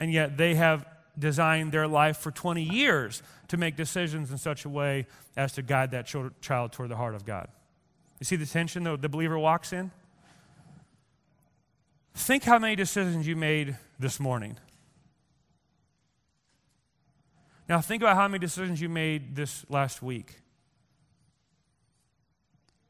And 0.00 0.10
yet 0.12 0.38
they 0.38 0.54
have 0.54 0.86
designed 1.18 1.72
their 1.72 1.86
life 1.86 2.16
for 2.16 2.30
20 2.30 2.62
years 2.62 3.22
to 3.48 3.56
make 3.56 3.76
decisions 3.76 4.30
in 4.30 4.38
such 4.38 4.64
a 4.64 4.68
way 4.68 5.06
as 5.36 5.52
to 5.52 5.62
guide 5.62 5.90
that 5.90 6.06
child 6.40 6.72
toward 6.72 6.88
the 6.88 6.96
heart 6.96 7.14
of 7.14 7.26
God. 7.26 7.48
You 8.20 8.24
see 8.24 8.36
the 8.36 8.46
tension 8.46 8.84
that 8.84 9.02
the 9.02 9.08
believer 9.08 9.38
walks 9.38 9.72
in? 9.72 9.90
Think 12.14 12.44
how 12.44 12.58
many 12.58 12.74
decisions 12.74 13.26
you 13.26 13.36
made 13.36 13.76
this 13.98 14.18
morning. 14.18 14.58
Now, 17.68 17.80
think 17.80 18.02
about 18.02 18.16
how 18.16 18.26
many 18.26 18.38
decisions 18.38 18.80
you 18.80 18.88
made 18.88 19.36
this 19.36 19.66
last 19.68 20.02
week. 20.02 20.40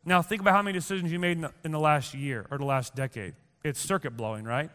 Now, 0.09 0.23
think 0.23 0.41
about 0.41 0.55
how 0.55 0.63
many 0.63 0.73
decisions 0.73 1.13
you 1.13 1.19
made 1.19 1.33
in 1.33 1.41
the, 1.43 1.53
in 1.65 1.71
the 1.71 1.79
last 1.79 2.15
year 2.15 2.47
or 2.51 2.57
the 2.57 2.65
last 2.65 2.97
decade. 2.97 3.35
It's 3.63 3.79
circuit 3.79 4.17
blowing, 4.17 4.45
right? 4.45 4.71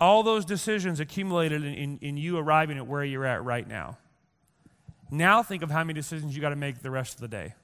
All 0.00 0.24
those 0.24 0.44
decisions 0.44 0.98
accumulated 0.98 1.62
in, 1.62 1.74
in, 1.74 1.98
in, 2.00 2.16
you 2.16 2.38
arriving 2.38 2.76
at 2.76 2.88
where 2.88 3.04
you're 3.04 3.24
at 3.24 3.44
right 3.44 3.68
now. 3.68 3.98
Now, 5.12 5.44
think 5.44 5.62
of 5.62 5.70
how 5.70 5.84
many 5.84 5.94
decisions 5.94 6.34
you 6.34 6.42
got 6.42 6.48
to 6.48 6.56
make 6.56 6.82
the 6.82 6.90
rest 6.90 7.14
of 7.14 7.20
the 7.20 7.28
day. 7.28 7.54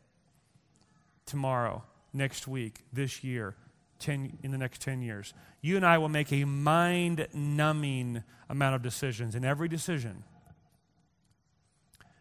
Tomorrow, 1.24 1.82
next 2.12 2.46
week, 2.46 2.84
this 2.92 3.24
year, 3.24 3.56
10, 3.98 4.38
in 4.44 4.52
the 4.52 4.58
next 4.58 4.82
10 4.82 5.02
years. 5.02 5.34
You 5.62 5.74
and 5.74 5.84
I 5.84 5.98
will 5.98 6.08
make 6.08 6.32
a 6.32 6.44
mind 6.44 7.26
numbing 7.34 8.22
amount 8.48 8.76
of 8.76 8.82
decisions, 8.82 9.34
and 9.34 9.44
every 9.44 9.68
decision 9.68 10.22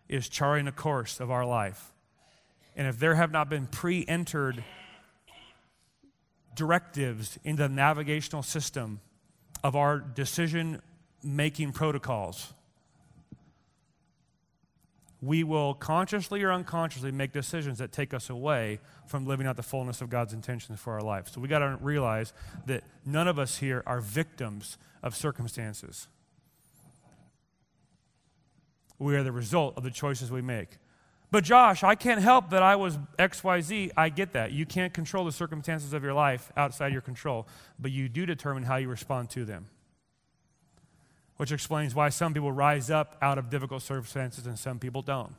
is 0.10 0.28
charting 0.30 0.68
a 0.68 0.72
course 0.72 1.20
of 1.20 1.30
our 1.30 1.46
life 1.46 1.92
and 2.76 2.88
if 2.88 3.00
there 3.00 3.16
have 3.16 3.32
not 3.32 3.50
been 3.50 3.68
pre 3.68 4.06
entered 4.08 4.64
directives 6.56 7.38
in 7.44 7.56
the 7.56 7.70
navigational 7.70 8.44
system 8.44 9.02
of 9.64 9.76
our 9.76 10.00
decision 10.00 10.82
making 11.24 11.72
protocols, 11.72 12.54
we 15.22 15.44
will 15.44 15.74
consciously 15.74 16.44
or 16.44 16.52
unconsciously 16.52 17.12
make 17.12 17.32
decisions 17.32 17.80
that 17.80 17.92
take 17.92 18.14
us 18.14 18.30
away 18.30 18.80
from 19.08 19.26
living 19.26 19.48
out 19.48 19.56
the 19.56 19.64
fullness 19.64 20.02
of 20.02 20.10
God's 20.10 20.34
intentions 20.34 20.80
for 20.80 20.94
our 20.94 21.02
life. 21.02 21.30
So 21.30 21.42
we 21.42 21.48
got 21.48 21.60
to 21.60 21.78
realize 21.82 22.34
that 22.68 22.84
none 23.06 23.28
of 23.28 23.40
us 23.40 23.58
here 23.58 23.82
are 23.88 24.02
victims 24.02 24.78
of 25.02 25.16
circumstances. 25.16 26.08
We 29.00 29.16
are 29.16 29.24
the 29.24 29.32
result 29.32 29.78
of 29.78 29.84
the 29.84 29.92
choices 29.92 30.32
we 30.32 30.42
make. 30.42 30.78
But 31.32 31.44
Josh, 31.44 31.84
I 31.84 31.96
can't 31.96 32.22
help 32.22 32.52
that 32.52 32.64
I 32.64 32.76
was 32.76 32.98
XYZ. 33.20 33.92
I 33.98 34.10
get 34.10 34.34
that. 34.34 34.52
You 34.52 34.66
can't 34.66 34.94
control 34.94 35.26
the 35.26 35.32
circumstances 35.32 35.94
of 35.94 36.04
your 36.04 36.14
life 36.14 36.52
outside 36.56 36.94
your 36.94 37.02
control, 37.02 37.48
but 37.80 37.92
you 37.92 38.08
do 38.08 38.26
determine 38.26 38.64
how 38.64 38.78
you 38.78 38.88
respond 38.88 39.30
to 39.32 39.44
them. 39.46 39.68
Which 41.38 41.52
explains 41.52 41.94
why 41.94 42.10
some 42.10 42.34
people 42.34 42.52
rise 42.52 42.90
up 42.90 43.18
out 43.22 43.38
of 43.38 43.50
difficult 43.50 43.82
circumstances 43.82 44.46
and 44.48 44.58
some 44.58 44.80
people 44.80 45.02
don't. 45.02 45.34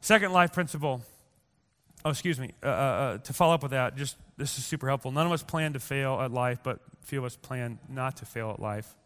Second 0.00 0.32
life 0.32 0.52
principle. 0.52 1.02
Oh, 2.04 2.10
excuse 2.10 2.38
me. 2.40 2.50
Uh, 2.62 2.66
uh, 2.66 2.70
uh 2.70 3.18
to 3.18 3.32
follow 3.32 3.54
up 3.54 3.62
with 3.62 3.70
that, 3.70 3.96
just 3.96 4.16
this 4.36 4.58
is 4.58 4.64
super 4.64 4.88
helpful. 4.88 5.12
None 5.12 5.26
of 5.26 5.32
us 5.32 5.42
plan 5.42 5.72
to 5.74 5.80
fail 5.80 6.20
at 6.20 6.32
life, 6.32 6.58
but 6.62 6.80
few 7.02 7.20
of 7.20 7.24
us 7.24 7.36
plan 7.36 7.78
not 7.88 8.16
to 8.16 8.26
fail 8.26 8.50
at 8.50 8.60
life. 8.60 8.96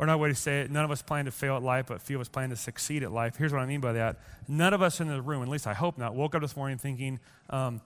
Or 0.00 0.04
another 0.04 0.16
way 0.16 0.30
to 0.30 0.34
say 0.34 0.62
it, 0.62 0.70
none 0.70 0.82
of 0.82 0.90
us 0.90 1.02
plan 1.02 1.26
to 1.26 1.30
fail 1.30 1.56
at 1.56 1.62
life, 1.62 1.84
but 1.88 2.00
few 2.00 2.16
of 2.16 2.22
us 2.22 2.28
plan 2.30 2.48
to 2.48 2.56
succeed 2.56 3.02
at 3.02 3.12
life. 3.12 3.36
Here's 3.36 3.52
what 3.52 3.60
I 3.60 3.66
mean 3.66 3.82
by 3.82 3.92
that. 3.92 4.16
None 4.48 4.72
of 4.72 4.80
us 4.80 4.98
in 4.98 5.08
the 5.08 5.20
room, 5.20 5.42
at 5.42 5.48
least 5.48 5.66
I 5.66 5.74
hope 5.74 5.98
not, 5.98 6.14
woke 6.14 6.34
up 6.34 6.40
this 6.40 6.56
morning 6.56 6.78
thinking, 6.78 7.20
um, 7.50 7.82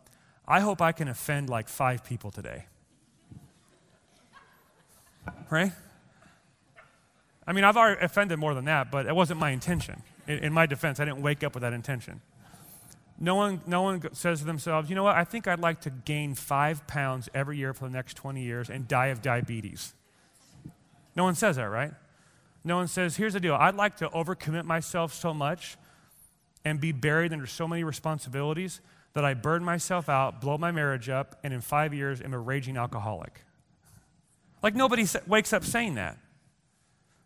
I 0.47 0.61
hope 0.61 0.81
I 0.81 0.93
can 0.93 1.09
offend 1.09 1.51
like 1.51 1.69
five 1.69 2.05
people 2.05 2.31
today. 2.31 2.67
Right? 5.51 5.73
I 7.49 7.53
mean, 7.53 7.65
I've 7.65 7.77
already 7.77 8.01
offended 8.01 8.39
more 8.39 8.55
than 8.55 8.67
that, 8.67 8.93
but 8.93 9.07
it 9.07 9.17
wasn't 9.17 9.41
my 9.41 9.51
intention. 9.51 10.01
In, 10.29 10.39
in 10.39 10.53
my 10.53 10.67
defense, 10.67 11.01
I 11.01 11.07
didn't 11.07 11.21
wake 11.21 11.43
up 11.43 11.55
with 11.55 11.63
that 11.63 11.73
intention. 11.73 12.21
No 13.19 13.35
one, 13.35 13.61
no 13.67 13.83
one 13.83 14.15
says 14.15 14.39
to 14.39 14.45
themselves, 14.45 14.89
you 14.89 14.95
know 14.95 15.03
what, 15.03 15.17
I 15.17 15.25
think 15.25 15.49
I'd 15.49 15.59
like 15.59 15.81
to 15.81 15.91
gain 15.91 16.37
five 16.37 16.87
pounds 16.87 17.29
every 17.35 17.59
year 17.59 17.75
for 17.75 17.87
the 17.87 17.93
next 17.93 18.15
20 18.15 18.41
years 18.41 18.71
and 18.71 18.87
die 18.87 19.09
of 19.09 19.21
diabetes. 19.21 19.95
No 21.17 21.25
one 21.25 21.35
says 21.35 21.57
that, 21.57 21.65
right? 21.65 21.93
No 22.65 22.77
one 22.77 22.89
says, 22.89 23.17
here's 23.17 23.35
the 23.35 23.41
deal 23.41 23.55
I'd 23.55 23.75
like 23.75 23.97
to 23.99 24.09
overcommit 24.09 24.65
myself 24.65 25.13
so 25.13 25.35
much 25.35 25.77
and 26.65 26.81
be 26.81 26.93
buried 26.93 27.33
under 27.33 27.47
so 27.47 27.69
many 27.69 27.85
responsibilities 27.85 28.81
that 29.13 29.25
I 29.25 29.35
burn 29.35 29.63
myself 29.65 30.09
out, 30.09 30.41
blow 30.41 30.59
my 30.59 30.73
marriage 30.73 31.09
up, 31.09 31.39
and 31.45 31.53
in 31.53 31.61
five 31.61 31.95
years 31.95 32.21
am 32.21 32.33
a 32.33 32.39
raging 32.39 32.77
alcoholic. 32.77 33.45
Like 34.63 34.75
nobody 34.75 35.07
wakes 35.27 35.53
up 35.53 35.63
saying 35.63 35.95
that. 35.95 36.19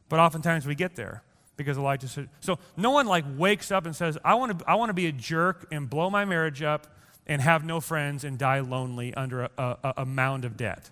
But 0.09 0.19
oftentimes 0.19 0.67
we 0.67 0.75
get 0.75 0.97
there 0.97 1.23
because 1.57 1.79
Elijah 1.79 2.09
said, 2.09 2.29
so 2.41 2.59
no 2.77 2.91
one 2.91 3.07
like 3.07 3.25
wakes 3.37 3.71
up 3.71 3.87
and 3.87 3.95
says, 3.95 4.19
I 4.25 4.35
want 4.35 4.59
to, 4.59 4.69
I 4.69 4.75
want 4.75 4.91
to 4.91 4.95
be 4.95 5.07
a 5.07 5.13
jerk 5.13 5.67
and 5.71 5.89
blow 5.89 6.11
my 6.11 6.25
marriage 6.25 6.63
up 6.63 6.87
and 7.27 7.41
have 7.43 7.65
no 7.65 7.81
friends 7.81 8.25
and 8.25 8.39
die 8.39 8.61
lonely 8.61 9.15
under 9.15 9.45
a, 9.45 9.51
a, 9.59 9.95
a 9.99 10.07
mound 10.07 10.45
of 10.45 10.57
debt. 10.57 10.91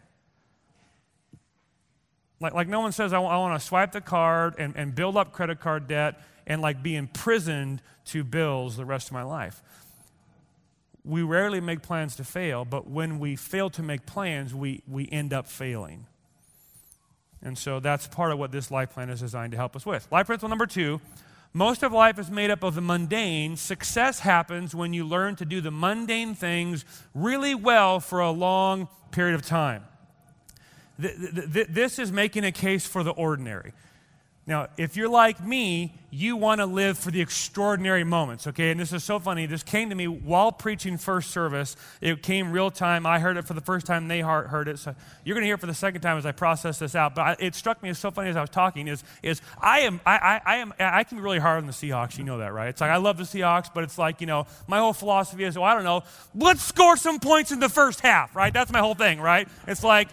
Like, 2.40 2.54
like 2.54 2.68
no 2.68 2.80
one 2.80 2.92
says, 2.92 3.12
I, 3.12 3.16
w- 3.16 3.32
I 3.32 3.38
want 3.38 3.58
to 3.60 3.66
swipe 3.66 3.92
the 3.92 4.00
card 4.00 4.56
and, 4.58 4.74
and 4.76 4.94
build 4.94 5.16
up 5.16 5.32
credit 5.32 5.60
card 5.60 5.86
debt 5.86 6.20
and 6.46 6.60
like 6.60 6.82
be 6.82 6.94
imprisoned 6.94 7.82
to 8.06 8.24
bills 8.24 8.76
the 8.76 8.84
rest 8.84 9.08
of 9.08 9.12
my 9.12 9.22
life. 9.22 9.62
We 11.04 11.22
rarely 11.22 11.60
make 11.60 11.82
plans 11.82 12.16
to 12.16 12.24
fail, 12.24 12.64
but 12.64 12.88
when 12.88 13.18
we 13.18 13.36
fail 13.36 13.70
to 13.70 13.82
make 13.82 14.06
plans, 14.06 14.54
we, 14.54 14.82
we 14.88 15.08
end 15.10 15.32
up 15.32 15.46
failing. 15.46 16.06
And 17.42 17.56
so 17.56 17.80
that's 17.80 18.08
part 18.08 18.32
of 18.32 18.38
what 18.38 18.50
this 18.50 18.70
life 18.70 18.90
plan 18.90 19.08
is 19.08 19.20
designed 19.20 19.52
to 19.52 19.56
help 19.56 19.76
us 19.76 19.86
with. 19.86 20.08
Life 20.10 20.26
principle 20.26 20.48
number 20.48 20.66
two 20.66 21.00
most 21.56 21.82
of 21.82 21.90
life 21.90 22.18
is 22.18 22.30
made 22.30 22.50
up 22.50 22.62
of 22.62 22.74
the 22.74 22.82
mundane. 22.82 23.56
Success 23.56 24.20
happens 24.20 24.74
when 24.74 24.92
you 24.92 25.06
learn 25.06 25.36
to 25.36 25.46
do 25.46 25.62
the 25.62 25.70
mundane 25.70 26.34
things 26.34 26.84
really 27.14 27.54
well 27.54 27.98
for 27.98 28.20
a 28.20 28.30
long 28.30 28.88
period 29.10 29.34
of 29.34 29.40
time. 29.40 29.82
This 30.98 31.98
is 31.98 32.10
making 32.10 32.44
a 32.44 32.52
case 32.52 32.86
for 32.86 33.02
the 33.02 33.10
ordinary. 33.10 33.72
Now, 34.48 34.68
if 34.76 34.96
you're 34.96 35.08
like 35.08 35.44
me, 35.44 35.92
you 36.12 36.36
want 36.36 36.60
to 36.60 36.66
live 36.66 36.96
for 36.96 37.10
the 37.10 37.20
extraordinary 37.20 38.04
moments, 38.04 38.46
okay? 38.46 38.70
And 38.70 38.78
this 38.78 38.92
is 38.92 39.02
so 39.02 39.18
funny. 39.18 39.44
This 39.46 39.64
came 39.64 39.90
to 39.90 39.96
me 39.96 40.06
while 40.06 40.52
preaching 40.52 40.98
first 40.98 41.32
service. 41.32 41.74
It 42.00 42.22
came 42.22 42.52
real 42.52 42.70
time. 42.70 43.06
I 43.06 43.18
heard 43.18 43.36
it 43.38 43.44
for 43.44 43.54
the 43.54 43.60
first 43.60 43.86
time. 43.86 44.06
They 44.06 44.20
heard 44.20 44.68
it. 44.68 44.78
So 44.78 44.94
you're 45.24 45.34
going 45.34 45.42
to 45.42 45.46
hear 45.46 45.56
it 45.56 45.60
for 45.60 45.66
the 45.66 45.74
second 45.74 46.02
time 46.02 46.16
as 46.16 46.24
I 46.24 46.30
process 46.30 46.78
this 46.78 46.94
out. 46.94 47.16
But 47.16 47.42
it 47.42 47.56
struck 47.56 47.82
me 47.82 47.88
as 47.88 47.98
so 47.98 48.12
funny 48.12 48.30
as 48.30 48.36
I 48.36 48.40
was 48.40 48.50
talking 48.50 48.86
is, 48.86 49.02
is 49.20 49.42
I 49.60 49.80
am, 49.80 50.00
I, 50.06 50.16
I, 50.16 50.40
I, 50.46 50.56
am, 50.58 50.72
I 50.78 51.02
can 51.02 51.18
be 51.18 51.24
really 51.24 51.40
hard 51.40 51.58
on 51.58 51.66
the 51.66 51.72
Seahawks. 51.72 52.16
You 52.16 52.22
know 52.22 52.38
that, 52.38 52.52
right? 52.52 52.68
It's 52.68 52.80
like 52.80 52.90
I 52.90 52.98
love 52.98 53.16
the 53.16 53.24
Seahawks, 53.24 53.68
but 53.74 53.82
it's 53.82 53.98
like, 53.98 54.20
you 54.20 54.28
know, 54.28 54.46
my 54.68 54.78
whole 54.78 54.92
philosophy 54.92 55.42
is, 55.42 55.56
oh, 55.56 55.64
I 55.64 55.74
don't 55.74 55.82
know, 55.82 56.04
let's 56.36 56.62
score 56.62 56.96
some 56.96 57.18
points 57.18 57.50
in 57.50 57.58
the 57.58 57.68
first 57.68 57.98
half, 57.98 58.36
right? 58.36 58.52
That's 58.52 58.70
my 58.70 58.78
whole 58.78 58.94
thing, 58.94 59.20
right? 59.20 59.48
It's 59.66 59.82
like, 59.82 60.08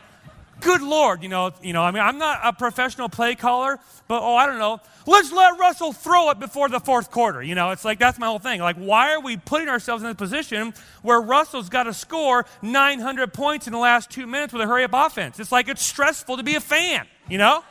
good 0.64 0.82
Lord, 0.82 1.24
you 1.24 1.30
know, 1.30 1.52
you 1.62 1.74
know, 1.74 1.84
I 1.84 1.92
mean, 1.92 2.02
I'm 2.02 2.18
not 2.18 2.40
a 2.44 2.54
professional 2.54 3.10
play 3.10 3.36
caller, 3.36 3.80
but 4.08 4.22
oh, 4.22 4.36
I 4.36 4.46
don't 4.46 4.60
know. 4.60 4.80
Let's 5.06 5.32
let 5.32 5.60
Russell 5.60 5.94
throw 5.94 6.30
it 6.30 6.40
before 6.40 6.70
the 6.70 6.80
fourth 6.80 7.12
quarter. 7.12 7.44
You 7.44 7.56
know, 7.56 7.72
it's 7.72 7.86
like 7.86 8.00
that's 8.00 8.18
my 8.18 8.28
whole 8.28 8.40
thing. 8.40 8.62
Like, 8.62 8.78
why 8.78 9.14
are 9.14 9.20
we 9.20 9.38
putting 9.38 9.70
ourselves 9.70 10.04
in 10.04 10.10
a 10.10 10.16
position 10.16 10.74
where 11.02 11.22
Russell's 11.22 11.70
got 11.70 11.84
to 11.84 11.94
score 11.94 12.46
900 12.62 13.34
points 13.34 13.68
in 13.68 13.74
the 13.74 13.80
last 13.80 14.10
two 14.10 14.26
minutes 14.26 14.54
with 14.54 14.62
a 14.62 14.68
hurry 14.68 14.84
up 14.84 14.92
offense? 14.94 15.40
It's 15.40 15.52
like 15.52 15.68
it's 15.68 15.84
stressful 15.84 16.38
to 16.38 16.44
be 16.44 16.56
a 16.56 16.62
fan. 16.62 17.06
You 17.30 17.38
know? 17.38 17.64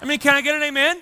I 0.00 0.04
mean, 0.06 0.18
can 0.18 0.34
I 0.34 0.40
get 0.40 0.54
an 0.54 0.62
amen? 0.62 1.00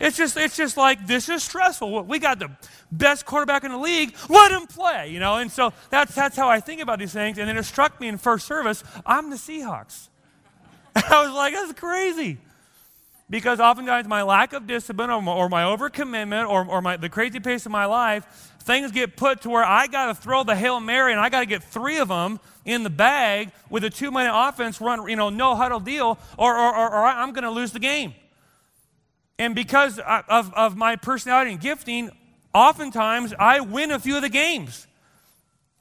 It's 0.00 0.16
just, 0.16 0.36
it's 0.36 0.56
just 0.56 0.76
like 0.76 1.06
this 1.06 1.28
is 1.28 1.44
stressful. 1.44 2.02
We 2.04 2.18
got 2.18 2.40
the 2.40 2.50
best 2.90 3.26
quarterback 3.26 3.62
in 3.62 3.70
the 3.70 3.78
league. 3.78 4.16
Let 4.28 4.50
him 4.50 4.66
play, 4.66 5.10
you 5.10 5.20
know. 5.20 5.36
And 5.36 5.50
so 5.50 5.72
that's 5.90 6.14
that's 6.14 6.36
how 6.36 6.48
I 6.48 6.60
think 6.60 6.80
about 6.80 6.98
these 6.98 7.12
things. 7.12 7.38
And 7.38 7.48
then 7.48 7.56
it 7.56 7.62
struck 7.64 8.00
me 8.00 8.08
in 8.08 8.18
first 8.18 8.46
service. 8.46 8.82
I'm 9.06 9.30
the 9.30 9.36
Seahawks. 9.36 10.08
I 11.10 11.24
was 11.24 11.34
like, 11.34 11.54
that's 11.54 11.72
crazy. 11.78 12.38
Because 13.30 13.58
oftentimes 13.58 14.06
my 14.06 14.22
lack 14.22 14.52
of 14.52 14.66
discipline 14.66 15.10
or 15.10 15.22
my, 15.22 15.32
or 15.32 15.48
my 15.48 15.62
overcommitment 15.62 16.48
or, 16.48 16.66
or 16.66 16.82
my, 16.82 16.96
the 16.96 17.08
crazy 17.08 17.40
pace 17.40 17.64
of 17.66 17.72
my 17.72 17.86
life, 17.86 18.52
things 18.60 18.92
get 18.92 19.16
put 19.16 19.42
to 19.42 19.50
where 19.50 19.64
I 19.64 19.86
got 19.86 20.06
to 20.06 20.14
throw 20.14 20.44
the 20.44 20.54
Hail 20.54 20.78
Mary 20.80 21.12
and 21.12 21.20
I 21.20 21.30
got 21.30 21.40
to 21.40 21.46
get 21.46 21.62
three 21.62 21.98
of 21.98 22.08
them 22.08 22.38
in 22.64 22.82
the 22.82 22.90
bag 22.90 23.50
with 23.70 23.84
a 23.84 23.90
two 23.90 24.10
minute 24.10 24.32
offense 24.32 24.80
run, 24.80 25.08
you 25.08 25.16
know, 25.16 25.30
no 25.30 25.54
huddle 25.54 25.80
deal, 25.80 26.18
or, 26.38 26.56
or, 26.56 26.76
or, 26.76 26.90
or 26.90 27.04
I'm 27.06 27.32
going 27.32 27.44
to 27.44 27.50
lose 27.50 27.72
the 27.72 27.78
game. 27.78 28.14
And 29.38 29.54
because 29.54 29.98
of, 29.98 30.54
of 30.54 30.76
my 30.76 30.96
personality 30.96 31.52
and 31.52 31.60
gifting, 31.60 32.10
oftentimes 32.54 33.34
I 33.38 33.60
win 33.60 33.90
a 33.90 33.98
few 33.98 34.16
of 34.16 34.22
the 34.22 34.28
games. 34.28 34.86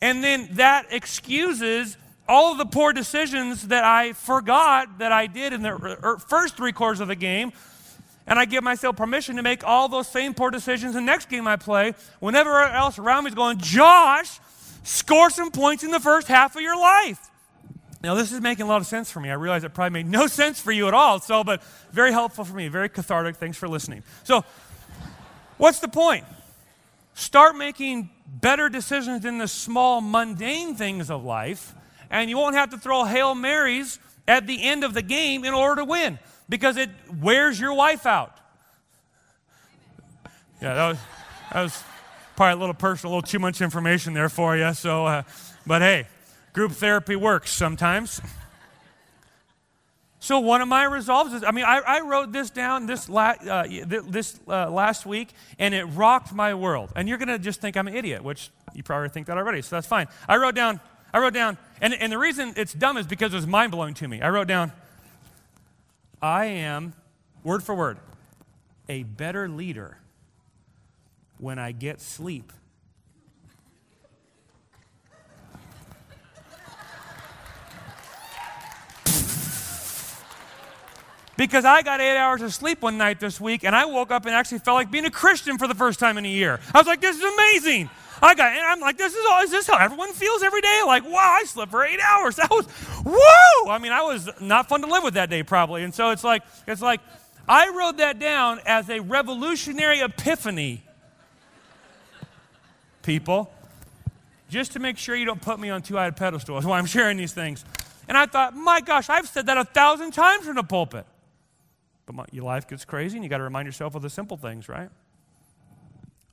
And 0.02 0.24
then 0.24 0.50
that 0.54 0.88
excuses 0.92 1.98
all 2.28 2.52
of 2.52 2.58
the 2.58 2.66
poor 2.66 2.94
decisions 2.94 3.68
that 3.68 3.84
I 3.84 4.14
forgot 4.14 5.00
that 5.00 5.12
I 5.12 5.28
did 5.28 5.54
in 5.54 5.62
the 5.62 5.74
er, 5.74 6.18
first 6.18 6.56
three 6.56 6.72
quarters 6.72 7.00
of 7.00 7.08
the 7.08 7.16
game. 7.16 7.52
And 8.26 8.40
I 8.40 8.46
give 8.46 8.64
myself 8.64 8.96
permission 8.96 9.36
to 9.36 9.44
make 9.44 9.66
all 9.66 9.90
those 9.90 10.08
same 10.08 10.34
poor 10.34 10.50
decisions 10.50 10.94
the 10.94 11.02
next 11.02 11.28
game 11.28 11.46
I 11.48 11.58
play 11.58 11.94
whenever 12.20 12.62
else 12.62 12.98
around 12.98 13.26
me 13.26 13.30
is 13.30 13.36
going, 13.36 13.58
Josh, 13.58 14.40
score 14.84 15.30
some 15.30 15.52
points 15.52 15.84
in 15.84 15.92
the 15.92 16.00
first 16.00 16.30
half 16.30 16.56
of 16.56 16.62
your 16.62 16.80
life. 16.80 17.30
Now, 18.02 18.16
this 18.16 18.32
is 18.32 18.42
making 18.42 18.66
a 18.66 18.68
lot 18.68 18.82
of 18.82 18.88
sense 18.88 19.12
for 19.12 19.20
me. 19.20 19.30
I 19.30 19.34
realize 19.34 19.64
it 19.64 19.74
probably 19.74 20.04
made 20.04 20.10
no 20.10 20.28
sense 20.28 20.60
for 20.60 20.72
you 20.72 20.88
at 20.88 20.94
all, 20.94 21.20
so, 21.20 21.44
but 21.44 21.62
very 21.92 22.12
helpful 22.12 22.46
for 22.46 22.56
me, 22.56 22.70
very 22.70 22.90
cathartic. 22.90 23.36
Thanks 23.36 23.58
for 23.58 23.68
listening. 23.68 24.04
So, 24.24 24.46
what's 25.58 25.80
the 25.80 25.88
point? 25.90 26.26
Start 27.14 27.56
making 27.56 28.10
better 28.26 28.70
decisions 28.70 29.26
in 29.26 29.38
the 29.38 29.48
small, 29.48 30.02
mundane 30.02 30.76
things 30.76 31.10
of 31.10 31.24
life 31.24 31.76
and 32.10 32.30
you 32.30 32.38
won't 32.38 32.56
have 32.56 32.70
to 32.72 32.78
throw 32.78 33.04
Hail 33.06 33.36
Marys 33.36 34.00
at 34.28 34.48
the 34.48 34.64
end 34.64 34.84
of 34.84 34.94
the 34.94 35.02
game 35.02 35.44
in 35.46 35.54
order 35.54 35.82
to 35.82 35.86
win 35.86 36.20
because 36.50 36.78
it 36.78 36.90
wears 37.22 37.60
your 37.60 37.74
wife 37.74 38.06
out. 38.06 38.38
Yeah, 40.62 40.76
that 40.76 40.88
was, 40.88 40.98
that 41.52 41.62
was 41.64 41.84
probably 42.36 42.54
a 42.54 42.60
little 42.60 42.74
personal, 42.74 43.14
a 43.14 43.18
little 43.18 43.28
too 43.28 43.40
much 43.40 43.62
information 43.62 44.14
there 44.14 44.30
for 44.30 44.56
you. 44.56 44.74
So, 44.74 45.06
uh, 45.06 45.24
but 45.68 45.82
hey, 45.82 46.08
group 46.54 46.72
therapy 46.72 47.16
works 47.16 47.52
sometimes. 47.52 48.22
So 50.20 50.40
one 50.40 50.62
of 50.62 50.70
my 50.70 50.86
resolves 50.86 51.34
is, 51.34 51.44
I 51.44 51.52
mean, 51.52 51.66
I, 51.66 51.80
I 51.80 52.00
wrote 52.00 52.32
this 52.32 52.50
down 52.50 52.86
this, 52.86 53.10
la- 53.10 53.36
uh, 53.46 53.68
this 53.86 54.40
uh, 54.48 54.72
last 54.72 55.06
week, 55.06 55.34
and 55.60 55.74
it 55.74 55.84
rocked 55.84 56.34
my 56.34 56.54
world. 56.54 56.94
And 56.96 57.10
you're 57.10 57.18
going 57.18 57.28
to 57.28 57.38
just 57.38 57.60
think 57.60 57.76
I'm 57.76 57.90
an 57.90 57.94
idiot, 57.94 58.24
which 58.24 58.50
you 58.74 58.84
probably 58.84 59.10
think 59.10 59.28
that 59.28 59.38
already, 59.38 59.62
so 59.62 59.76
that's 59.76 59.86
fine. 59.86 60.08
I 60.30 60.38
wrote 60.38 60.56
down, 60.56 60.80
I 61.14 61.20
wrote 61.20 61.34
down, 61.34 61.58
and, 61.80 61.94
and 61.94 62.12
the 62.12 62.18
reason 62.18 62.54
it's 62.56 62.74
dumb 62.74 62.98
is 62.98 63.06
because 63.06 63.34
it 63.34 63.36
was 63.36 63.48
mind 63.48 63.72
blowing 63.72 63.94
to 63.96 64.08
me. 64.08 64.22
I 64.22 64.30
wrote 64.30 64.48
down, 64.48 64.72
I 66.22 66.46
am, 66.46 66.94
word 67.44 67.64
for 67.64 67.76
word, 67.76 67.98
a 68.90 69.04
better 69.04 69.48
leader 69.48 69.98
when 71.38 71.60
I 71.60 71.72
get 71.72 72.02
sleep. 72.02 72.52
because 81.36 81.66
I 81.66 81.82
got 81.82 82.00
eight 82.00 82.18
hours 82.18 82.42
of 82.42 82.54
sleep 82.54 82.82
one 82.82 82.98
night 82.98 83.20
this 83.20 83.42
week 83.42 83.64
and 83.64 83.76
I 83.76 83.86
woke 83.86 84.12
up 84.12 84.26
and 84.26 84.36
actually 84.36 84.60
felt 84.60 84.76
like 84.76 84.92
being 84.92 85.06
a 85.06 85.12
Christian 85.12 85.58
for 85.58 85.68
the 85.68 85.76
first 85.76 86.00
time 86.00 86.18
in 86.18 86.26
a 86.26 86.30
year. 86.30 86.60
I 86.74 86.78
was 86.78 86.88
like, 86.88 87.02
this 87.02 87.18
is 87.18 87.24
amazing. 87.24 87.90
I 88.22 88.36
got, 88.36 88.52
and 88.52 88.62
I'm 88.62 88.80
like, 88.80 88.98
this 88.98 89.14
is, 89.14 89.26
all, 89.30 89.42
is 89.42 89.52
this 89.52 89.68
how 89.68 89.78
everyone 89.78 90.14
feels 90.14 90.44
every 90.44 90.62
day? 90.62 90.82
Like, 90.86 91.04
wow, 91.04 91.38
I 91.40 91.44
slept 91.46 91.72
for 91.72 91.84
eight 91.84 92.00
hours. 92.00 92.36
That 92.44 92.50
was, 92.50 92.68
woo! 93.06 93.70
I 93.70 93.78
mean, 93.80 93.92
I 93.92 94.02
was 94.02 94.30
not 94.42 94.68
fun 94.68 94.82
to 94.82 94.88
live 94.88 95.04
with 95.04 95.14
that 95.14 95.30
day 95.30 95.44
probably. 95.44 95.84
And 95.84 95.94
so 95.94 96.10
it's 96.12 96.24
like, 96.24 96.44
it's 96.68 96.82
like, 96.82 97.02
I 97.48 97.70
wrote 97.70 97.98
that 97.98 98.20
down 98.20 98.60
as 98.66 98.90
a 98.90 99.00
revolutionary 99.00 100.00
epiphany, 100.00 100.84
people, 103.02 103.54
just 104.50 104.74
to 104.74 104.80
make 104.80 104.98
sure 104.98 105.16
you 105.16 105.26
don't 105.26 105.42
put 105.42 105.60
me 105.60 105.70
on 105.70 105.82
two-eyed 105.82 106.16
pedestals 106.16 106.66
while 106.66 106.80
I'm 106.80 106.86
sharing 106.86 107.18
these 107.18 107.34
things. 107.34 107.66
And 108.08 108.18
I 108.18 108.26
thought, 108.26 108.56
my 108.56 108.82
gosh, 108.82 109.10
I've 109.10 109.28
said 109.28 109.46
that 109.46 109.58
a 109.58 109.66
thousand 109.66 110.12
times 110.12 110.46
from 110.46 110.56
the 110.56 110.64
pulpit. 110.64 111.06
But 112.06 112.16
my, 112.16 112.26
your 112.32 112.44
life 112.44 112.68
gets 112.68 112.84
crazy, 112.84 113.18
and 113.18 113.24
you 113.24 113.30
got 113.30 113.38
to 113.38 113.44
remind 113.44 113.66
yourself 113.66 113.96
of 113.96 114.02
the 114.02 114.10
simple 114.10 114.36
things, 114.36 114.68
right? 114.68 114.90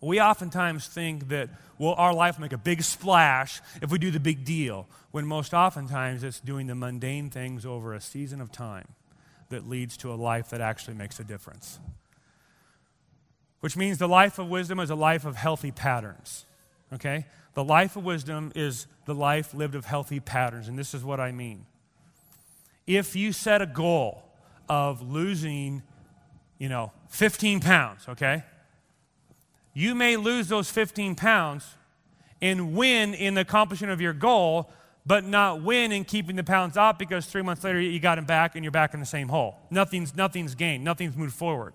We 0.00 0.20
oftentimes 0.20 0.86
think 0.86 1.28
that, 1.28 1.50
well, 1.78 1.94
our 1.94 2.14
life 2.14 2.36
will 2.36 2.42
make 2.42 2.52
a 2.52 2.58
big 2.58 2.82
splash 2.82 3.60
if 3.82 3.90
we 3.90 3.98
do 3.98 4.10
the 4.10 4.20
big 4.20 4.44
deal, 4.44 4.86
when 5.10 5.26
most 5.26 5.52
oftentimes 5.52 6.24
it's 6.24 6.40
doing 6.40 6.66
the 6.66 6.74
mundane 6.74 7.28
things 7.30 7.66
over 7.66 7.92
a 7.92 8.00
season 8.00 8.40
of 8.40 8.50
time. 8.50 8.86
that 9.50 9.68
leads 9.68 9.96
to 9.98 10.12
a 10.12 10.14
life 10.14 10.50
that 10.50 10.60
actually 10.60 10.94
makes 10.94 11.20
a 11.20 11.24
difference. 11.24 11.78
Which 13.60 13.76
means 13.76 13.98
the 13.98 14.08
life 14.08 14.38
of 14.38 14.48
wisdom 14.48 14.80
is 14.80 14.88
a 14.90 14.94
life 14.94 15.26
of 15.26 15.36
healthy 15.36 15.70
patterns. 15.70 16.46
Okay? 16.92 17.26
The 17.54 17.62
life 17.62 17.96
of 17.96 18.04
wisdom 18.04 18.52
is 18.54 18.86
the 19.04 19.14
life 19.14 19.52
lived 19.52 19.74
of 19.74 19.84
healthy 19.84 20.18
patterns, 20.18 20.66
and 20.68 20.78
this 20.78 20.94
is 20.94 21.04
what 21.04 21.20
I 21.20 21.32
mean. 21.32 21.66
If 22.86 23.14
you 23.14 23.32
set 23.32 23.60
a 23.60 23.66
goal 23.66 24.22
of 24.68 25.02
losing, 25.02 25.82
you 26.58 26.68
know, 26.68 26.92
15 27.08 27.60
pounds, 27.60 28.06
okay? 28.08 28.44
You 29.72 29.94
may 29.94 30.16
lose 30.16 30.48
those 30.48 30.70
15 30.70 31.14
pounds 31.14 31.76
and 32.42 32.74
win 32.74 33.14
in 33.14 33.34
the 33.34 33.42
accomplishment 33.42 33.92
of 33.92 34.00
your 34.00 34.12
goal, 34.12 34.70
but 35.06 35.24
not 35.24 35.62
win 35.62 35.92
in 35.92 36.04
keeping 36.04 36.36
the 36.36 36.44
pounds 36.44 36.76
off 36.76 36.98
because 36.98 37.26
three 37.26 37.42
months 37.42 37.64
later 37.64 37.80
you 37.80 38.00
got 38.00 38.16
them 38.16 38.24
back 38.24 38.54
and 38.54 38.64
you're 38.64 38.72
back 38.72 38.94
in 38.94 39.00
the 39.00 39.06
same 39.06 39.28
hole. 39.28 39.56
Nothing's, 39.70 40.16
nothing's 40.16 40.54
gained, 40.54 40.84
nothing's 40.84 41.16
moved 41.16 41.34
forward. 41.34 41.74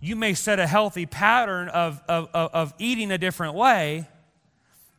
You 0.00 0.16
may 0.16 0.34
set 0.34 0.58
a 0.58 0.66
healthy 0.66 1.06
pattern 1.06 1.68
of, 1.68 2.02
of, 2.08 2.28
of, 2.32 2.50
of 2.52 2.74
eating 2.78 3.10
a 3.12 3.18
different 3.18 3.54
way 3.54 4.08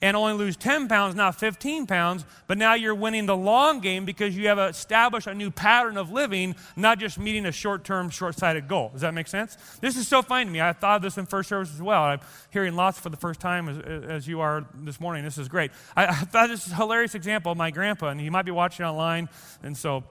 and 0.02 0.18
only 0.18 0.34
lose 0.34 0.58
10 0.58 0.88
pounds, 0.88 1.16
not 1.16 1.40
15 1.40 1.86
pounds, 1.86 2.26
but 2.48 2.58
now 2.58 2.74
you're 2.74 2.96
winning 2.96 3.28
the 3.28 3.36
long 3.36 3.80
game 3.80 4.04
because 4.04 4.36
you 4.36 4.48
have 4.48 4.58
established 4.58 5.28
a 5.28 5.34
new 5.34 5.52
pattern 5.52 5.98
of 5.98 6.12
living, 6.12 6.56
not 6.76 7.00
just 7.00 7.20
meeting 7.20 7.46
a 7.46 7.52
short 7.52 7.84
term, 7.84 8.10
short 8.10 8.38
sighted 8.38 8.68
goal. 8.68 8.90
Does 8.90 9.02
that 9.02 9.14
make 9.14 9.28
sense? 9.28 9.56
This 9.80 9.96
is 9.98 10.08
so 10.08 10.22
funny 10.22 10.46
to 10.46 10.52
me. 10.52 10.60
I 10.60 10.74
thought 10.74 10.98
of 10.98 11.02
this 11.04 11.18
in 11.18 11.28
first 11.28 11.50
service 11.50 11.74
as 11.74 11.82
well. 11.82 12.02
I'm 12.02 12.20
hearing 12.50 12.76
lots 12.76 13.00
for 13.00 13.10
the 13.10 13.18
first 13.18 13.40
time 13.40 13.70
as, 13.70 13.78
as 14.10 14.28
you 14.28 14.42
are 14.42 14.66
this 14.74 15.00
morning. 15.00 15.24
This 15.24 15.38
is 15.38 15.48
great. 15.48 15.72
I, 15.96 16.08
I 16.08 16.14
thought 16.14 16.50
this 16.50 16.66
is 16.66 16.74
a 16.74 16.76
hilarious 16.76 17.14
example 17.14 17.52
of 17.52 17.58
my 17.58 17.70
grandpa, 17.70 18.08
and 18.08 18.20
he 18.20 18.30
might 18.30 18.46
be 18.46 18.52
watching 18.52 18.86
online, 18.86 19.30
and 19.62 19.78
so 19.78 20.04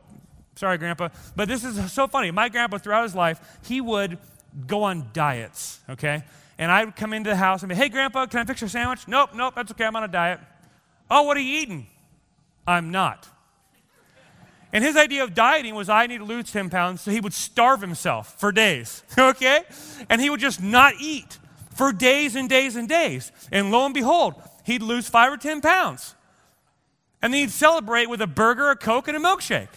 sorry, 0.55 0.79
grandpa. 0.79 1.09
But 1.35 1.49
this 1.49 1.65
is 1.65 1.93
so 1.93 2.07
funny. 2.07 2.31
My 2.31 2.49
grandpa, 2.49 2.79
throughout 2.79 3.03
his 3.03 3.15
life, 3.15 3.59
he 3.65 3.81
would 3.81 4.19
go 4.67 4.85
on 4.85 5.11
diets, 5.13 5.81
okay? 5.89 6.23
And 6.61 6.71
I 6.71 6.85
would 6.85 6.95
come 6.95 7.15
into 7.15 7.31
the 7.31 7.37
house 7.37 7.63
and 7.63 7.71
be, 7.71 7.75
hey, 7.75 7.89
Grandpa, 7.89 8.27
can 8.27 8.41
I 8.41 8.45
fix 8.45 8.61
your 8.61 8.69
sandwich? 8.69 9.09
Nope, 9.09 9.31
nope, 9.35 9.55
that's 9.57 9.71
okay, 9.73 9.87
I'm 9.87 9.97
on 9.97 10.05
a 10.05 10.09
diet. 10.09 10.41
Oh, 11.11 11.23
what 11.23 11.39
are 11.39 11.41
you 11.41 11.59
eating? 11.59 11.87
I'm 12.67 12.91
not. 12.91 13.27
And 14.71 14.85
his 14.85 14.95
idea 14.95 15.25
of 15.25 15.35
dieting 15.35 15.75
was 15.75 15.89
I 15.89 16.07
need 16.07 16.19
to 16.19 16.25
lose 16.25 16.53
10 16.53 16.69
pounds, 16.69 17.01
so 17.01 17.11
he 17.11 17.19
would 17.19 17.33
starve 17.33 17.81
himself 17.81 18.39
for 18.39 18.53
days, 18.53 19.03
okay? 19.19 19.63
And 20.11 20.21
he 20.21 20.29
would 20.29 20.39
just 20.39 20.63
not 20.63 20.95
eat 21.01 21.39
for 21.75 21.93
days 21.95 22.37
and 22.37 22.47
days 22.47 22.77
and 22.77 22.87
days. 22.87 23.33
And 23.51 23.73
lo 23.73 23.87
and 23.87 23.95
behold, 23.95 24.35
he'd 24.65 24.83
lose 24.83 25.09
five 25.09 25.33
or 25.33 25.39
10 25.39 25.63
pounds. 25.63 26.15
And 27.23 27.33
then 27.33 27.41
he'd 27.41 27.53
celebrate 27.53 28.11
with 28.11 28.21
a 28.21 28.27
burger, 28.27 28.69
a 28.69 28.77
Coke, 28.77 29.09
and 29.09 29.17
a 29.17 29.21
milkshake. 29.21 29.69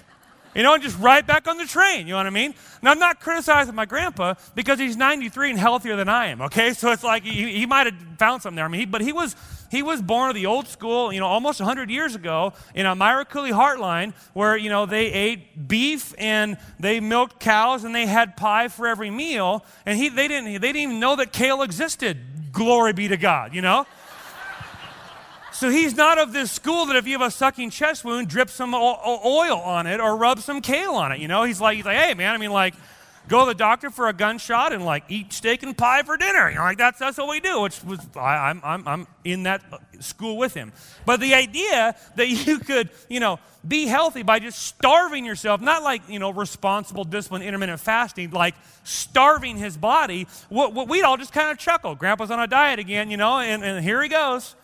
You 0.55 0.61
know, 0.61 0.73
and 0.73 0.83
just 0.83 0.99
right 0.99 1.25
back 1.25 1.47
on 1.47 1.57
the 1.57 1.65
train. 1.65 2.05
You 2.07 2.13
know 2.13 2.17
what 2.17 2.27
I 2.27 2.31
mean? 2.31 2.53
Now, 2.81 2.91
I'm 2.91 2.99
not 2.99 3.19
criticizing 3.19 3.73
my 3.73 3.85
grandpa 3.85 4.35
because 4.53 4.77
he's 4.77 4.95
93 4.95 5.51
and 5.51 5.59
healthier 5.59 5.95
than 5.95 6.09
I 6.09 6.27
am, 6.27 6.41
okay? 6.43 6.73
So 6.73 6.91
it's 6.91 7.03
like 7.03 7.23
he, 7.23 7.51
he 7.59 7.65
might 7.65 7.87
have 7.87 7.95
found 8.19 8.41
something 8.41 8.55
there. 8.55 8.65
I 8.65 8.67
mean, 8.67 8.81
he, 8.81 8.85
but 8.85 9.01
he 9.01 9.11
was, 9.11 9.35
he 9.71 9.81
was 9.81 10.01
born 10.01 10.29
of 10.29 10.35
the 10.35 10.45
old 10.45 10.67
school, 10.67 11.11
you 11.11 11.19
know, 11.19 11.25
almost 11.25 11.59
100 11.59 11.89
years 11.89 12.13
ago 12.13 12.53
in 12.75 12.85
a 12.85 13.25
Cooley 13.25 13.51
heartline 13.51 14.13
where, 14.33 14.55
you 14.55 14.69
know, 14.69 14.85
they 14.85 15.11
ate 15.11 15.67
beef 15.67 16.13
and 16.19 16.57
they 16.79 16.99
milked 16.99 17.39
cows 17.39 17.83
and 17.83 17.95
they 17.95 18.05
had 18.05 18.37
pie 18.37 18.67
for 18.67 18.87
every 18.87 19.09
meal. 19.09 19.65
And 19.85 19.97
he, 19.97 20.09
they, 20.09 20.27
didn't, 20.27 20.53
they 20.53 20.59
didn't 20.59 20.75
even 20.77 20.99
know 20.99 21.15
that 21.15 21.33
kale 21.33 21.63
existed. 21.63 22.51
Glory 22.51 22.93
be 22.93 23.07
to 23.07 23.17
God, 23.17 23.55
you 23.55 23.61
know? 23.61 23.87
So 25.53 25.69
he's 25.69 25.95
not 25.95 26.17
of 26.17 26.33
this 26.33 26.51
school 26.51 26.87
that 26.87 26.95
if 26.95 27.05
you 27.05 27.13
have 27.17 27.27
a 27.27 27.31
sucking 27.31 27.69
chest 27.69 28.03
wound, 28.03 28.27
drip 28.27 28.49
some 28.49 28.73
oil 28.73 29.59
on 29.59 29.85
it 29.85 29.99
or 29.99 30.17
rub 30.17 30.39
some 30.39 30.61
kale 30.61 30.93
on 30.93 31.11
it. 31.11 31.19
You 31.19 31.27
know, 31.27 31.43
he's 31.43 31.61
like, 31.61 31.77
he's 31.77 31.85
like, 31.85 31.97
hey 31.97 32.15
man, 32.15 32.33
I 32.33 32.37
mean, 32.37 32.51
like, 32.51 32.73
go 33.27 33.41
to 33.41 33.51
the 33.51 33.55
doctor 33.55 33.89
for 33.89 34.07
a 34.07 34.13
gunshot 34.13 34.73
and 34.73 34.83
like 34.83 35.03
eat 35.09 35.31
steak 35.31 35.63
and 35.63 35.77
pie 35.77 36.03
for 36.03 36.17
dinner. 36.17 36.49
You 36.49 36.55
know, 36.55 36.63
like 36.63 36.77
that's 36.77 36.99
that's 36.99 37.17
what 37.17 37.29
we 37.29 37.39
do. 37.39 37.61
Which 37.61 37.83
was 37.83 37.99
I, 38.15 38.49
I'm 38.49 38.61
I'm 38.63 38.87
I'm 38.87 39.07
in 39.23 39.43
that 39.43 39.63
uh, 39.71 39.77
school 39.99 40.37
with 40.37 40.53
him. 40.53 40.73
But 41.05 41.19
the 41.19 41.33
idea 41.33 41.95
that 42.15 42.27
you 42.27 42.59
could 42.59 42.89
you 43.09 43.19
know 43.19 43.39
be 43.65 43.85
healthy 43.85 44.23
by 44.23 44.39
just 44.39 44.59
starving 44.59 45.25
yourself, 45.25 45.61
not 45.61 45.83
like 45.83 46.01
you 46.09 46.19
know 46.19 46.31
responsible 46.31 47.03
discipline, 47.03 47.41
intermittent 47.41 47.79
fasting, 47.79 48.31
like 48.31 48.55
starving 48.83 49.57
his 49.57 49.77
body. 49.77 50.27
What, 50.49 50.73
what 50.73 50.87
we'd 50.87 51.03
all 51.03 51.17
just 51.17 51.33
kind 51.33 51.51
of 51.51 51.57
chuckle. 51.57 51.95
Grandpa's 51.95 52.31
on 52.31 52.39
a 52.39 52.47
diet 52.47 52.79
again, 52.79 53.09
you 53.09 53.17
know, 53.17 53.39
and, 53.39 53.63
and 53.63 53.83
here 53.83 54.01
he 54.01 54.09
goes. 54.09 54.55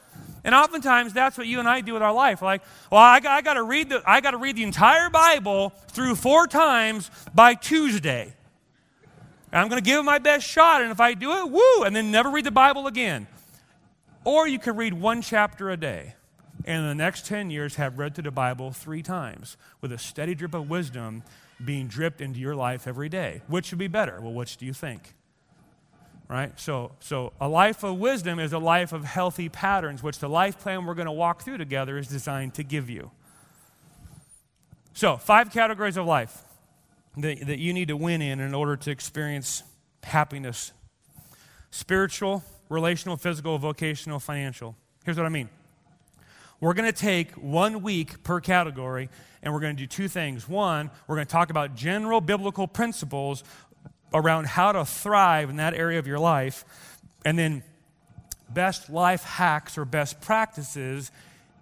And 0.43 0.55
oftentimes 0.55 1.13
that's 1.13 1.37
what 1.37 1.47
you 1.47 1.59
and 1.59 1.67
I 1.67 1.81
do 1.81 1.93
with 1.93 2.01
our 2.01 2.13
life. 2.13 2.41
Like, 2.41 2.61
well, 2.91 3.01
I, 3.01 3.19
I 3.27 3.41
got 3.41 3.53
to 3.53 3.63
read 3.63 3.89
the 3.89 4.01
I 4.05 4.21
got 4.21 4.31
to 4.31 4.37
read 4.37 4.55
the 4.55 4.63
entire 4.63 5.09
Bible 5.09 5.73
through 5.89 6.15
four 6.15 6.47
times 6.47 7.11
by 7.33 7.55
Tuesday. 7.55 8.33
I'm 9.51 9.67
going 9.67 9.81
to 9.81 9.85
give 9.85 9.99
it 9.99 10.03
my 10.03 10.19
best 10.19 10.47
shot, 10.47 10.81
and 10.81 10.91
if 10.91 10.99
I 10.99 11.15
do 11.15 11.31
it, 11.31 11.49
woo, 11.49 11.83
and 11.83 11.95
then 11.95 12.11
never 12.11 12.29
read 12.29 12.45
the 12.45 12.51
Bible 12.51 12.85
again. 12.85 13.27
Or 14.23 14.47
you 14.47 14.59
could 14.59 14.77
read 14.77 14.93
one 14.93 15.23
chapter 15.23 15.71
a 15.71 15.77
day, 15.77 16.13
and 16.65 16.83
in 16.83 16.87
the 16.87 16.95
next 16.95 17.25
10 17.25 17.49
years 17.49 17.75
have 17.75 17.97
read 17.97 18.13
through 18.13 18.25
the 18.25 18.31
Bible 18.31 18.71
three 18.71 19.01
times 19.01 19.57
with 19.81 19.91
a 19.91 19.97
steady 19.97 20.35
drip 20.35 20.53
of 20.53 20.69
wisdom 20.69 21.23
being 21.63 21.87
dripped 21.87 22.21
into 22.21 22.39
your 22.39 22.55
life 22.55 22.87
every 22.87 23.09
day. 23.09 23.41
Which 23.47 23.71
would 23.71 23.79
be 23.79 23.87
better? 23.87 24.19
Well, 24.21 24.33
which 24.33 24.57
do 24.57 24.67
you 24.67 24.73
think? 24.73 25.15
Right? 26.29 26.57
So, 26.59 26.91
so 26.99 27.33
a 27.41 27.49
life 27.49 27.83
of 27.83 27.97
wisdom 27.97 28.39
is 28.39 28.53
a 28.53 28.59
life 28.59 28.93
of 28.93 29.03
healthy 29.03 29.49
patterns, 29.49 30.03
which 30.03 30.19
the 30.19 30.29
life 30.29 30.59
plan 30.59 30.85
we're 30.85 30.93
going 30.93 31.07
to 31.07 31.11
walk 31.11 31.41
through 31.41 31.57
together 31.57 31.97
is 31.97 32.07
designed 32.07 32.53
to 32.53 32.63
give 32.63 32.89
you. 32.89 33.11
So, 34.93 35.17
five 35.17 35.51
categories 35.51 35.97
of 35.97 36.05
life 36.05 36.43
that, 37.17 37.47
that 37.47 37.59
you 37.59 37.73
need 37.73 37.87
to 37.87 37.97
win 37.97 38.21
in 38.21 38.39
in 38.39 38.53
order 38.53 38.77
to 38.77 38.91
experience 38.91 39.63
happiness 40.03 40.71
spiritual, 41.71 42.43
relational, 42.67 43.15
physical, 43.15 43.57
vocational, 43.59 44.19
financial. 44.19 44.75
Here's 45.05 45.17
what 45.17 45.25
I 45.25 45.29
mean. 45.29 45.49
We're 46.59 46.73
going 46.73 46.91
to 46.91 46.97
take 46.97 47.31
one 47.33 47.83
week 47.83 48.23
per 48.23 48.41
category 48.41 49.09
and 49.41 49.53
we're 49.53 49.61
going 49.61 49.75
to 49.75 49.81
do 49.81 49.87
two 49.87 50.07
things. 50.07 50.49
One, 50.49 50.91
we're 51.07 51.15
going 51.15 51.27
to 51.27 51.31
talk 51.31 51.49
about 51.51 51.75
general 51.75 52.19
biblical 52.21 52.67
principles 52.67 53.43
around 54.13 54.47
how 54.47 54.71
to 54.71 54.85
thrive 54.85 55.49
in 55.49 55.57
that 55.57 55.73
area 55.73 55.99
of 55.99 56.07
your 56.07 56.19
life, 56.19 56.65
and 57.25 57.37
then 57.37 57.63
best 58.49 58.89
life 58.89 59.23
hacks 59.23 59.77
or 59.77 59.85
best 59.85 60.21
practices 60.21 61.11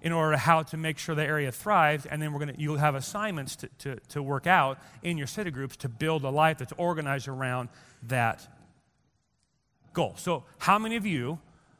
in 0.02 0.12
order 0.12 0.34
to 0.34 0.38
how 0.38 0.64
to 0.64 0.78
make 0.78 0.98
sure 0.98 1.16
the 1.16 1.24
area 1.24 1.52
thrives 1.52 2.06
and 2.06 2.22
then 2.22 2.32
we're 2.32 2.40
going 2.40 2.54
to 2.54 2.62
you'll 2.62 2.78
have 2.78 2.96
assignments 2.96 3.56
to, 3.56 3.68
to, 3.80 3.96
to 4.08 4.22
work 4.22 4.48
out 4.48 4.80
in 5.04 5.18
your 5.18 5.28
city 5.28 5.52
groups 5.52 5.76
to 5.76 5.90
build 5.90 6.24
a 6.24 6.30
life 6.30 6.60
that's 6.60 6.74
organized 6.78 7.28
around 7.28 7.68
that 8.04 8.48
goal. 9.94 10.14
So 10.16 10.44
how 10.60 10.78
many 10.78 10.96
of 10.96 11.06
you 11.06 11.40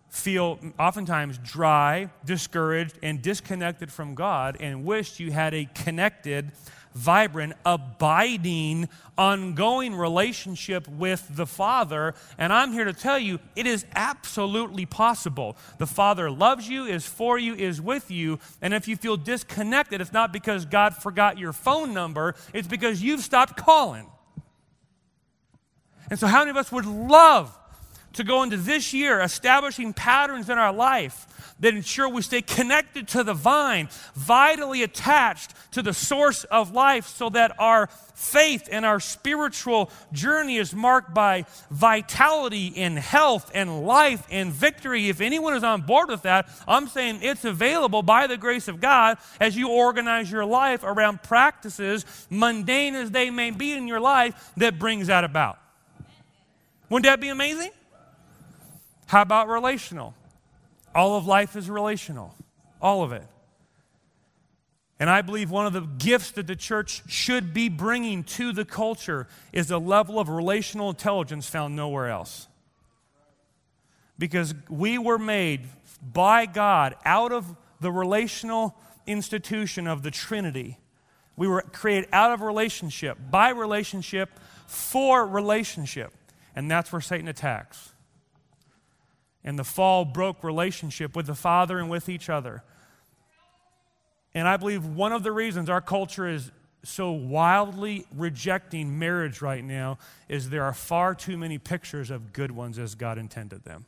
feel 0.10 0.60
oftentimes 0.80 1.38
dry 1.40 2.10
discouraged 2.26 2.98
and 3.04 3.22
disconnected 3.22 3.92
from 3.92 4.16
god 4.16 4.58
and 4.60 4.86
wished 4.86 5.20
you 5.20 5.32
had 5.32 5.54
a 5.54 5.66
connected 5.76 6.52
vibrant, 6.98 7.54
abiding, 7.66 8.90
ongoing 9.18 9.96
relationship 9.96 10.88
with 10.88 11.26
the 11.30 11.46
Father. 11.46 12.16
And 12.38 12.52
I'm 12.52 12.74
here 12.74 12.86
to 12.86 12.94
tell 12.94 13.20
you 13.20 13.40
it 13.56 13.68
is 13.68 13.86
absolutely 13.96 14.86
possible. 14.86 15.56
The 15.78 15.86
Father 15.86 16.30
loves 16.30 16.68
you, 16.68 16.86
is 16.86 17.06
for 17.06 17.38
you, 17.38 17.54
is 17.54 17.80
with 17.80 18.10
you. 18.12 18.40
And 18.62 18.74
if 18.74 18.88
you 18.88 18.96
feel 18.96 19.16
disconnected, 19.16 20.02
it's 20.02 20.14
not 20.14 20.34
because 20.34 20.66
God 20.66 20.96
forgot 20.96 21.38
your 21.38 21.54
phone 21.54 21.94
number, 21.94 22.36
it's 22.54 22.68
because 22.68 23.02
you've 23.02 23.22
stopped 23.22 23.56
calling. 23.56 24.08
And 26.10 26.18
so, 26.18 26.26
how 26.28 26.40
many 26.40 26.52
of 26.52 26.58
us 26.58 26.72
would 26.72 26.86
love 26.86 27.58
to 28.18 28.24
go 28.24 28.44
into 28.44 28.58
this 28.58 28.94
year 28.94 29.22
establishing 29.22 29.94
patterns 29.94 30.50
in 30.50 30.58
our 30.58 30.74
life 30.74 31.24
that 31.60 31.74
ensure 31.74 32.08
we 32.08 32.22
stay 32.22 32.42
connected 32.42 33.08
to 33.08 33.24
the 33.24 33.34
vine, 33.34 33.90
vitally 34.14 34.84
attached 34.84 35.54
to 35.72 35.82
the 35.82 35.94
source 35.94 36.44
of 36.46 36.72
life, 36.72 37.08
so 37.08 37.30
that 37.30 37.52
our 37.60 37.88
faith 38.14 38.70
and 38.72 38.86
our 38.86 39.00
spiritual 39.00 39.90
journey 40.12 40.58
is 40.58 40.74
marked 40.74 41.14
by 41.14 41.46
vitality 41.72 42.74
and 42.76 42.98
health 42.98 43.52
and 43.54 43.86
life 43.86 44.26
and 44.30 44.52
victory. 44.52 45.10
If 45.10 45.22
anyone 45.22 45.56
is 45.56 45.64
on 45.64 45.82
board 45.82 46.10
with 46.10 46.24
that, 46.24 46.48
I'm 46.68 46.88
saying 46.88 47.20
it's 47.22 47.46
available 47.46 48.04
by 48.04 48.28
the 48.28 48.38
grace 48.38 48.68
of 48.68 48.80
God 48.80 49.18
as 49.40 49.56
you 49.58 49.70
organize 49.70 50.32
your 50.32 50.46
life 50.46 50.84
around 50.84 51.24
practices, 51.24 52.06
mundane 52.30 52.96
as 52.96 53.12
they 53.12 53.30
may 53.30 53.52
be 53.52 53.74
in 53.74 53.88
your 53.88 54.00
life, 54.00 54.52
that 54.58 54.78
brings 54.78 55.08
that 55.08 55.24
about. 55.24 55.60
Wouldn't 56.90 57.06
that 57.06 57.20
be 57.20 57.30
amazing? 57.30 57.72
How 59.08 59.22
about 59.22 59.48
relational? 59.48 60.14
All 60.94 61.18
of 61.18 61.26
life 61.26 61.56
is 61.56 61.70
relational, 61.70 62.36
all 62.82 63.04
of 63.04 63.12
it. 63.12 63.24
And 65.00 65.10
I 65.10 65.22
believe 65.22 65.52
one 65.52 65.68
of 65.68 65.74
the 65.74 65.82
gifts 65.82 66.32
that 66.32 66.48
the 66.48 66.56
church 66.56 67.04
should 67.08 67.54
be 67.54 67.70
bringing 67.70 68.24
to 68.24 68.52
the 68.52 68.66
culture 68.66 69.28
is 69.54 69.70
a 69.70 69.78
level 69.78 70.20
of 70.20 70.28
relational 70.28 70.90
intelligence 70.90 71.48
found 71.48 71.76
nowhere 71.76 72.10
else. 72.10 72.48
Because 74.18 74.56
we 74.70 74.98
were 74.98 75.20
made 75.20 75.68
by 76.02 76.48
God 76.48 76.96
out 77.06 77.32
of 77.32 77.56
the 77.80 77.92
relational 77.92 78.76
institution 79.06 79.88
of 79.88 80.02
the 80.02 80.12
Trinity 80.12 80.78
We 81.38 81.48
were 81.48 81.62
created 81.62 82.10
out 82.12 82.32
of 82.32 82.42
relationship, 82.42 83.18
by 83.30 83.50
relationship, 83.50 84.32
for 84.66 85.26
relationship. 85.26 86.12
And 86.56 86.70
that's 86.70 86.92
where 86.92 87.00
Satan 87.00 87.28
attacks. 87.28 87.94
And 89.48 89.58
the 89.58 89.64
fall 89.64 90.04
broke 90.04 90.44
relationship 90.44 91.16
with 91.16 91.26
the 91.26 91.34
Father 91.34 91.80
and 91.80 91.90
with 91.90 92.10
each 92.10 92.30
other. 92.30 92.64
And 94.34 94.46
I 94.46 94.58
believe 94.58 94.86
one 94.86 95.14
of 95.14 95.24
the 95.24 95.32
reasons 95.32 95.70
our 95.70 95.80
culture 95.80 96.28
is 96.28 96.52
so 96.84 97.12
wildly 97.12 98.06
rejecting 98.14 99.00
marriage 99.00 99.42
right 99.42 99.64
now 99.64 100.00
is 100.28 100.50
there 100.50 100.66
are 100.66 100.74
far 100.74 101.16
too 101.16 101.38
many 101.38 101.58
pictures 101.58 102.12
of 102.12 102.34
good 102.34 102.52
ones 102.52 102.78
as 102.78 102.94
God 102.94 103.18
intended 103.18 103.64
them. 103.64 103.86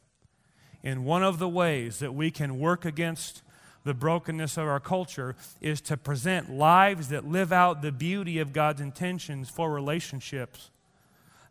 And 0.82 1.04
one 1.04 1.24
of 1.24 1.40
the 1.40 1.50
ways 1.50 2.00
that 2.00 2.16
we 2.16 2.32
can 2.32 2.58
work 2.58 2.86
against 2.86 3.42
the 3.84 3.94
brokenness 3.94 4.56
of 4.56 4.66
our 4.66 4.80
culture 4.80 5.36
is 5.60 5.82
to 5.82 5.98
present 5.98 6.50
lives 6.50 7.10
that 7.10 7.28
live 7.28 7.52
out 7.52 7.82
the 7.82 7.92
beauty 7.92 8.40
of 8.40 8.54
God's 8.54 8.80
intentions 8.80 9.50
for 9.50 9.70
relationships 9.70 10.70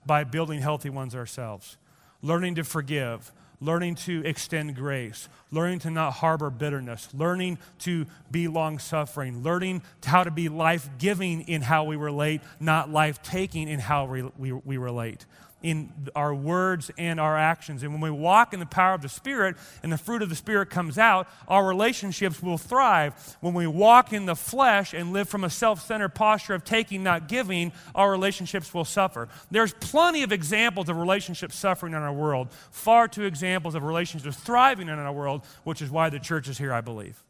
by 0.06 0.24
building 0.24 0.62
healthy 0.62 0.88
ones 0.88 1.14
ourselves, 1.14 1.76
learning 2.22 2.54
to 2.54 2.64
forgive, 2.64 3.32
learning 3.60 3.94
to 3.94 4.24
extend 4.24 4.74
grace, 4.76 5.28
learning 5.50 5.80
to 5.80 5.90
not 5.90 6.12
harbor 6.12 6.50
bitterness, 6.50 7.08
learning 7.12 7.58
to 7.80 8.06
be 8.30 8.48
long 8.48 8.78
suffering, 8.78 9.42
learning 9.42 9.82
how 10.04 10.24
to 10.24 10.30
be 10.30 10.48
life 10.48 10.88
giving 10.98 11.42
in 11.42 11.62
how 11.62 11.84
we 11.84 11.96
relate, 11.96 12.40
not 12.60 12.90
life 12.90 13.22
taking 13.22 13.68
in 13.68 13.80
how 13.80 14.04
we, 14.04 14.22
we, 14.38 14.52
we 14.52 14.76
relate 14.76 15.26
in 15.62 15.92
our 16.14 16.34
words 16.34 16.90
and 16.96 17.18
our 17.18 17.36
actions. 17.36 17.82
And 17.82 17.92
when 17.92 18.00
we 18.00 18.10
walk 18.10 18.54
in 18.54 18.60
the 18.60 18.66
power 18.66 18.94
of 18.94 19.02
the 19.02 19.08
Spirit 19.08 19.56
and 19.82 19.92
the 19.92 19.98
fruit 19.98 20.22
of 20.22 20.28
the 20.28 20.36
Spirit 20.36 20.70
comes 20.70 20.98
out, 20.98 21.28
our 21.48 21.66
relationships 21.66 22.42
will 22.42 22.58
thrive. 22.58 23.36
When 23.40 23.54
we 23.54 23.66
walk 23.66 24.12
in 24.12 24.26
the 24.26 24.36
flesh 24.36 24.94
and 24.94 25.12
live 25.12 25.28
from 25.28 25.44
a 25.44 25.50
self 25.50 25.84
centered 25.84 26.10
posture 26.10 26.54
of 26.54 26.64
taking, 26.64 27.02
not 27.02 27.28
giving, 27.28 27.72
our 27.94 28.10
relationships 28.10 28.72
will 28.72 28.84
suffer. 28.84 29.28
There's 29.50 29.74
plenty 29.74 30.22
of 30.22 30.32
examples 30.32 30.88
of 30.88 30.96
relationships 30.96 31.56
suffering 31.56 31.92
in 31.92 32.00
our 32.00 32.12
world, 32.12 32.48
far 32.70 33.08
too 33.08 33.24
examples 33.24 33.74
of 33.74 33.82
relationships 33.82 34.36
thriving 34.36 34.88
in 34.88 34.98
our 34.98 35.12
world, 35.12 35.44
which 35.64 35.82
is 35.82 35.90
why 35.90 36.08
the 36.08 36.20
church 36.20 36.48
is 36.48 36.58
here, 36.58 36.72
I 36.72 36.80
believe. 36.80 37.22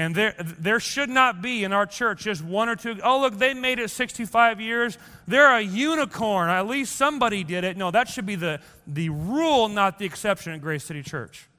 And 0.00 0.14
there, 0.14 0.34
there 0.38 0.80
should 0.80 1.10
not 1.10 1.42
be 1.42 1.62
in 1.62 1.74
our 1.74 1.84
church 1.84 2.22
just 2.22 2.42
one 2.42 2.70
or 2.70 2.74
two. 2.74 2.98
Oh, 3.04 3.20
look, 3.20 3.38
they 3.38 3.52
made 3.52 3.78
it 3.78 3.90
65 3.90 4.58
years. 4.58 4.96
They're 5.28 5.54
a 5.54 5.60
unicorn. 5.60 6.48
At 6.48 6.66
least 6.66 6.96
somebody 6.96 7.44
did 7.44 7.64
it. 7.64 7.76
No, 7.76 7.90
that 7.90 8.08
should 8.08 8.24
be 8.24 8.34
the, 8.34 8.60
the 8.86 9.10
rule, 9.10 9.68
not 9.68 9.98
the 9.98 10.06
exception 10.06 10.54
at 10.54 10.62
Grace 10.62 10.84
City 10.84 11.02
Church. 11.02 11.50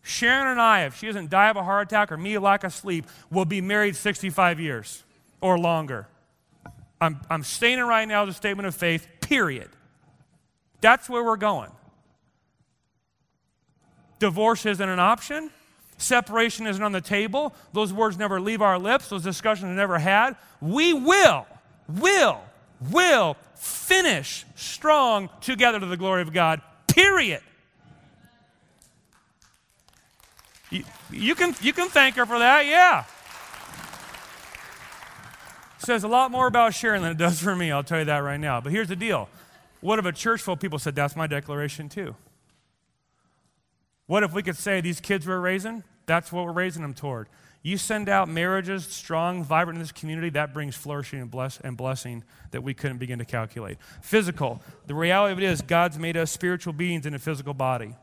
Sharon 0.00 0.46
and 0.46 0.60
I, 0.60 0.84
if 0.84 0.96
she 0.96 1.06
doesn't 1.06 1.28
die 1.28 1.48
of 1.48 1.56
a 1.56 1.64
heart 1.64 1.88
attack 1.88 2.12
or 2.12 2.16
me 2.16 2.38
lack 2.38 2.62
of 2.62 2.72
sleep, 2.72 3.04
will 3.32 3.44
be 3.44 3.60
married 3.60 3.96
65 3.96 4.60
years 4.60 5.02
or 5.40 5.58
longer. 5.58 6.06
I'm, 7.00 7.20
I'm 7.28 7.42
saying 7.42 7.80
it 7.80 7.82
right 7.82 8.06
now 8.06 8.22
as 8.22 8.28
a 8.28 8.32
statement 8.32 8.68
of 8.68 8.76
faith, 8.76 9.08
period. 9.22 9.70
That's 10.80 11.10
where 11.10 11.24
we're 11.24 11.36
going. 11.36 11.72
Divorce 14.20 14.66
isn't 14.66 14.88
an 14.88 15.00
option. 15.00 15.50
Separation 15.98 16.68
isn't 16.68 16.82
on 16.82 16.92
the 16.92 17.00
table. 17.00 17.54
Those 17.72 17.92
words 17.92 18.16
never 18.16 18.40
leave 18.40 18.62
our 18.62 18.78
lips. 18.78 19.08
Those 19.08 19.24
discussions 19.24 19.68
are 19.68 19.74
never 19.74 19.98
had. 19.98 20.36
We 20.60 20.94
will, 20.94 21.46
will, 21.88 22.40
will 22.90 23.36
finish 23.56 24.46
strong 24.54 25.28
together 25.40 25.80
to 25.80 25.86
the 25.86 25.96
glory 25.96 26.22
of 26.22 26.32
God, 26.32 26.62
period. 26.86 27.40
You, 30.70 30.84
you, 31.10 31.34
can, 31.34 31.56
you 31.60 31.72
can 31.72 31.88
thank 31.88 32.14
her 32.14 32.26
for 32.26 32.38
that, 32.38 32.66
yeah. 32.66 33.04
Says 35.78 36.04
a 36.04 36.08
lot 36.08 36.30
more 36.30 36.46
about 36.46 36.74
Sharon 36.74 37.02
than 37.02 37.12
it 37.12 37.18
does 37.18 37.42
for 37.42 37.56
me, 37.56 37.72
I'll 37.72 37.82
tell 37.82 37.98
you 37.98 38.04
that 38.04 38.18
right 38.18 38.38
now. 38.38 38.60
But 38.60 38.70
here's 38.70 38.88
the 38.88 38.96
deal. 38.96 39.28
What 39.80 39.98
if 39.98 40.04
a 40.04 40.12
church 40.12 40.42
full 40.42 40.54
of 40.54 40.60
people 40.60 40.78
said, 40.78 40.94
That's 40.94 41.16
my 41.16 41.26
declaration 41.26 41.88
too? 41.88 42.14
What 44.08 44.22
if 44.22 44.32
we 44.32 44.42
could 44.42 44.56
say 44.56 44.80
these 44.80 45.00
kids 45.00 45.26
we're 45.26 45.38
raising, 45.38 45.84
that's 46.06 46.32
what 46.32 46.46
we're 46.46 46.52
raising 46.52 46.80
them 46.80 46.94
toward? 46.94 47.28
You 47.62 47.76
send 47.76 48.08
out 48.08 48.26
marriages 48.26 48.86
strong, 48.86 49.44
vibrant 49.44 49.76
in 49.76 49.82
this 49.82 49.92
community, 49.92 50.30
that 50.30 50.54
brings 50.54 50.74
flourishing 50.74 51.20
and, 51.20 51.30
bless, 51.30 51.60
and 51.60 51.76
blessing 51.76 52.24
that 52.50 52.62
we 52.62 52.72
couldn't 52.72 52.96
begin 52.96 53.18
to 53.18 53.26
calculate. 53.26 53.76
Physical. 54.00 54.62
The 54.86 54.94
reality 54.94 55.32
of 55.32 55.38
it 55.38 55.44
is, 55.44 55.60
God's 55.60 55.98
made 55.98 56.16
us 56.16 56.30
spiritual 56.30 56.72
beings 56.72 57.04
in 57.04 57.12
a 57.12 57.18
physical 57.18 57.52
body. 57.52 57.96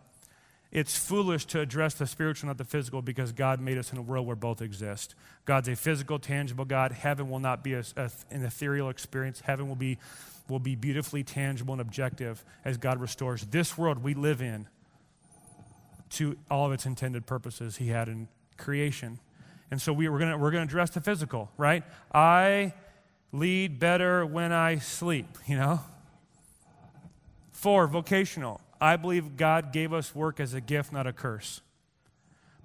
It's 0.72 0.96
foolish 0.96 1.46
to 1.46 1.60
address 1.60 1.96
the 1.96 2.06
spiritual, 2.06 2.50
not 2.50 2.60
the 2.60 2.66
physical, 2.66 3.02
because 3.02 3.32
God 3.32 3.60
made 3.60 3.80
us 3.80 3.92
in 3.92 3.98
a 3.98 4.04
world 4.04 4.28
where 4.28 4.36
both 4.36 4.62
exist. 4.62 5.16
God's 5.46 5.70
a 5.70 5.76
physical, 5.76 6.20
tangible 6.20 6.66
God. 6.66 6.92
Heaven 6.92 7.32
will 7.32 7.40
not 7.40 7.64
be 7.64 7.74
a, 7.74 7.84
a, 7.98 8.12
an 8.30 8.46
ethereal 8.46 8.90
experience. 8.90 9.40
Heaven 9.40 9.68
will 9.68 9.76
be, 9.76 9.98
will 10.48 10.60
be 10.60 10.76
beautifully 10.76 11.24
tangible 11.24 11.74
and 11.74 11.82
objective 11.82 12.46
as 12.64 12.78
God 12.78 13.02
restores 13.02 13.42
this 13.48 13.76
world 13.76 14.04
we 14.04 14.14
live 14.14 14.40
in 14.40 14.68
to 16.16 16.38
all 16.50 16.66
of 16.66 16.72
its 16.72 16.86
intended 16.86 17.26
purposes 17.26 17.78
he 17.78 17.90
had 17.90 18.08
in 18.08 18.28
creation. 18.58 19.20
And 19.72 19.82
so 19.82 19.92
we, 19.92 20.08
we're 20.10 20.20
going 20.20 20.40
we're 20.40 20.52
to 20.52 20.62
address 20.62 20.92
the 20.92 21.02
physical, 21.02 21.52
right? 21.58 21.84
I 22.14 22.74
lead 23.32 23.80
better 23.80 24.26
when 24.26 24.52
I 24.52 24.78
sleep, 24.78 25.28
you 25.46 25.58
know? 25.58 25.82
Four, 27.52 27.88
vocational. 27.88 28.62
I 28.80 28.96
believe 28.98 29.38
God 29.38 29.72
gave 29.72 29.94
us 29.94 30.14
work 30.14 30.40
as 30.40 30.54
a 30.54 30.62
gift, 30.62 30.92
not 30.92 31.08
a 31.08 31.14
curse. 31.14 31.62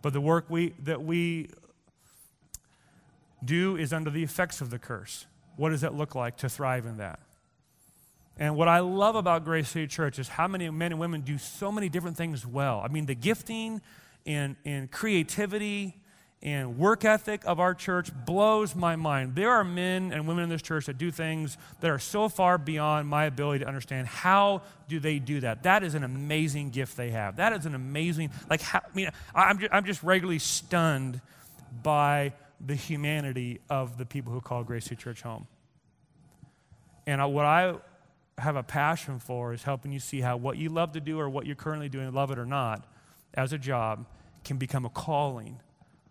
But 0.03 0.13
the 0.13 0.21
work 0.21 0.47
we, 0.49 0.75
that 0.83 1.03
we 1.03 1.51
do 3.45 3.77
is 3.77 3.93
under 3.93 4.11
the 4.11 4.23
effects 4.23 4.61
of 4.61 4.71
the 4.71 4.79
curse. 4.79 5.27
What 5.57 5.71
does 5.71 5.81
that 5.81 5.95
look 5.95 6.15
like 6.15 6.37
to 6.39 6.49
thrive 6.49 6.87
in 6.87 6.99
that? 6.99 7.21
And 8.39 8.57
what 8.57 8.69
I 8.69 8.81
love 8.81 9.17
about 9.17 9.45
Grace 9.45 9.69
City 9.69 9.87
Church 9.87 10.19
is 10.19 10.29
how 10.29 10.49
many 10.49 10.69
men 10.71 10.93
and 10.93 11.01
women 11.01 11.21
do 11.21 11.37
so 11.37 11.71
many 11.71 11.89
different 11.89 12.17
things 12.17 12.47
well. 12.47 12.81
I 12.83 12.89
mean, 12.89 13.07
the 13.07 13.15
gifting 13.15 13.83
and, 14.25 14.57
and 14.65 14.91
creativity 14.91 15.97
and 16.43 16.79
work 16.79 17.05
ethic 17.05 17.43
of 17.45 17.61
our 17.61 17.75
church 17.75 18.11
blows 18.25 18.75
my 18.75 18.97
mind. 18.97 19.35
There 19.35 19.51
are 19.51 19.63
men 19.65 20.11
and 20.11 20.27
women 20.27 20.45
in 20.45 20.49
this 20.49 20.63
church 20.63 20.87
that 20.87 20.97
do 20.97 21.11
things 21.11 21.59
that 21.81 21.91
are 21.91 21.99
so 21.99 22.31
far 22.31 22.57
beyond 22.57 23.09
my 23.09 23.27
ability 23.27 23.59
to 23.59 23.69
understand. 23.69 24.07
How 24.07 24.63
do 24.89 25.01
they 25.01 25.19
do 25.19 25.41
that? 25.41 25.65
That 25.65 25.83
is 25.83 25.95
an 25.95 26.03
amazing 26.03 26.71
gift 26.71 26.97
they 26.97 27.11
have. 27.11 27.37
That 27.37 27.53
is 27.53 27.67
an 27.67 27.75
amazing, 27.75 28.31
like, 28.49 28.63
how, 28.63 28.79
I 28.79 28.95
mean, 28.95 29.11
I'm 29.35 29.59
just, 29.59 29.75
I'm 29.75 29.85
just 29.85 30.03
regularly 30.03 30.39
stunned 30.39 31.21
by 31.83 32.33
the 32.65 32.75
humanity 32.75 33.61
of 33.69 33.99
the 33.99 34.07
people 34.07 34.33
who 34.33 34.41
call 34.41 34.65
Grace 34.65 34.85
City 34.85 34.97
Church 34.97 35.21
home. 35.21 35.47
And 37.07 37.35
what 37.35 37.45
I 37.45 37.75
have 38.41 38.57
a 38.57 38.63
passion 38.63 39.19
for 39.19 39.53
is 39.53 39.63
helping 39.63 39.93
you 39.93 40.01
see 40.01 40.21
how 40.21 40.37
what 40.37 40.57
you 40.57 40.69
love 40.69 40.93
to 40.93 41.01
do 41.01 41.19
or 41.19 41.29
what 41.29 41.47
you're 41.47 41.57
currently 41.57 41.89
doing, 41.89 42.13
love 42.13 42.31
it 42.31 42.39
or 42.39 42.47
not, 42.47 42.87
as 43.35 43.53
a 43.53 43.59
job, 43.59 44.07
can 44.45 44.57
become 44.57 44.85
a 44.85 44.89
calling 44.89 45.61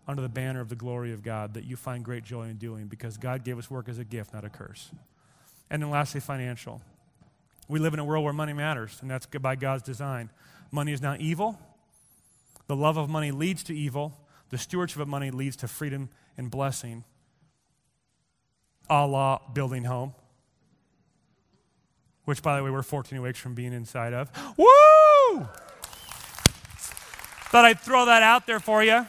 under 0.06 0.22
the 0.22 0.28
banner 0.28 0.60
of 0.60 0.68
the 0.68 0.76
glory 0.76 1.12
of 1.12 1.22
God 1.22 1.54
that 1.54 1.64
you 1.64 1.76
find 1.76 2.04
great 2.04 2.24
joy 2.24 2.44
in 2.44 2.56
doing 2.56 2.86
because 2.86 3.16
God 3.16 3.44
gave 3.44 3.58
us 3.58 3.70
work 3.70 3.88
as 3.88 3.98
a 3.98 4.04
gift, 4.04 4.32
not 4.32 4.44
a 4.44 4.48
curse. 4.48 4.90
And 5.70 5.82
then 5.82 5.90
lastly, 5.90 6.20
financial. 6.20 6.80
We 7.68 7.78
live 7.78 7.94
in 7.94 8.00
a 8.00 8.04
world 8.04 8.24
where 8.24 8.32
money 8.32 8.52
matters, 8.52 8.98
and 9.00 9.10
that's 9.10 9.26
by 9.26 9.54
God's 9.54 9.82
design. 9.82 10.30
Money 10.72 10.92
is 10.92 11.00
not 11.00 11.20
evil. 11.20 11.60
The 12.66 12.76
love 12.76 12.96
of 12.96 13.08
money 13.08 13.30
leads 13.30 13.62
to 13.64 13.76
evil. 13.76 14.16
The 14.50 14.58
stewardship 14.58 15.00
of 15.00 15.08
money 15.08 15.30
leads 15.30 15.56
to 15.56 15.68
freedom 15.68 16.08
and 16.36 16.50
blessing. 16.50 17.04
Allah 18.88 19.40
building 19.52 19.84
home 19.84 20.14
which, 22.24 22.42
by 22.42 22.56
the 22.56 22.64
way, 22.64 22.70
we're 22.70 22.82
14 22.82 23.20
weeks 23.22 23.38
from 23.38 23.54
being 23.54 23.72
inside 23.72 24.12
of. 24.12 24.30
Woo! 24.56 25.46
Thought 27.50 27.64
I'd 27.64 27.80
throw 27.80 28.06
that 28.06 28.22
out 28.22 28.46
there 28.46 28.60
for 28.60 28.82
you. 28.84 29.06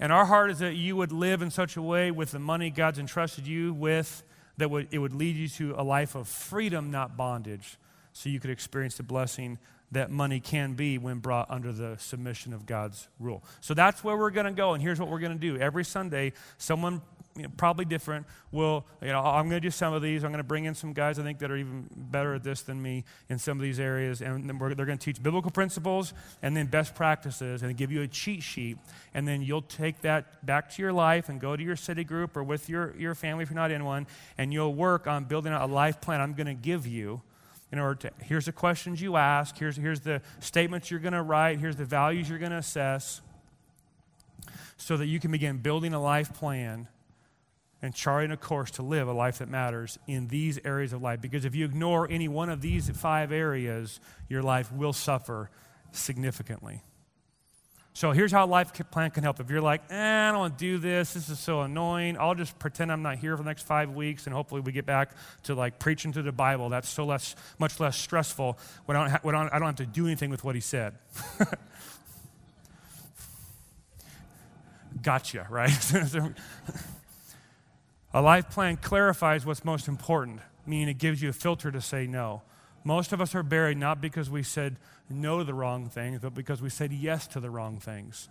And 0.00 0.12
our 0.12 0.24
heart 0.24 0.50
is 0.50 0.58
that 0.60 0.74
you 0.74 0.96
would 0.96 1.12
live 1.12 1.42
in 1.42 1.50
such 1.50 1.76
a 1.76 1.82
way 1.82 2.10
with 2.10 2.32
the 2.32 2.38
money 2.38 2.70
God's 2.70 2.98
entrusted 2.98 3.46
you 3.46 3.72
with 3.72 4.22
that 4.56 4.70
would, 4.70 4.88
it 4.90 4.98
would 4.98 5.12
lead 5.12 5.36
you 5.36 5.48
to 5.48 5.74
a 5.76 5.84
life 5.84 6.14
of 6.14 6.26
freedom, 6.26 6.90
not 6.90 7.16
bondage, 7.16 7.76
so 8.12 8.28
you 8.28 8.40
could 8.40 8.50
experience 8.50 8.96
the 8.96 9.02
blessing 9.02 9.58
that 9.92 10.10
money 10.10 10.40
can 10.40 10.72
be 10.72 10.98
when 10.98 11.18
brought 11.18 11.50
under 11.50 11.70
the 11.70 11.96
submission 11.98 12.52
of 12.52 12.66
God's 12.66 13.08
rule. 13.20 13.44
So 13.60 13.74
that's 13.74 14.02
where 14.02 14.16
we're 14.16 14.30
going 14.30 14.46
to 14.46 14.52
go, 14.52 14.72
and 14.72 14.82
here's 14.82 14.98
what 14.98 15.08
we're 15.08 15.20
going 15.20 15.38
to 15.38 15.38
do. 15.38 15.58
Every 15.58 15.84
Sunday, 15.84 16.32
someone 16.56 17.02
you 17.36 17.44
know, 17.44 17.48
probably 17.56 17.84
different. 17.84 18.26
Will 18.50 18.84
you 19.00 19.08
know? 19.08 19.20
I'm 19.20 19.48
going 19.48 19.60
to 19.60 19.66
do 19.66 19.70
some 19.70 19.92
of 19.94 20.02
these. 20.02 20.24
I'm 20.24 20.30
going 20.30 20.38
to 20.38 20.44
bring 20.44 20.64
in 20.64 20.74
some 20.74 20.92
guys 20.92 21.18
I 21.18 21.22
think 21.22 21.38
that 21.38 21.50
are 21.50 21.56
even 21.56 21.88
better 21.94 22.34
at 22.34 22.44
this 22.44 22.62
than 22.62 22.80
me 22.80 23.04
in 23.28 23.38
some 23.38 23.58
of 23.58 23.62
these 23.62 23.80
areas, 23.80 24.20
and 24.20 24.48
then 24.48 24.58
they're 24.58 24.86
going 24.86 24.98
to 24.98 25.04
teach 25.04 25.22
biblical 25.22 25.50
principles 25.50 26.12
and 26.42 26.56
then 26.56 26.66
best 26.66 26.94
practices, 26.94 27.62
and 27.62 27.76
give 27.76 27.90
you 27.90 28.02
a 28.02 28.08
cheat 28.08 28.42
sheet, 28.42 28.78
and 29.14 29.26
then 29.26 29.42
you'll 29.42 29.62
take 29.62 30.02
that 30.02 30.44
back 30.44 30.70
to 30.74 30.82
your 30.82 30.92
life 30.92 31.28
and 31.28 31.40
go 31.40 31.56
to 31.56 31.62
your 31.62 31.76
city 31.76 32.04
group 32.04 32.36
or 32.36 32.42
with 32.42 32.68
your 32.68 32.94
your 32.98 33.14
family 33.14 33.42
if 33.42 33.50
you're 33.50 33.56
not 33.56 33.70
in 33.70 33.84
one, 33.84 34.06
and 34.36 34.52
you'll 34.52 34.74
work 34.74 35.06
on 35.06 35.24
building 35.24 35.52
a 35.52 35.66
life 35.66 36.00
plan. 36.00 36.20
I'm 36.20 36.34
going 36.34 36.46
to 36.46 36.54
give 36.54 36.86
you 36.86 37.22
in 37.72 37.78
order 37.78 37.94
to 37.94 38.10
here's 38.24 38.44
the 38.44 38.52
questions 38.52 39.00
you 39.00 39.16
ask 39.16 39.56
here's, 39.56 39.76
here's 39.76 40.00
the 40.00 40.20
statements 40.40 40.90
you're 40.90 41.00
going 41.00 41.14
to 41.14 41.22
write 41.22 41.58
here's 41.58 41.76
the 41.76 41.84
values 41.84 42.28
you're 42.28 42.38
going 42.38 42.52
to 42.52 42.58
assess 42.58 43.22
so 44.76 44.96
that 44.96 45.06
you 45.06 45.18
can 45.18 45.30
begin 45.30 45.56
building 45.56 45.94
a 45.94 46.00
life 46.00 46.34
plan 46.34 46.86
and 47.82 47.92
charting 47.92 48.30
a 48.30 48.36
course 48.36 48.70
to 48.70 48.82
live 48.82 49.08
a 49.08 49.12
life 49.12 49.38
that 49.38 49.48
matters 49.48 49.98
in 50.06 50.28
these 50.28 50.58
areas 50.64 50.92
of 50.92 51.02
life. 51.02 51.20
Because 51.20 51.44
if 51.44 51.54
you 51.54 51.64
ignore 51.64 52.08
any 52.08 52.28
one 52.28 52.48
of 52.48 52.62
these 52.62 52.88
five 52.90 53.32
areas, 53.32 54.00
your 54.28 54.42
life 54.42 54.72
will 54.72 54.92
suffer 54.92 55.50
significantly. 55.90 56.80
So 57.94 58.12
here's 58.12 58.32
how 58.32 58.44
a 58.44 58.46
life 58.46 58.72
plan 58.90 59.10
can 59.10 59.22
help. 59.22 59.38
If 59.38 59.50
you're 59.50 59.60
like, 59.60 59.82
eh, 59.90 60.28
I 60.28 60.30
don't 60.30 60.38
want 60.38 60.58
to 60.58 60.64
do 60.64 60.78
this, 60.78 61.12
this 61.12 61.28
is 61.28 61.38
so 61.38 61.60
annoying, 61.60 62.16
I'll 62.18 62.34
just 62.34 62.58
pretend 62.58 62.90
I'm 62.90 63.02
not 63.02 63.18
here 63.18 63.36
for 63.36 63.42
the 63.42 63.50
next 63.50 63.66
five 63.66 63.90
weeks 63.90 64.26
and 64.26 64.34
hopefully 64.34 64.62
we 64.62 64.72
get 64.72 64.86
back 64.86 65.10
to 65.42 65.54
like 65.54 65.78
preaching 65.78 66.12
to 66.12 66.22
the 66.22 66.32
Bible. 66.32 66.70
That's 66.70 66.88
so 66.88 67.04
less, 67.04 67.36
much 67.58 67.80
less 67.80 67.98
stressful 67.98 68.58
when 68.86 68.96
I 68.96 69.00
don't, 69.00 69.10
ha- 69.10 69.20
when 69.22 69.34
I 69.34 69.58
don't 69.58 69.66
have 69.66 69.76
to 69.76 69.86
do 69.86 70.06
anything 70.06 70.30
with 70.30 70.42
what 70.42 70.54
he 70.54 70.62
said. 70.62 70.94
gotcha, 75.02 75.46
right? 75.50 75.92
a 78.14 78.20
life 78.20 78.50
plan 78.50 78.76
clarifies 78.76 79.46
what's 79.46 79.64
most 79.64 79.88
important, 79.88 80.40
meaning 80.66 80.88
it 80.88 80.98
gives 80.98 81.22
you 81.22 81.30
a 81.30 81.32
filter 81.32 81.70
to 81.70 81.80
say 81.80 82.06
no. 82.06 82.42
Most 82.84 83.12
of 83.12 83.20
us 83.20 83.34
are 83.34 83.42
buried 83.42 83.78
not 83.78 84.00
because 84.00 84.28
we 84.28 84.42
said 84.42 84.76
no 85.08 85.38
to 85.38 85.44
the 85.44 85.54
wrong 85.54 85.88
things, 85.88 86.20
but 86.20 86.34
because 86.34 86.60
we 86.60 86.68
said 86.68 86.92
yes 86.92 87.26
to 87.28 87.40
the 87.40 87.50
wrong 87.50 87.78
things. 87.78 88.28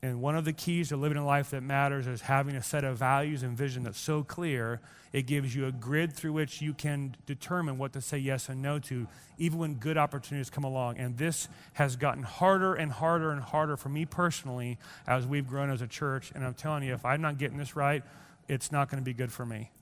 And 0.00 0.20
one 0.20 0.36
of 0.36 0.44
the 0.44 0.52
keys 0.52 0.90
to 0.90 0.96
living 0.96 1.18
a 1.18 1.26
life 1.26 1.50
that 1.50 1.62
matters 1.62 2.06
is 2.06 2.20
having 2.20 2.54
a 2.54 2.62
set 2.62 2.84
of 2.84 2.96
values 2.98 3.42
and 3.42 3.56
vision 3.56 3.82
that's 3.82 3.98
so 3.98 4.22
clear, 4.22 4.80
it 5.12 5.26
gives 5.26 5.56
you 5.56 5.66
a 5.66 5.72
grid 5.72 6.12
through 6.12 6.34
which 6.34 6.62
you 6.62 6.72
can 6.72 7.16
determine 7.26 7.78
what 7.78 7.92
to 7.94 8.00
say 8.00 8.16
yes 8.16 8.48
and 8.48 8.62
no 8.62 8.78
to, 8.78 9.08
even 9.38 9.58
when 9.58 9.74
good 9.74 9.98
opportunities 9.98 10.50
come 10.50 10.62
along. 10.62 10.98
And 10.98 11.18
this 11.18 11.48
has 11.72 11.96
gotten 11.96 12.22
harder 12.22 12.74
and 12.74 12.92
harder 12.92 13.32
and 13.32 13.42
harder 13.42 13.76
for 13.76 13.88
me 13.88 14.04
personally 14.04 14.78
as 15.04 15.26
we've 15.26 15.48
grown 15.48 15.68
as 15.68 15.82
a 15.82 15.88
church. 15.88 16.30
And 16.32 16.44
I'm 16.44 16.54
telling 16.54 16.84
you, 16.84 16.94
if 16.94 17.04
I'm 17.04 17.20
not 17.20 17.36
getting 17.36 17.58
this 17.58 17.74
right, 17.74 18.04
it's 18.46 18.70
not 18.70 18.88
going 18.88 19.02
to 19.02 19.04
be 19.04 19.14
good 19.14 19.32
for 19.32 19.44
me. 19.44 19.72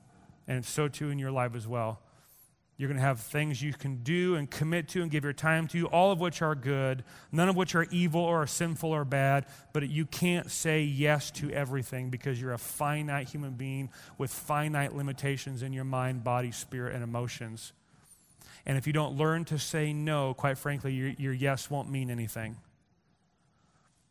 And 0.49 0.65
so 0.65 0.89
too 0.89 1.11
in 1.11 1.19
your 1.19 1.31
life 1.31 1.55
as 1.55 1.69
well. 1.69 2.01
You're 2.79 2.89
going 2.89 2.99
to 2.99 3.07
have 3.07 3.21
things 3.21 3.63
you 3.63 3.73
can 3.73 4.03
do 4.03 4.35
and 4.35 4.51
commit 4.51 4.89
to 4.89 5.03
and 5.03 5.11
give 5.11 5.25
your 5.25 5.33
time 5.33 5.67
to, 5.69 5.87
all 5.87 6.13
of 6.13 6.21
which 6.21 6.43
are 6.43 6.55
good, 6.55 7.05
none 7.33 7.49
of 7.49 7.57
which 7.57 7.75
are 7.75 7.87
evil 7.91 8.21
or 8.21 8.47
sinful 8.47 8.91
or 8.91 9.05
bad, 9.07 9.47
but 9.73 9.89
you 9.89 10.05
can't 10.05 10.51
say 10.51 10.83
yes 10.83 11.31
to 11.31 11.51
everything 11.51 12.11
because 12.11 12.39
you're 12.39 12.53
a 12.53 12.59
finite 12.59 13.29
human 13.29 13.53
being 13.53 13.89
with 14.19 14.31
finite 14.31 14.95
limitations 14.95 15.63
in 15.63 15.73
your 15.73 15.85
mind, 15.85 16.23
body, 16.23 16.51
spirit, 16.51 16.95
and 16.95 17.03
emotions. 17.03 17.73
And 18.67 18.77
if 18.77 18.87
you 18.87 18.93
don't 18.93 19.17
learn 19.17 19.47
to 19.47 19.59
say 19.59 19.95
no, 19.95 20.35
quite 20.35 20.59
frankly, 20.59 20.93
your, 20.93 21.09
your 21.11 21.33
yes 21.33 21.71
won't 21.71 21.91
mean 21.91 22.11
anything. 22.11 22.57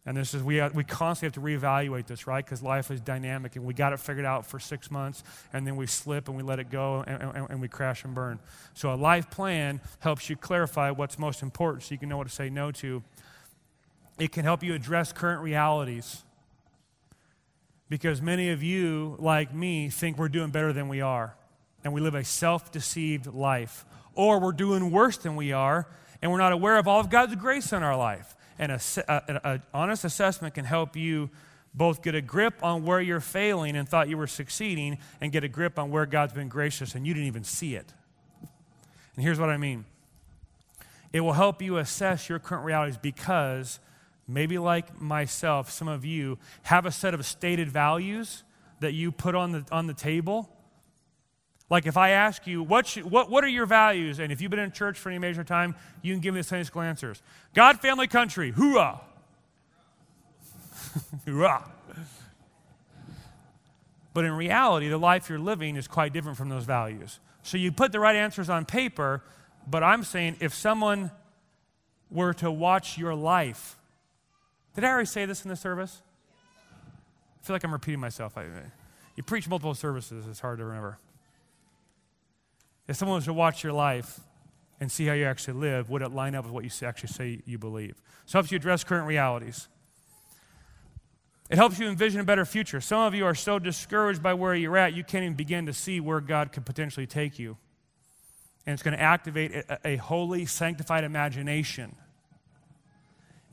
And 0.08 0.16
this 0.16 0.36
is, 0.36 0.44
we, 0.44 0.62
we 0.70 0.84
constantly 0.84 1.28
have 1.28 1.60
to 1.60 1.66
reevaluate 1.66 2.06
this, 2.06 2.28
right? 2.28 2.46
Because 2.46 2.62
life 2.62 2.92
is 2.92 3.02
dynamic 3.02 3.56
and 3.56 3.66
we 3.66 3.74
got 3.74 3.92
it 3.92 4.00
figured 4.00 4.26
out 4.26 4.46
for 4.46 4.60
six 4.60 4.92
months 4.92 5.24
and 5.52 5.66
then 5.66 5.76
we 5.76 5.88
slip 5.88 6.28
and 6.28 6.38
we 6.38 6.44
let 6.44 6.60
it 6.60 6.70
go 6.70 7.04
and, 7.08 7.24
and, 7.24 7.50
and 7.50 7.62
we 7.62 7.68
crash 7.68 8.04
and 8.04 8.14
burn. 8.14 8.40
So 8.76 8.94
a 8.94 8.96
life 8.96 9.32
plan 9.32 9.82
helps 10.00 10.30
you 10.30 10.36
clarify 10.36 10.92
what's 10.92 11.18
most 11.18 11.42
important 11.42 11.84
so 11.84 11.94
you 11.94 11.98
can 11.98 12.08
know 12.08 12.18
what 12.18 12.28
to 12.28 12.34
say 12.34 12.52
no 12.52 12.72
to. 12.74 13.02
It 14.20 14.32
can 14.32 14.44
help 14.44 14.62
you 14.62 14.76
address 14.76 15.12
current 15.12 15.42
realities. 15.42 16.24
Because 17.90 18.22
many 18.22 18.52
of 18.52 18.62
you, 18.62 19.16
like 19.20 19.54
me, 19.54 19.90
think 19.90 20.18
we're 20.18 20.30
doing 20.30 20.52
better 20.52 20.74
than 20.74 20.88
we 20.88 21.02
are. 21.02 21.36
And 21.84 21.94
we 21.94 22.02
live 22.02 22.16
a 22.16 22.24
self 22.24 22.72
deceived 22.72 23.28
life. 23.28 23.86
Or 24.14 24.40
we're 24.40 24.54
doing 24.54 24.92
worse 24.92 25.18
than 25.18 25.36
we 25.36 25.52
are 25.52 25.88
and 26.22 26.32
we're 26.32 26.38
not 26.38 26.52
aware 26.52 26.78
of 26.78 26.88
all 26.88 27.00
of 27.00 27.10
God's 27.10 27.36
grace 27.36 27.74
in 27.74 27.84
our 27.84 27.98
life 27.98 28.36
and 28.58 28.72
an 28.98 29.62
honest 29.74 30.06
assessment 30.06 30.54
can 30.54 30.66
help 30.66 30.96
you 30.96 31.30
both 31.74 32.02
get 32.02 32.16
a 32.16 32.22
grip 32.22 32.64
on 32.64 32.86
where 32.86 33.02
you're 33.02 33.20
failing 33.20 33.76
and 33.76 33.88
thought 33.88 34.08
you 34.08 34.18
were 34.18 34.28
succeeding 34.28 34.98
and 35.20 35.32
get 35.32 35.44
a 35.44 35.48
grip 35.48 35.78
on 35.78 35.92
where 35.92 36.06
God's 36.06 36.34
been 36.34 36.48
gracious 36.48 36.96
and 36.96 37.06
you 37.06 37.14
didn't 37.14 37.28
even 37.28 37.44
see 37.44 37.76
it. 37.76 37.94
And 39.16 39.24
here's 39.24 39.40
what 39.40 39.50
I 39.50 39.58
mean 39.58 39.86
it 41.12 41.22
will 41.22 41.34
help 41.34 41.62
you 41.62 41.78
assess 41.78 42.30
your 42.30 42.40
current 42.40 42.66
realities 42.66 42.98
because 42.98 43.80
maybe 44.28 44.58
like 44.58 45.00
myself, 45.00 45.70
some 45.70 45.88
of 45.88 46.04
you 46.04 46.38
have 46.64 46.86
a 46.86 46.92
set 46.92 47.14
of 47.14 47.26
stated 47.26 47.70
values 47.70 48.44
that 48.80 48.94
you 48.94 49.12
put 49.12 49.36
on 49.36 49.52
the, 49.52 49.66
on 49.72 49.88
the 49.88 49.94
table 49.94 50.50
like 51.70 51.88
if 51.88 51.98
I 51.98 52.12
ask 52.12 52.46
you, 52.46 52.62
what, 52.62 52.88
what, 53.04 53.30
what 53.30 53.44
are 53.44 53.48
your 53.48 53.66
values? 53.66 54.20
And 54.20 54.32
if 54.32 54.40
you've 54.40 54.52
been 54.52 54.60
in 54.60 54.72
church 54.72 55.00
for 55.00 55.10
any 55.10 55.18
major 55.18 55.44
time, 55.44 55.76
you 56.02 56.14
can 56.14 56.22
give 56.22 56.34
me 56.34 56.42
the 56.42 56.44
Sunday 56.44 56.64
school 56.64 56.84
answers. 56.84 57.22
God, 57.54 57.80
family, 57.80 58.08
country, 58.08 58.52
hoorah. 58.52 59.02
hoorah. 61.26 61.72
But 64.14 64.26
in 64.26 64.32
reality, 64.32 64.88
the 64.88 64.98
life 64.98 65.28
you're 65.28 65.40
living 65.40 65.76
is 65.76 65.88
quite 65.88 66.14
different 66.14 66.38
from 66.38 66.50
those 66.50 66.66
values. 66.66 67.20
So 67.42 67.58
you 67.58 67.72
put 67.72 67.92
the 67.92 68.00
right 68.00 68.16
answers 68.16 68.50
on 68.50 68.66
paper, 68.66 69.24
but 69.68 69.84
I'm 69.84 70.04
saying 70.04 70.38
if 70.40 70.54
someone 70.54 71.12
were 72.12 72.34
to 72.36 72.52
watch 72.52 72.98
your 72.98 73.16
life, 73.16 73.78
did 74.76 74.84
I 74.84 74.90
already 74.90 75.08
say 75.08 75.26
this 75.26 75.44
in 75.44 75.50
the 75.50 75.56
service? 75.56 76.02
I 77.42 77.46
feel 77.46 77.56
like 77.56 77.64
I'm 77.64 77.74
repeating 77.74 78.00
myself. 78.00 78.38
I, 78.38 78.46
you 79.16 79.24
preach 79.24 79.50
multiple 79.50 79.74
services, 79.74 80.26
it's 80.28 80.40
hard 80.40 80.60
to 80.60 80.66
remember. 80.66 81.00
If 82.88 82.96
someone 82.96 83.16
was 83.16 83.26
to 83.26 83.34
watch 83.34 83.64
your 83.64 83.74
life 83.74 84.20
and 84.80 84.92
see 84.92 85.06
how 85.06 85.14
you 85.14 85.26
actually 85.26 85.60
live, 85.60 85.90
would 85.90 86.02
it 86.02 86.12
line 86.12 86.36
up 86.36 86.46
with 86.46 86.54
what 86.54 86.64
you 86.64 86.88
actually 86.88 87.10
say 87.10 87.42
you 87.46 87.58
believe? 87.58 88.02
So 88.26 88.38
it 88.38 88.42
helps 88.42 88.52
you 88.52 88.58
address 88.58 88.84
current 88.84 89.08
realities. 89.08 89.68
It 91.50 91.58
helps 91.58 91.80
you 91.80 91.88
envision 91.88 92.20
a 92.22 92.24
better 92.24 92.46
future. 92.46 92.82
Some 92.82 93.02
of 93.02 93.14
you 93.14 93.26
are 93.26 93.36
so 93.36 93.60
discouraged 93.60 94.22
by 94.24 94.34
where 94.34 94.56
you're 94.56 94.78
at, 94.78 94.94
you 94.94 95.04
can't 95.04 95.24
even 95.24 95.36
begin 95.36 95.68
to 95.68 95.74
see 95.74 96.00
where 96.00 96.20
God 96.20 96.52
could 96.52 96.66
potentially 96.66 97.06
take 97.06 97.38
you. 97.38 97.58
And 98.66 98.74
it's 98.74 98.82
going 98.82 98.98
to 98.98 99.02
activate 99.02 99.54
a, 99.54 99.80
a 99.86 99.96
holy, 99.98 100.46
sanctified 100.46 101.04
imagination 101.04 101.96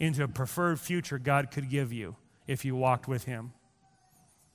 into 0.00 0.24
a 0.24 0.28
preferred 0.28 0.80
future 0.80 1.18
God 1.18 1.50
could 1.50 1.68
give 1.68 1.92
you 1.92 2.16
if 2.46 2.64
you 2.64 2.74
walked 2.74 3.08
with 3.08 3.24
Him. 3.24 3.52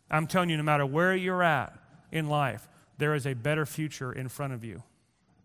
I'm 0.09 0.25
telling 0.25 0.49
you, 0.49 0.57
no 0.57 0.63
matter 0.63 0.85
where 0.85 1.15
you're 1.15 1.43
at 1.43 1.77
in 2.11 2.27
life, 2.27 2.67
there 2.97 3.13
is 3.13 3.25
a 3.27 3.33
better 3.33 3.65
future 3.65 4.11
in 4.11 4.27
front 4.27 4.53
of 4.53 4.63
you 4.63 4.83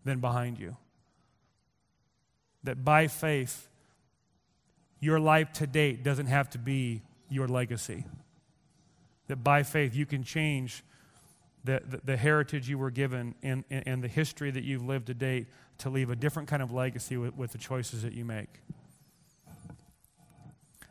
than 0.03 0.19
behind 0.19 0.59
you. 0.59 0.77
That 2.63 2.83
by 2.83 3.07
faith, 3.07 3.67
your 4.99 5.19
life 5.19 5.51
to 5.53 5.67
date 5.67 6.03
doesn't 6.03 6.27
have 6.27 6.49
to 6.51 6.57
be 6.57 7.01
your 7.29 7.47
legacy. 7.47 8.05
That 9.27 9.43
by 9.43 9.63
faith, 9.63 9.95
you 9.95 10.05
can 10.05 10.23
change 10.23 10.83
the, 11.63 11.81
the, 11.85 12.01
the 12.03 12.17
heritage 12.17 12.69
you 12.69 12.77
were 12.77 12.91
given 12.91 13.35
and, 13.41 13.63
and 13.69 14.03
the 14.03 14.07
history 14.07 14.51
that 14.51 14.63
you've 14.63 14.85
lived 14.85 15.07
to 15.07 15.13
date 15.13 15.47
to 15.79 15.89
leave 15.89 16.09
a 16.09 16.15
different 16.15 16.47
kind 16.47 16.61
of 16.61 16.71
legacy 16.71 17.17
with, 17.17 17.35
with 17.35 17.51
the 17.51 17.57
choices 17.57 18.03
that 18.03 18.13
you 18.13 18.25
make. 18.25 18.61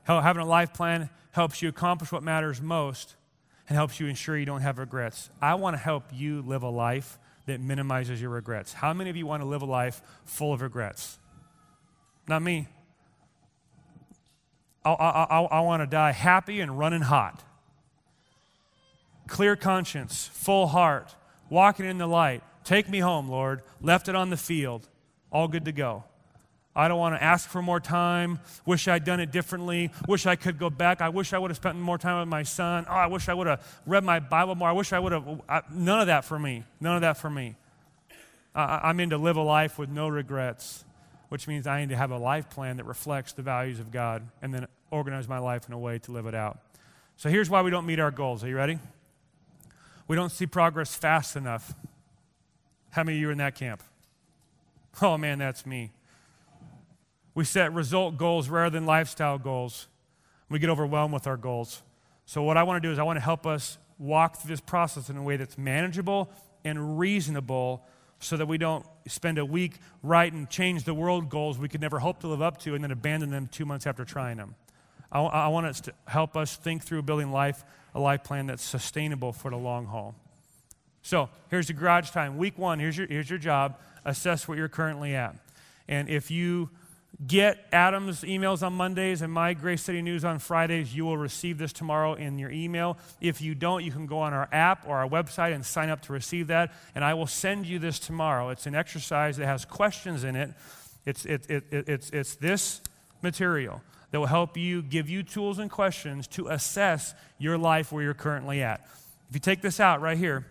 Having 0.04 0.42
a 0.42 0.46
life 0.46 0.74
plan 0.74 1.10
helps 1.30 1.62
you 1.62 1.68
accomplish 1.68 2.10
what 2.10 2.22
matters 2.22 2.60
most 2.60 3.16
and 3.72 3.76
helps 3.78 3.98
you 3.98 4.06
ensure 4.06 4.36
you 4.36 4.44
don't 4.44 4.60
have 4.60 4.76
regrets. 4.76 5.30
I 5.40 5.54
want 5.54 5.72
to 5.72 5.82
help 5.82 6.04
you 6.12 6.42
live 6.42 6.62
a 6.62 6.68
life 6.68 7.18
that 7.46 7.58
minimizes 7.58 8.20
your 8.20 8.28
regrets. 8.28 8.74
How 8.74 8.92
many 8.92 9.08
of 9.08 9.16
you 9.16 9.24
want 9.24 9.42
to 9.42 9.48
live 9.48 9.62
a 9.62 9.64
life 9.64 10.02
full 10.26 10.52
of 10.52 10.60
regrets? 10.60 11.18
Not 12.28 12.42
me. 12.42 12.68
I, 14.84 14.92
I, 14.92 15.22
I, 15.24 15.40
I 15.40 15.60
want 15.60 15.80
to 15.80 15.86
die 15.86 16.12
happy 16.12 16.60
and 16.60 16.78
running 16.78 17.00
hot. 17.00 17.42
Clear 19.26 19.56
conscience, 19.56 20.28
full 20.34 20.66
heart, 20.66 21.16
walking 21.48 21.86
in 21.86 21.96
the 21.96 22.06
light. 22.06 22.42
Take 22.64 22.90
me 22.90 22.98
home, 22.98 23.26
Lord. 23.26 23.62
Left 23.80 24.06
it 24.06 24.14
on 24.14 24.28
the 24.28 24.36
field. 24.36 24.86
All 25.32 25.48
good 25.48 25.64
to 25.64 25.72
go. 25.72 26.04
I 26.74 26.88
don't 26.88 26.98
want 26.98 27.14
to 27.14 27.22
ask 27.22 27.48
for 27.48 27.60
more 27.60 27.80
time. 27.80 28.40
Wish 28.64 28.88
I'd 28.88 29.04
done 29.04 29.20
it 29.20 29.30
differently. 29.30 29.90
Wish 30.08 30.24
I 30.24 30.36
could 30.36 30.58
go 30.58 30.70
back. 30.70 31.02
I 31.02 31.10
wish 31.10 31.34
I 31.34 31.38
would 31.38 31.50
have 31.50 31.56
spent 31.58 31.76
more 31.76 31.98
time 31.98 32.20
with 32.20 32.28
my 32.28 32.42
son. 32.44 32.86
Oh, 32.88 32.92
I 32.92 33.06
wish 33.08 33.28
I 33.28 33.34
would 33.34 33.46
have 33.46 33.80
read 33.86 34.04
my 34.04 34.20
Bible 34.20 34.54
more. 34.54 34.68
I 34.68 34.72
wish 34.72 34.92
I 34.92 34.98
would 34.98 35.12
have. 35.12 35.42
I, 35.48 35.62
none 35.70 36.00
of 36.00 36.06
that 36.06 36.24
for 36.24 36.38
me. 36.38 36.64
None 36.80 36.96
of 36.96 37.02
that 37.02 37.18
for 37.18 37.28
me. 37.28 37.56
I, 38.54 38.80
I'm 38.84 39.00
in 39.00 39.10
to 39.10 39.18
live 39.18 39.36
a 39.36 39.42
life 39.42 39.78
with 39.78 39.90
no 39.90 40.08
regrets, 40.08 40.84
which 41.28 41.46
means 41.46 41.66
I 41.66 41.80
need 41.80 41.90
to 41.90 41.96
have 41.96 42.10
a 42.10 42.18
life 42.18 42.48
plan 42.48 42.78
that 42.78 42.84
reflects 42.84 43.34
the 43.34 43.42
values 43.42 43.78
of 43.78 43.90
God 43.90 44.22
and 44.40 44.54
then 44.54 44.66
organize 44.90 45.28
my 45.28 45.38
life 45.38 45.68
in 45.68 45.74
a 45.74 45.78
way 45.78 45.98
to 46.00 46.12
live 46.12 46.24
it 46.24 46.34
out. 46.34 46.58
So 47.16 47.28
here's 47.28 47.50
why 47.50 47.60
we 47.60 47.70
don't 47.70 47.86
meet 47.86 48.00
our 48.00 48.10
goals. 48.10 48.42
Are 48.44 48.48
you 48.48 48.56
ready? 48.56 48.78
We 50.08 50.16
don't 50.16 50.32
see 50.32 50.46
progress 50.46 50.94
fast 50.94 51.36
enough. 51.36 51.74
How 52.90 53.04
many 53.04 53.18
of 53.18 53.20
you 53.20 53.28
are 53.28 53.32
in 53.32 53.38
that 53.38 53.56
camp? 53.56 53.82
Oh 55.00 55.18
man, 55.18 55.38
that's 55.38 55.64
me. 55.66 55.92
We 57.34 57.44
set 57.44 57.72
result 57.72 58.16
goals 58.16 58.48
rather 58.48 58.70
than 58.70 58.86
lifestyle 58.86 59.38
goals. 59.38 59.88
We 60.48 60.58
get 60.58 60.70
overwhelmed 60.70 61.14
with 61.14 61.26
our 61.26 61.36
goals. 61.36 61.82
So, 62.26 62.42
what 62.42 62.56
I 62.56 62.62
want 62.62 62.82
to 62.82 62.86
do 62.86 62.92
is, 62.92 62.98
I 62.98 63.02
want 63.02 63.16
to 63.16 63.24
help 63.24 63.46
us 63.46 63.78
walk 63.98 64.38
through 64.38 64.50
this 64.50 64.60
process 64.60 65.08
in 65.08 65.16
a 65.16 65.22
way 65.22 65.36
that's 65.36 65.56
manageable 65.56 66.30
and 66.64 66.98
reasonable 66.98 67.84
so 68.18 68.36
that 68.36 68.46
we 68.46 68.58
don't 68.58 68.86
spend 69.06 69.38
a 69.38 69.44
week 69.44 69.74
writing 70.02 70.46
change 70.46 70.84
the 70.84 70.94
world 70.94 71.28
goals 71.28 71.58
we 71.58 71.68
could 71.68 71.80
never 71.80 71.98
hope 71.98 72.20
to 72.20 72.28
live 72.28 72.40
up 72.40 72.58
to 72.58 72.74
and 72.74 72.84
then 72.84 72.90
abandon 72.90 73.30
them 73.30 73.48
two 73.50 73.64
months 73.64 73.86
after 73.86 74.04
trying 74.04 74.36
them. 74.36 74.54
I, 75.10 75.20
I 75.20 75.48
want 75.48 75.66
it 75.66 75.74
to 75.84 75.92
help 76.06 76.36
us 76.36 76.56
think 76.56 76.82
through 76.82 77.02
building 77.02 77.32
life, 77.32 77.64
a 77.94 78.00
life 78.00 78.24
plan 78.24 78.46
that's 78.46 78.62
sustainable 78.62 79.32
for 79.32 79.50
the 79.50 79.56
long 79.56 79.86
haul. 79.86 80.14
So 81.02 81.28
here's 81.50 81.66
the 81.66 81.72
garage 81.72 82.10
time. 82.10 82.38
Week 82.38 82.56
one, 82.56 82.78
here's 82.78 82.96
your, 82.96 83.08
here's 83.08 83.28
your 83.28 83.38
job. 83.38 83.78
Assess 84.04 84.46
where 84.46 84.56
you're 84.56 84.68
currently 84.68 85.14
at. 85.14 85.36
And 85.88 86.08
if 86.08 86.30
you 86.30 86.70
get 87.26 87.58
Adam's 87.72 88.22
emails 88.22 88.64
on 88.66 88.72
Mondays 88.72 89.22
and 89.22 89.32
my 89.32 89.54
Grace 89.54 89.82
City 89.82 90.02
News 90.02 90.24
on 90.24 90.38
Fridays, 90.38 90.94
you 90.94 91.04
will 91.04 91.18
receive 91.18 91.58
this 91.58 91.72
tomorrow 91.72 92.14
in 92.14 92.38
your 92.38 92.50
email. 92.50 92.98
If 93.20 93.40
you 93.40 93.54
don't, 93.54 93.84
you 93.84 93.92
can 93.92 94.06
go 94.06 94.18
on 94.20 94.32
our 94.32 94.48
app 94.52 94.88
or 94.88 94.96
our 94.96 95.08
website 95.08 95.54
and 95.54 95.64
sign 95.64 95.88
up 95.88 96.02
to 96.02 96.12
receive 96.12 96.48
that. 96.48 96.72
And 96.94 97.04
I 97.04 97.14
will 97.14 97.26
send 97.26 97.66
you 97.66 97.78
this 97.78 97.98
tomorrow. 97.98 98.48
It's 98.48 98.66
an 98.66 98.74
exercise 98.74 99.36
that 99.36 99.46
has 99.46 99.64
questions 99.64 100.24
in 100.24 100.36
it. 100.36 100.50
It's, 101.04 101.24
it, 101.24 101.48
it, 101.48 101.64
it, 101.70 101.88
it's, 101.88 102.10
it's 102.10 102.36
this 102.36 102.80
material 103.22 103.82
that 104.10 104.18
will 104.18 104.26
help 104.26 104.56
you, 104.56 104.82
give 104.82 105.08
you 105.08 105.22
tools 105.22 105.58
and 105.58 105.70
questions 105.70 106.26
to 106.28 106.48
assess 106.48 107.14
your 107.38 107.56
life 107.56 107.92
where 107.92 108.02
you're 108.02 108.14
currently 108.14 108.62
at. 108.62 108.86
If 109.28 109.36
you 109.36 109.40
take 109.40 109.62
this 109.62 109.80
out 109.80 110.00
right 110.00 110.18
here, 110.18 110.46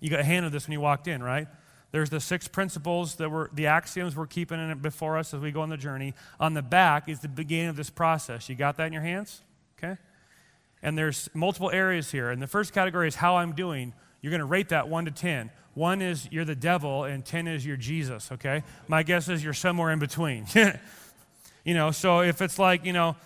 you 0.00 0.10
got 0.10 0.20
a 0.20 0.24
hand 0.24 0.46
of 0.46 0.52
this 0.52 0.66
when 0.66 0.72
you 0.72 0.80
walked 0.80 1.08
in, 1.08 1.22
right? 1.22 1.48
There's 1.96 2.10
the 2.10 2.20
six 2.20 2.46
principles 2.46 3.14
that 3.14 3.30
were 3.30 3.48
the 3.54 3.68
axioms 3.68 4.14
we're 4.14 4.26
keeping 4.26 4.60
in 4.60 4.68
it 4.68 4.82
before 4.82 5.16
us 5.16 5.32
as 5.32 5.40
we 5.40 5.50
go 5.50 5.62
on 5.62 5.70
the 5.70 5.78
journey. 5.78 6.12
On 6.38 6.52
the 6.52 6.60
back 6.60 7.08
is 7.08 7.20
the 7.20 7.28
beginning 7.28 7.68
of 7.68 7.76
this 7.76 7.88
process. 7.88 8.50
You 8.50 8.54
got 8.54 8.76
that 8.76 8.88
in 8.88 8.92
your 8.92 9.00
hands? 9.00 9.40
Okay? 9.78 9.96
And 10.82 10.98
there's 10.98 11.30
multiple 11.32 11.70
areas 11.70 12.10
here. 12.10 12.28
And 12.28 12.42
the 12.42 12.46
first 12.46 12.74
category 12.74 13.08
is 13.08 13.14
how 13.14 13.38
I'm 13.38 13.54
doing. 13.54 13.94
You're 14.20 14.30
going 14.30 14.40
to 14.40 14.44
rate 14.44 14.68
that 14.68 14.90
1 14.90 15.06
to 15.06 15.10
10. 15.10 15.50
1 15.72 16.02
is 16.02 16.28
you're 16.30 16.44
the 16.44 16.54
devil, 16.54 17.04
and 17.04 17.24
10 17.24 17.48
is 17.48 17.64
you're 17.64 17.78
Jesus, 17.78 18.30
okay? 18.30 18.62
My 18.88 19.02
guess 19.02 19.30
is 19.30 19.42
you're 19.42 19.54
somewhere 19.54 19.90
in 19.90 19.98
between. 19.98 20.44
You 21.64 21.74
know, 21.74 21.90
so 21.90 22.20
if 22.20 22.42
it's 22.42 22.60
like, 22.60 22.84
you 22.84 22.92
know, 22.92 23.16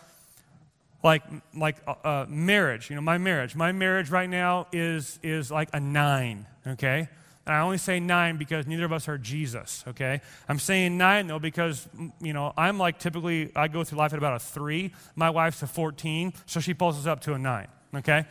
like 1.02 1.22
like 1.54 1.76
uh, 1.86 1.94
uh, 2.02 2.26
marriage, 2.26 2.88
you 2.88 2.96
know, 2.96 3.02
my 3.02 3.18
marriage, 3.18 3.54
my 3.54 3.70
marriage 3.70 4.08
right 4.08 4.30
now 4.30 4.66
is 4.72 5.18
is 5.22 5.50
like 5.50 5.68
a 5.74 5.78
nine, 5.78 6.46
okay. 6.66 7.10
And 7.51 7.57
I 7.57 7.62
only 7.62 7.78
say 7.78 7.98
nine 7.98 8.36
because 8.36 8.68
neither 8.68 8.84
of 8.84 8.92
us 8.92 9.09
are 9.09 9.18
Jesus, 9.18 9.82
okay? 9.88 10.20
I'm 10.48 10.61
saying 10.61 10.96
nine 10.96 11.26
though 11.26 11.40
because, 11.40 11.88
you 12.20 12.32
know, 12.32 12.53
I'm 12.57 12.78
like 12.78 13.01
typically, 13.01 13.51
I 13.57 13.66
go 13.66 13.82
through 13.82 13.98
life 13.98 14.12
at 14.12 14.18
about 14.18 14.36
a 14.36 14.38
three. 14.38 14.94
My 15.16 15.30
wife's 15.30 15.61
a 15.61 15.66
14, 15.66 16.32
so 16.46 16.61
she 16.61 16.74
pulls 16.74 16.96
us 16.96 17.09
up 17.09 17.22
to 17.22 17.34
a 17.34 17.38
nine, 17.40 17.66
okay? 17.92 18.26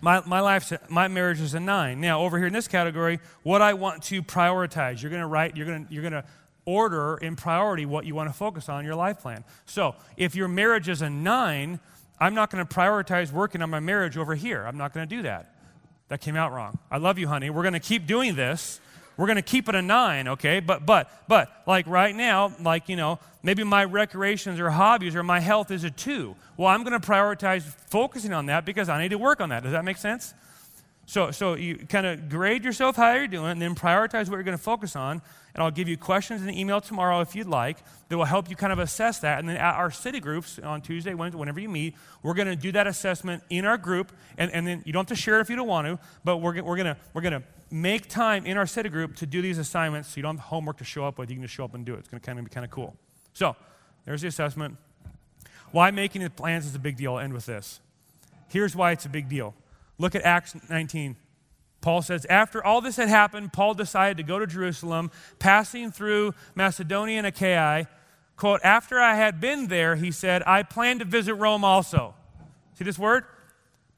My, 0.00 0.22
my, 0.24 0.40
life's, 0.40 0.72
my 0.88 1.08
marriage 1.08 1.42
is 1.42 1.52
a 1.52 1.60
nine. 1.60 2.00
Now, 2.00 2.22
over 2.22 2.38
here 2.38 2.46
in 2.46 2.54
this 2.54 2.68
category, 2.68 3.20
what 3.42 3.60
I 3.60 3.74
want 3.74 4.02
to 4.04 4.22
prioritize, 4.22 5.02
you're 5.02 5.10
going 5.10 5.20
to 5.20 5.26
write, 5.26 5.54
you're 5.54 5.66
going 5.66 5.86
to, 5.86 5.92
you're 5.92 6.00
going 6.00 6.14
to 6.14 6.24
order 6.64 7.18
in 7.18 7.36
priority 7.36 7.84
what 7.84 8.06
you 8.06 8.14
want 8.14 8.30
to 8.30 8.34
focus 8.34 8.70
on 8.70 8.80
in 8.80 8.86
your 8.86 8.94
life 8.94 9.20
plan. 9.20 9.44
So 9.66 9.94
if 10.16 10.34
your 10.34 10.48
marriage 10.48 10.88
is 10.88 11.02
a 11.02 11.10
nine, 11.10 11.80
I'm 12.18 12.32
not 12.32 12.50
going 12.50 12.66
to 12.66 12.74
prioritize 12.74 13.30
working 13.30 13.60
on 13.60 13.68
my 13.68 13.80
marriage 13.80 14.16
over 14.16 14.34
here. 14.34 14.64
I'm 14.66 14.78
not 14.78 14.94
going 14.94 15.06
to 15.06 15.16
do 15.16 15.20
that. 15.24 15.52
That 16.08 16.20
came 16.20 16.36
out 16.36 16.52
wrong. 16.52 16.78
I 16.90 16.98
love 16.98 17.18
you, 17.18 17.28
honey. 17.28 17.50
We're 17.50 17.62
going 17.62 17.74
to 17.74 17.80
keep 17.80 18.06
doing 18.06 18.36
this. 18.36 18.80
We're 19.16 19.26
going 19.26 19.36
to 19.36 19.42
keep 19.42 19.68
it 19.68 19.74
a 19.74 19.82
nine, 19.82 20.28
okay? 20.28 20.60
But, 20.60 20.84
but, 20.84 21.10
but, 21.26 21.50
like 21.66 21.86
right 21.86 22.14
now, 22.14 22.52
like, 22.60 22.88
you 22.88 22.96
know, 22.96 23.18
maybe 23.42 23.64
my 23.64 23.84
recreations 23.84 24.60
or 24.60 24.70
hobbies 24.70 25.16
or 25.16 25.22
my 25.22 25.40
health 25.40 25.70
is 25.70 25.84
a 25.84 25.90
two. 25.90 26.36
Well, 26.56 26.68
I'm 26.68 26.84
going 26.84 26.98
to 26.98 27.06
prioritize 27.06 27.62
focusing 27.62 28.32
on 28.32 28.46
that 28.46 28.64
because 28.64 28.88
I 28.88 29.00
need 29.00 29.10
to 29.10 29.18
work 29.18 29.40
on 29.40 29.48
that. 29.48 29.62
Does 29.62 29.72
that 29.72 29.84
make 29.84 29.96
sense? 29.96 30.34
So, 31.08 31.30
so 31.30 31.54
you 31.54 31.76
kind 31.76 32.04
of 32.04 32.28
grade 32.28 32.64
yourself 32.64 32.96
how 32.96 33.12
you're 33.12 33.28
doing, 33.28 33.52
and 33.52 33.62
then 33.62 33.76
prioritize 33.76 34.28
what 34.28 34.32
you're 34.32 34.42
going 34.42 34.58
to 34.58 34.62
focus 34.62 34.96
on. 34.96 35.22
And 35.54 35.62
I'll 35.62 35.70
give 35.70 35.88
you 35.88 35.96
questions 35.96 36.40
in 36.40 36.48
the 36.48 36.60
email 36.60 36.80
tomorrow 36.80 37.20
if 37.20 37.34
you'd 37.34 37.46
like 37.46 37.78
that 38.08 38.18
will 38.18 38.24
help 38.24 38.50
you 38.50 38.56
kind 38.56 38.72
of 38.72 38.80
assess 38.80 39.20
that. 39.20 39.38
And 39.38 39.48
then 39.48 39.56
at 39.56 39.76
our 39.76 39.90
city 39.90 40.20
groups 40.20 40.58
on 40.58 40.82
Tuesday, 40.82 41.14
Wednesday, 41.14 41.38
whenever 41.38 41.60
you 41.60 41.68
meet, 41.68 41.94
we're 42.22 42.34
going 42.34 42.48
to 42.48 42.56
do 42.56 42.72
that 42.72 42.86
assessment 42.86 43.42
in 43.48 43.64
our 43.64 43.78
group. 43.78 44.12
And, 44.36 44.50
and 44.50 44.66
then 44.66 44.82
you 44.84 44.92
don't 44.92 45.08
have 45.08 45.16
to 45.16 45.22
share 45.22 45.38
it 45.38 45.42
if 45.42 45.48
you 45.48 45.56
don't 45.56 45.68
want 45.68 45.86
to, 45.86 45.98
but 46.24 46.38
we're, 46.38 46.60
we're 46.62 46.76
going 46.76 46.94
we're 47.14 47.22
to 47.22 47.42
make 47.70 48.08
time 48.08 48.44
in 48.44 48.56
our 48.56 48.66
city 48.66 48.88
group 48.88 49.16
to 49.16 49.26
do 49.26 49.40
these 49.40 49.58
assignments 49.58 50.10
so 50.10 50.16
you 50.16 50.22
don't 50.22 50.36
have 50.36 50.46
homework 50.46 50.78
to 50.78 50.84
show 50.84 51.06
up 51.06 51.18
with. 51.18 51.30
You 51.30 51.36
can 51.36 51.44
just 51.44 51.54
show 51.54 51.64
up 51.64 51.74
and 51.74 51.86
do 51.86 51.94
it. 51.94 52.00
It's 52.00 52.08
going 52.08 52.20
to 52.20 52.26
kind 52.26 52.38
of 52.38 52.44
be 52.44 52.50
kind 52.50 52.64
of 52.64 52.70
cool. 52.70 52.96
So 53.32 53.56
there's 54.04 54.22
the 54.22 54.28
assessment. 54.28 54.76
Why 55.70 55.90
making 55.90 56.22
the 56.22 56.30
plans 56.30 56.66
is 56.66 56.74
a 56.74 56.78
big 56.80 56.96
deal. 56.96 57.14
I'll 57.14 57.20
end 57.20 57.32
with 57.32 57.46
this. 57.46 57.80
Here's 58.48 58.76
why 58.76 58.92
it's 58.92 59.06
a 59.06 59.08
big 59.08 59.28
deal. 59.28 59.54
Look 59.98 60.14
at 60.14 60.22
Acts 60.22 60.54
19. 60.68 61.16
Paul 61.80 62.02
says, 62.02 62.26
after 62.26 62.64
all 62.64 62.80
this 62.80 62.96
had 62.96 63.08
happened, 63.08 63.52
Paul 63.52 63.74
decided 63.74 64.16
to 64.16 64.22
go 64.22 64.38
to 64.38 64.46
Jerusalem, 64.46 65.10
passing 65.38 65.92
through 65.92 66.34
Macedonia 66.54 67.18
and 67.18 67.26
Achaia. 67.26 67.88
Quote, 68.36 68.60
after 68.64 69.00
I 69.00 69.14
had 69.14 69.40
been 69.40 69.68
there, 69.68 69.94
he 69.96 70.10
said, 70.10 70.42
I 70.46 70.62
plan 70.62 70.98
to 70.98 71.04
visit 71.04 71.34
Rome 71.34 71.64
also. 71.64 72.14
See 72.74 72.84
this 72.84 72.98
word? 72.98 73.24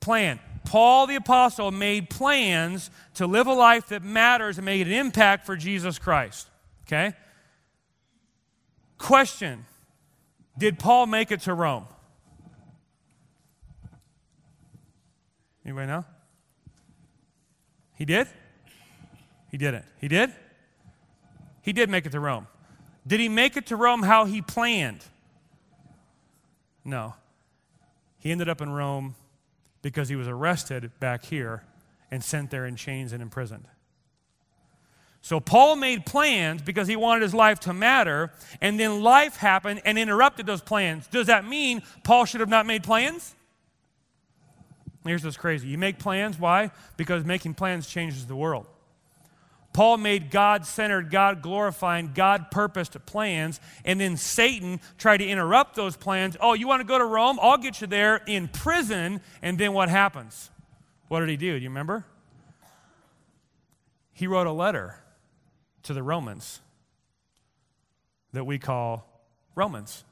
Plan. 0.00 0.38
Paul 0.64 1.06
the 1.06 1.16
Apostle 1.16 1.70
made 1.70 2.10
plans 2.10 2.90
to 3.14 3.26
live 3.26 3.46
a 3.46 3.54
life 3.54 3.88
that 3.88 4.02
matters 4.02 4.58
and 4.58 4.66
make 4.66 4.82
an 4.82 4.92
impact 4.92 5.46
for 5.46 5.56
Jesus 5.56 5.98
Christ. 5.98 6.48
Okay? 6.86 7.14
Question 8.98 9.64
Did 10.58 10.78
Paul 10.78 11.06
make 11.06 11.32
it 11.32 11.40
to 11.42 11.54
Rome? 11.54 11.86
Anybody 15.68 15.86
know? 15.86 16.04
He 17.94 18.06
did? 18.06 18.26
He 19.50 19.58
didn't. 19.58 19.84
He 20.00 20.08
did? 20.08 20.32
He 21.60 21.74
did 21.74 21.90
make 21.90 22.06
it 22.06 22.12
to 22.12 22.20
Rome. 22.20 22.46
Did 23.06 23.20
he 23.20 23.28
make 23.28 23.54
it 23.58 23.66
to 23.66 23.76
Rome 23.76 24.02
how 24.02 24.24
he 24.24 24.40
planned? 24.40 25.04
No. 26.86 27.16
He 28.16 28.32
ended 28.32 28.48
up 28.48 28.62
in 28.62 28.70
Rome 28.70 29.14
because 29.82 30.08
he 30.08 30.16
was 30.16 30.26
arrested 30.26 30.90
back 31.00 31.26
here 31.26 31.64
and 32.10 32.24
sent 32.24 32.50
there 32.50 32.64
in 32.64 32.74
chains 32.74 33.12
and 33.12 33.20
imprisoned. 33.20 33.66
So 35.20 35.38
Paul 35.38 35.76
made 35.76 36.06
plans 36.06 36.62
because 36.62 36.88
he 36.88 36.96
wanted 36.96 37.20
his 37.20 37.34
life 37.34 37.60
to 37.60 37.74
matter, 37.74 38.32
and 38.62 38.80
then 38.80 39.02
life 39.02 39.36
happened 39.36 39.82
and 39.84 39.98
interrupted 39.98 40.46
those 40.46 40.62
plans. 40.62 41.06
Does 41.08 41.26
that 41.26 41.46
mean 41.46 41.82
Paul 42.04 42.24
should 42.24 42.40
have 42.40 42.48
not 42.48 42.64
made 42.64 42.84
plans? 42.84 43.34
Here's 45.04 45.24
what's 45.24 45.36
crazy. 45.36 45.68
You 45.68 45.78
make 45.78 45.98
plans. 45.98 46.38
Why? 46.38 46.70
Because 46.96 47.24
making 47.24 47.54
plans 47.54 47.86
changes 47.86 48.26
the 48.26 48.36
world. 48.36 48.66
Paul 49.72 49.98
made 49.98 50.30
God 50.30 50.66
centered, 50.66 51.10
God 51.10 51.40
glorifying, 51.40 52.12
God 52.14 52.50
purposed 52.50 52.96
plans, 53.06 53.60
and 53.84 54.00
then 54.00 54.16
Satan 54.16 54.80
tried 54.96 55.18
to 55.18 55.26
interrupt 55.26 55.76
those 55.76 55.96
plans. 55.96 56.36
Oh, 56.40 56.54
you 56.54 56.66
want 56.66 56.80
to 56.80 56.86
go 56.86 56.98
to 56.98 57.04
Rome? 57.04 57.38
I'll 57.40 57.58
get 57.58 57.80
you 57.80 57.86
there 57.86 58.22
in 58.26 58.48
prison. 58.48 59.20
And 59.40 59.56
then 59.56 59.74
what 59.74 59.88
happens? 59.88 60.50
What 61.08 61.20
did 61.20 61.28
he 61.28 61.36
do? 61.36 61.52
Do 61.52 61.62
you 61.62 61.68
remember? 61.68 62.04
He 64.12 64.26
wrote 64.26 64.48
a 64.48 64.52
letter 64.52 64.96
to 65.84 65.94
the 65.94 66.02
Romans 66.02 66.60
that 68.32 68.44
we 68.44 68.58
call 68.58 69.22
Romans. 69.54 70.02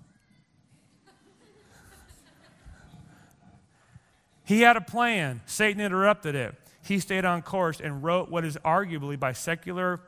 He 4.46 4.60
had 4.60 4.76
a 4.76 4.80
plan. 4.80 5.42
Satan 5.44 5.82
interrupted 5.82 6.36
it. 6.36 6.54
He 6.82 7.00
stayed 7.00 7.24
on 7.24 7.42
course 7.42 7.80
and 7.80 8.02
wrote 8.02 8.30
what 8.30 8.44
is 8.44 8.56
arguably, 8.64 9.18
by 9.18 9.32
secular 9.32 10.00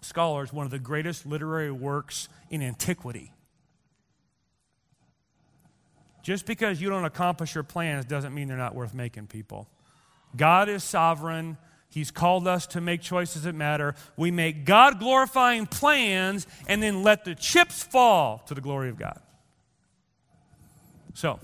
scholars, 0.00 0.52
one 0.52 0.66
of 0.66 0.72
the 0.72 0.78
greatest 0.80 1.24
literary 1.24 1.70
works 1.70 2.28
in 2.50 2.62
antiquity. 2.62 3.32
Just 6.24 6.46
because 6.46 6.80
you 6.80 6.90
don't 6.90 7.04
accomplish 7.04 7.54
your 7.54 7.62
plans 7.62 8.04
doesn't 8.04 8.34
mean 8.34 8.48
they're 8.48 8.56
not 8.56 8.74
worth 8.74 8.92
making, 8.92 9.28
people. 9.28 9.68
God 10.36 10.68
is 10.68 10.82
sovereign. 10.82 11.56
He's 11.88 12.10
called 12.10 12.48
us 12.48 12.66
to 12.68 12.80
make 12.80 13.00
choices 13.00 13.44
that 13.44 13.54
matter. 13.54 13.94
We 14.16 14.32
make 14.32 14.64
God 14.64 14.98
glorifying 14.98 15.66
plans 15.66 16.48
and 16.66 16.82
then 16.82 17.04
let 17.04 17.24
the 17.24 17.36
chips 17.36 17.84
fall 17.84 18.42
to 18.48 18.54
the 18.54 18.60
glory 18.60 18.88
of 18.88 18.98
God. 18.98 19.20
So, 21.14 21.38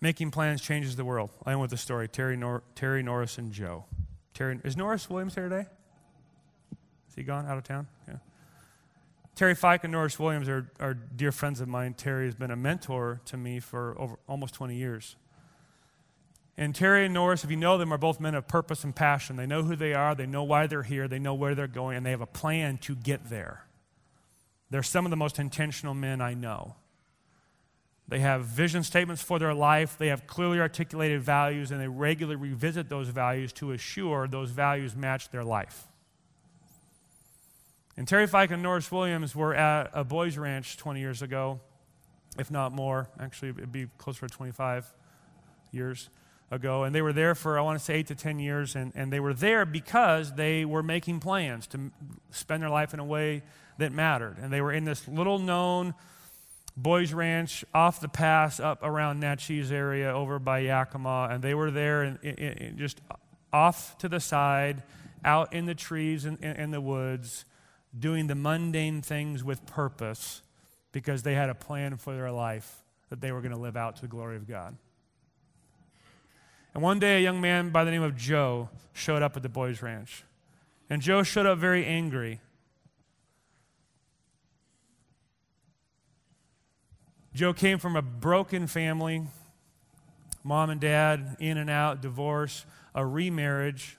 Making 0.00 0.30
plans 0.30 0.62
changes 0.62 0.96
the 0.96 1.04
world. 1.04 1.30
I 1.44 1.52
end 1.52 1.60
with 1.60 1.70
the 1.70 1.76
story 1.76 2.08
Terry, 2.08 2.36
Nor- 2.36 2.62
Terry 2.74 3.02
Norris 3.02 3.38
and 3.38 3.52
Joe. 3.52 3.84
Terry, 4.32 4.58
is 4.64 4.76
Norris 4.76 5.10
Williams 5.10 5.34
here 5.34 5.48
today? 5.48 5.66
Is 7.08 7.14
he 7.14 7.22
gone 7.22 7.46
out 7.46 7.58
of 7.58 7.64
town? 7.64 7.86
Yeah. 8.08 8.16
Terry 9.34 9.54
Fike 9.54 9.84
and 9.84 9.92
Norris 9.92 10.18
Williams 10.18 10.48
are, 10.48 10.70
are 10.80 10.94
dear 10.94 11.32
friends 11.32 11.60
of 11.60 11.68
mine. 11.68 11.94
Terry 11.94 12.26
has 12.26 12.34
been 12.34 12.50
a 12.50 12.56
mentor 12.56 13.20
to 13.26 13.36
me 13.36 13.60
for 13.60 13.98
over 13.98 14.18
almost 14.26 14.54
20 14.54 14.76
years. 14.76 15.16
And 16.56 16.74
Terry 16.74 17.06
and 17.06 17.14
Norris, 17.14 17.42
if 17.42 17.50
you 17.50 17.56
know 17.56 17.78
them, 17.78 17.92
are 17.92 17.98
both 17.98 18.20
men 18.20 18.34
of 18.34 18.46
purpose 18.46 18.84
and 18.84 18.94
passion. 18.94 19.36
They 19.36 19.46
know 19.46 19.62
who 19.62 19.76
they 19.76 19.94
are, 19.94 20.14
they 20.14 20.26
know 20.26 20.42
why 20.42 20.66
they're 20.66 20.82
here, 20.82 21.08
they 21.08 21.18
know 21.18 21.32
where 21.32 21.54
they're 21.54 21.66
going, 21.66 21.96
and 21.96 22.04
they 22.04 22.10
have 22.10 22.20
a 22.20 22.26
plan 22.26 22.76
to 22.78 22.94
get 22.94 23.30
there. 23.30 23.64
They're 24.68 24.82
some 24.82 25.06
of 25.06 25.10
the 25.10 25.16
most 25.16 25.38
intentional 25.38 25.94
men 25.94 26.20
I 26.20 26.34
know. 26.34 26.76
They 28.10 28.18
have 28.18 28.44
vision 28.44 28.82
statements 28.82 29.22
for 29.22 29.38
their 29.38 29.54
life. 29.54 29.96
They 29.96 30.08
have 30.08 30.26
clearly 30.26 30.58
articulated 30.58 31.22
values, 31.22 31.70
and 31.70 31.80
they 31.80 31.86
regularly 31.86 32.36
revisit 32.36 32.88
those 32.88 33.08
values 33.08 33.52
to 33.54 33.70
assure 33.70 34.26
those 34.26 34.50
values 34.50 34.96
match 34.96 35.30
their 35.30 35.44
life. 35.44 35.86
And 37.96 38.08
Terry 38.08 38.26
Fike 38.26 38.50
and 38.50 38.64
Norris 38.64 38.90
Williams 38.90 39.36
were 39.36 39.54
at 39.54 39.92
a 39.94 40.02
boys' 40.02 40.36
ranch 40.36 40.76
20 40.76 40.98
years 40.98 41.22
ago, 41.22 41.60
if 42.36 42.50
not 42.50 42.72
more. 42.72 43.08
Actually, 43.20 43.50
it'd 43.50 43.70
be 43.70 43.86
closer 43.96 44.26
to 44.26 44.34
25 44.34 44.92
years 45.70 46.10
ago. 46.50 46.82
And 46.82 46.92
they 46.92 47.02
were 47.02 47.12
there 47.12 47.36
for, 47.36 47.60
I 47.60 47.62
want 47.62 47.78
to 47.78 47.84
say, 47.84 47.94
eight 47.94 48.08
to 48.08 48.16
10 48.16 48.40
years. 48.40 48.74
And, 48.74 48.90
and 48.96 49.12
they 49.12 49.20
were 49.20 49.34
there 49.34 49.64
because 49.64 50.34
they 50.34 50.64
were 50.64 50.82
making 50.82 51.20
plans 51.20 51.68
to 51.68 51.92
spend 52.30 52.64
their 52.64 52.70
life 52.70 52.92
in 52.92 52.98
a 52.98 53.04
way 53.04 53.42
that 53.78 53.92
mattered. 53.92 54.38
And 54.40 54.52
they 54.52 54.60
were 54.60 54.72
in 54.72 54.84
this 54.84 55.06
little 55.06 55.38
known 55.38 55.94
boys 56.82 57.12
ranch 57.12 57.64
off 57.74 58.00
the 58.00 58.08
pass 58.08 58.60
up 58.60 58.80
around 58.82 59.22
Naches 59.22 59.70
area 59.70 60.12
over 60.12 60.38
by 60.38 60.60
Yakima. 60.60 61.28
And 61.30 61.42
they 61.42 61.54
were 61.54 61.70
there 61.70 62.02
and, 62.02 62.18
and 62.24 62.78
just 62.78 63.00
off 63.52 63.98
to 63.98 64.08
the 64.08 64.20
side, 64.20 64.82
out 65.24 65.52
in 65.52 65.66
the 65.66 65.74
trees 65.74 66.24
and 66.24 66.38
in 66.42 66.70
the 66.70 66.80
woods, 66.80 67.44
doing 67.98 68.26
the 68.26 68.34
mundane 68.34 69.02
things 69.02 69.42
with 69.42 69.66
purpose 69.66 70.42
because 70.92 71.22
they 71.22 71.34
had 71.34 71.50
a 71.50 71.54
plan 71.54 71.96
for 71.96 72.14
their 72.14 72.30
life 72.30 72.82
that 73.10 73.20
they 73.20 73.32
were 73.32 73.40
going 73.40 73.52
to 73.52 73.58
live 73.58 73.76
out 73.76 73.96
to 73.96 74.02
the 74.02 74.08
glory 74.08 74.36
of 74.36 74.48
God. 74.48 74.76
And 76.72 76.82
one 76.82 77.00
day, 77.00 77.18
a 77.18 77.20
young 77.20 77.40
man 77.40 77.70
by 77.70 77.84
the 77.84 77.90
name 77.90 78.02
of 78.02 78.16
Joe 78.16 78.68
showed 78.92 79.22
up 79.22 79.36
at 79.36 79.42
the 79.42 79.48
boys' 79.48 79.82
ranch. 79.82 80.24
And 80.88 81.02
Joe 81.02 81.24
showed 81.24 81.46
up 81.46 81.58
very 81.58 81.84
angry. 81.84 82.40
Joe 87.34 87.52
came 87.52 87.78
from 87.78 87.96
a 87.96 88.02
broken 88.02 88.66
family 88.66 89.26
mom 90.42 90.70
and 90.70 90.80
dad, 90.80 91.36
in 91.38 91.58
and 91.58 91.70
out, 91.70 92.00
divorce, 92.00 92.64
a 92.94 93.04
remarriage. 93.04 93.98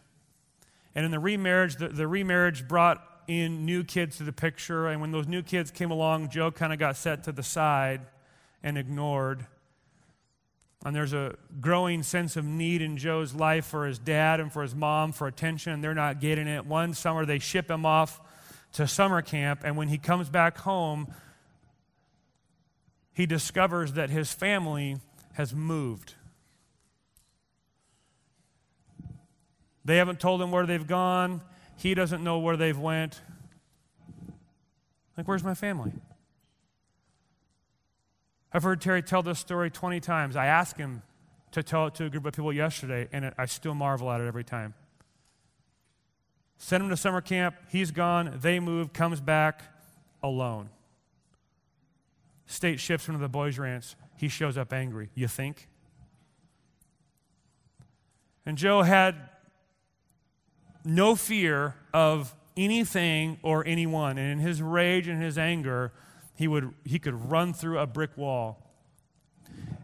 And 0.95 1.05
in 1.05 1.11
the 1.11 1.19
remarriage, 1.19 1.77
the, 1.77 1.89
the 1.89 2.07
remarriage 2.07 2.67
brought 2.67 3.05
in 3.27 3.65
new 3.65 3.83
kids 3.83 4.17
to 4.17 4.23
the 4.23 4.33
picture. 4.33 4.87
And 4.87 4.99
when 4.99 5.11
those 5.11 5.27
new 5.27 5.41
kids 5.41 5.71
came 5.71 5.91
along, 5.91 6.29
Joe 6.29 6.51
kind 6.51 6.73
of 6.73 6.79
got 6.79 6.97
set 6.97 7.23
to 7.25 7.31
the 7.31 7.43
side 7.43 8.01
and 8.63 8.77
ignored. 8.77 9.45
And 10.83 10.95
there's 10.95 11.13
a 11.13 11.35
growing 11.59 12.01
sense 12.01 12.35
of 12.35 12.43
need 12.43 12.81
in 12.81 12.97
Joe's 12.97 13.33
life 13.35 13.65
for 13.65 13.85
his 13.85 13.99
dad 13.99 14.39
and 14.39 14.51
for 14.51 14.63
his 14.63 14.73
mom 14.73 15.11
for 15.11 15.27
attention, 15.27 15.73
and 15.73 15.83
they're 15.83 15.93
not 15.93 16.19
getting 16.19 16.47
it. 16.47 16.65
One 16.65 16.93
summer, 16.95 17.23
they 17.25 17.39
ship 17.39 17.69
him 17.69 17.85
off 17.85 18.19
to 18.73 18.87
summer 18.87 19.21
camp, 19.21 19.61
and 19.63 19.77
when 19.77 19.89
he 19.89 19.99
comes 19.99 20.29
back 20.29 20.57
home, 20.57 21.13
he 23.13 23.25
discovers 23.25 23.93
that 23.93 24.09
his 24.09 24.33
family 24.33 24.97
has 25.33 25.53
moved. 25.53 26.15
They 29.83 29.97
haven't 29.97 30.19
told 30.19 30.41
him 30.41 30.51
where 30.51 30.65
they've 30.65 30.85
gone. 30.85 31.41
He 31.77 31.93
doesn't 31.93 32.23
know 32.23 32.39
where 32.39 32.55
they've 32.55 32.77
went. 32.77 33.21
Like, 35.17 35.27
where's 35.27 35.43
my 35.43 35.55
family? 35.55 35.91
I've 38.53 38.63
heard 38.63 38.81
Terry 38.81 39.01
tell 39.01 39.23
this 39.23 39.39
story 39.39 39.71
20 39.71 39.99
times. 39.99 40.35
I 40.35 40.45
asked 40.45 40.77
him 40.77 41.01
to 41.51 41.63
tell 41.63 41.87
it 41.87 41.95
to 41.95 42.05
a 42.05 42.09
group 42.09 42.25
of 42.25 42.33
people 42.33 42.53
yesterday, 42.53 43.07
and 43.11 43.33
I 43.37 43.45
still 43.45 43.73
marvel 43.73 44.11
at 44.11 44.21
it 44.21 44.27
every 44.27 44.43
time. 44.43 44.73
Send 46.57 46.83
him 46.83 46.89
to 46.89 46.97
summer 46.97 47.21
camp. 47.21 47.55
He's 47.69 47.91
gone. 47.91 48.37
They 48.41 48.59
move, 48.59 48.93
comes 48.93 49.19
back 49.19 49.63
alone. 50.21 50.69
State 52.45 52.79
shifts 52.79 53.07
him 53.07 53.15
to 53.15 53.21
the 53.21 53.29
boys' 53.29 53.57
ranch. 53.57 53.95
He 54.17 54.27
shows 54.27 54.57
up 54.57 54.73
angry. 54.73 55.09
You 55.15 55.27
think? 55.27 55.67
And 58.45 58.57
Joe 58.57 58.81
had 58.81 59.15
no 60.83 61.15
fear 61.15 61.75
of 61.93 62.35
anything 62.57 63.39
or 63.43 63.65
anyone. 63.65 64.17
And 64.17 64.31
in 64.31 64.39
his 64.39 64.61
rage 64.61 65.07
and 65.07 65.21
his 65.21 65.37
anger, 65.37 65.93
he, 66.35 66.47
would, 66.47 66.73
he 66.83 66.99
could 66.99 67.31
run 67.31 67.53
through 67.53 67.79
a 67.79 67.87
brick 67.87 68.17
wall. 68.17 68.60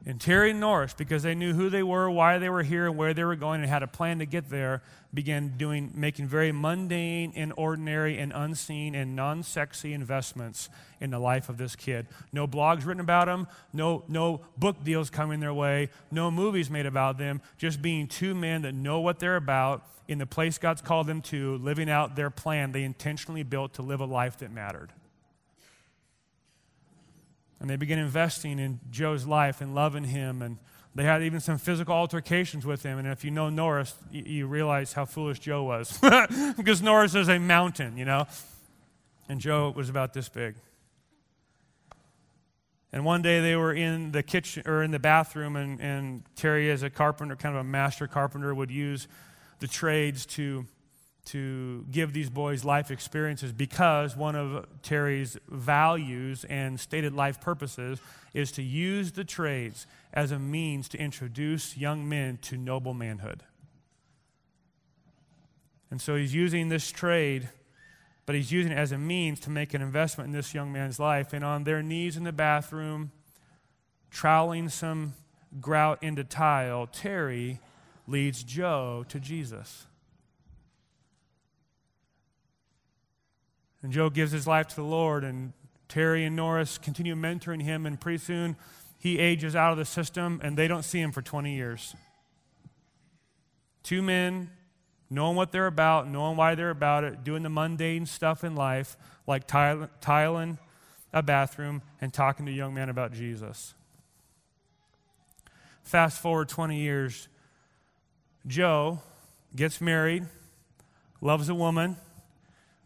And 0.08 0.22
Terry 0.22 0.54
Norris, 0.54 0.94
because 0.94 1.24
they 1.24 1.36
knew 1.36 1.54
who 1.54 1.70
they 1.70 1.84
were, 1.84 2.10
why 2.10 2.38
they 2.38 2.48
were 2.48 2.64
here, 2.64 2.86
and 2.88 2.96
where 2.96 3.14
they 3.14 3.26
were 3.26 3.36
going, 3.36 3.60
and 3.60 3.70
had 3.70 3.84
a 3.84 3.88
plan 3.88 4.20
to 4.20 4.26
get 4.26 4.50
there, 4.50 4.82
began 5.14 5.58
doing, 5.58 5.92
making 5.96 6.28
very 6.28 6.54
mundane 6.54 7.34
and 7.36 7.52
ordinary 7.58 8.18
and 8.18 8.32
unseen 8.34 8.96
and 8.96 9.18
non 9.18 9.44
sexy 9.44 9.92
investments 9.92 10.70
in 11.02 11.10
the 11.10 11.20
life 11.20 11.50
of 11.50 11.58
this 11.58 11.76
kid. 11.76 12.08
No 12.32 12.48
blogs 12.48 12.86
written 12.86 13.02
about 13.02 13.28
him, 13.28 13.48
no, 13.74 14.06
no 14.08 14.40
book 14.58 14.82
deals 14.82 15.10
coming 15.10 15.42
their 15.42 15.54
way, 15.54 15.90
no 16.10 16.32
movies 16.32 16.70
made 16.70 16.86
about 16.86 17.18
them, 17.18 17.42
just 17.58 17.82
being 17.82 18.08
two 18.08 18.34
men 18.34 18.62
that 18.62 18.74
know 18.74 19.02
what 19.02 19.20
they're 19.20 19.36
about 19.36 19.86
in 20.08 20.20
the 20.20 20.26
place 20.26 20.58
God's 20.58 20.82
called 20.82 21.08
them 21.08 21.22
to, 21.24 21.58
living 21.58 21.90
out 21.90 22.16
their 22.16 22.30
plan 22.30 22.72
they 22.72 22.84
intentionally 22.84 23.44
built 23.44 23.74
to 23.74 23.82
live 23.82 24.00
a 24.00 24.06
life 24.06 24.38
that 24.38 24.54
mattered. 24.54 24.94
And 27.60 27.70
they 27.70 27.76
began 27.76 28.00
investing 28.00 28.60
in 28.60 28.80
Joe's 28.92 29.26
life 29.26 29.62
and 29.62 29.74
loving 29.74 30.06
him. 30.06 30.42
And 30.42 30.58
they 30.94 31.04
had 31.04 31.24
even 31.24 31.40
some 31.40 31.58
physical 31.58 31.94
altercations 31.94 32.66
with 32.66 32.84
him. 32.84 32.98
And 33.00 33.08
if 33.08 33.24
you 33.24 33.32
know 33.32 33.50
Norris, 33.50 33.96
you, 34.12 34.24
you 34.24 34.48
realize 34.48 34.94
how 34.94 35.06
foolish 35.06 35.40
Joe 35.40 35.64
was. 35.64 35.98
because 36.58 36.82
Norris 36.82 37.16
is 37.16 37.30
a 37.30 37.40
mountain, 37.40 37.98
you 37.98 38.06
know? 38.06 38.26
And 39.30 39.42
Joe 39.42 39.74
was 39.76 39.90
about 39.90 40.14
this 40.14 40.30
big. 40.30 40.56
And 42.94 43.04
one 43.04 43.22
day 43.22 43.42
they 43.42 43.56
were 43.56 43.74
in 43.74 44.12
the 44.12 44.24
kitchen 44.24 44.64
or 44.66 44.82
in 44.82 44.92
the 44.92 45.00
bathroom, 45.00 45.56
and, 45.56 45.80
and 45.82 46.24
Terry, 46.36 46.72
as 46.72 46.84
a 46.84 46.90
carpenter, 46.90 47.36
kind 47.36 47.54
of 47.54 47.62
a 47.62 47.64
master 47.64 48.08
carpenter, 48.08 48.56
would 48.56 48.72
use 48.72 49.08
the 49.60 49.68
trades 49.68 50.26
to 50.26 50.66
to 51.28 51.86
give 51.92 52.14
these 52.14 52.30
boys 52.30 52.64
life 52.64 52.90
experiences 52.90 53.52
because 53.52 54.16
one 54.16 54.36
of 54.36 54.66
Terry's 54.82 55.38
values 55.50 56.46
and 56.46 56.80
stated 56.80 57.14
life 57.14 57.42
purposes 57.42 58.00
is 58.34 58.52
to 58.54 58.64
use 58.64 59.12
the 59.12 59.24
trades 59.24 59.88
as 60.14 60.32
a 60.32 60.40
means 60.40 60.88
to 60.90 60.98
introduce 60.98 61.76
young 61.76 62.08
men 62.08 62.38
to 62.44 62.56
noble 62.56 62.94
manhood. 62.94 63.44
And 65.92 66.02
so 66.02 66.16
he's 66.16 66.34
using 66.34 66.70
this 66.70 66.92
trade, 66.92 67.50
but 68.26 68.36
he's 68.36 68.52
using 68.52 68.72
it 68.72 68.78
as 68.78 68.92
a 68.94 68.98
means 68.98 69.40
to 69.42 69.50
make 69.50 69.74
an 69.74 69.82
investment 69.82 70.28
in 70.28 70.34
this 70.34 70.54
young 70.54 70.72
man's 70.72 71.00
life. 71.00 71.34
And 71.34 71.44
on 71.44 71.66
their 71.66 71.84
knees 71.84 72.16
in 72.16 72.24
the 72.24 72.32
bathroom, 72.32 73.12
troweling 74.12 74.70
some 74.70 75.14
grout 75.60 76.02
into 76.02 76.24
tile, 76.24 76.88
Terry 76.88 77.60
leads 78.08 78.44
Joe 78.44 79.06
to 79.10 79.20
Jesus. 79.20 79.88
And 83.84 83.92
Joe 83.92 84.10
gives 84.10 84.32
his 84.32 84.48
life 84.48 84.68
to 84.70 84.76
the 84.76 84.84
Lord, 84.84 85.24
and 85.24 85.54
Terry 85.88 86.26
and 86.26 86.36
Norris 86.36 86.78
continue 86.78 87.16
mentoring 87.16 87.62
him, 87.62 87.86
and 87.86 88.00
pretty 88.00 88.18
soon 88.18 88.56
he 89.00 89.20
ages 89.20 89.56
out 89.56 89.72
of 89.72 89.78
the 89.78 89.86
system, 89.86 90.42
and 90.44 90.58
they 90.58 90.68
don't 90.68 90.84
see 90.84 91.00
him 91.00 91.12
for 91.12 91.22
20 91.22 91.56
years. 91.56 91.96
Two 93.84 94.02
men, 94.02 94.50
knowing 95.10 95.36
what 95.36 95.52
they're 95.52 95.68
about, 95.68 96.10
knowing 96.10 96.36
why 96.36 96.56
they're 96.56 96.72
about 96.72 97.04
it, 97.04 97.24
doing 97.24 97.44
the 97.44 97.50
mundane 97.50 98.06
stuff 98.06 98.44
in 98.44 98.56
life, 98.56 98.98
like 99.28 99.48
tiling 99.48 100.58
a 101.14 101.24
bathroom 101.24 101.82
and 102.02 102.14
talking 102.14 102.46
to 102.46 102.52
a 102.52 102.56
young 102.56 102.74
man 102.74 102.90
about 102.90 103.14
Jesus. 103.14 103.76
Fast 105.84 106.20
forward 106.20 106.50
20 106.50 106.78
years, 106.78 107.30
Joe 108.46 109.00
gets 109.56 109.80
married, 109.80 110.26
loves 111.22 111.48
a 111.48 111.56
woman, 111.56 111.96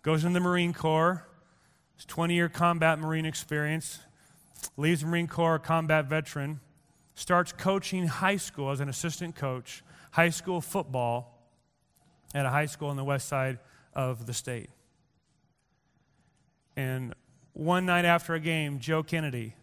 goes 0.01 0.25
in 0.25 0.33
the 0.33 0.39
Marine 0.39 0.73
Corps, 0.73 1.27
his 1.95 2.05
20 2.05 2.33
year 2.33 2.49
combat 2.49 2.99
Marine 2.99 3.25
experience, 3.25 3.99
leaves 4.77 5.01
the 5.01 5.07
Marine 5.07 5.27
Corps, 5.27 5.59
combat 5.59 6.05
veteran, 6.05 6.59
starts 7.15 7.51
coaching 7.51 8.07
high 8.07 8.37
school 8.37 8.71
as 8.71 8.79
an 8.79 8.89
assistant 8.89 9.35
coach, 9.35 9.83
high 10.11 10.29
school 10.29 10.61
football 10.61 11.37
at 12.33 12.45
a 12.45 12.49
high 12.49 12.65
school 12.65 12.89
on 12.89 12.97
the 12.97 13.03
west 13.03 13.27
side 13.27 13.59
of 13.93 14.25
the 14.25 14.33
state. 14.33 14.69
And 16.75 17.13
one 17.53 17.85
night 17.85 18.05
after 18.05 18.33
a 18.33 18.39
game, 18.39 18.79
Joe 18.79 19.03
Kennedy 19.03 19.55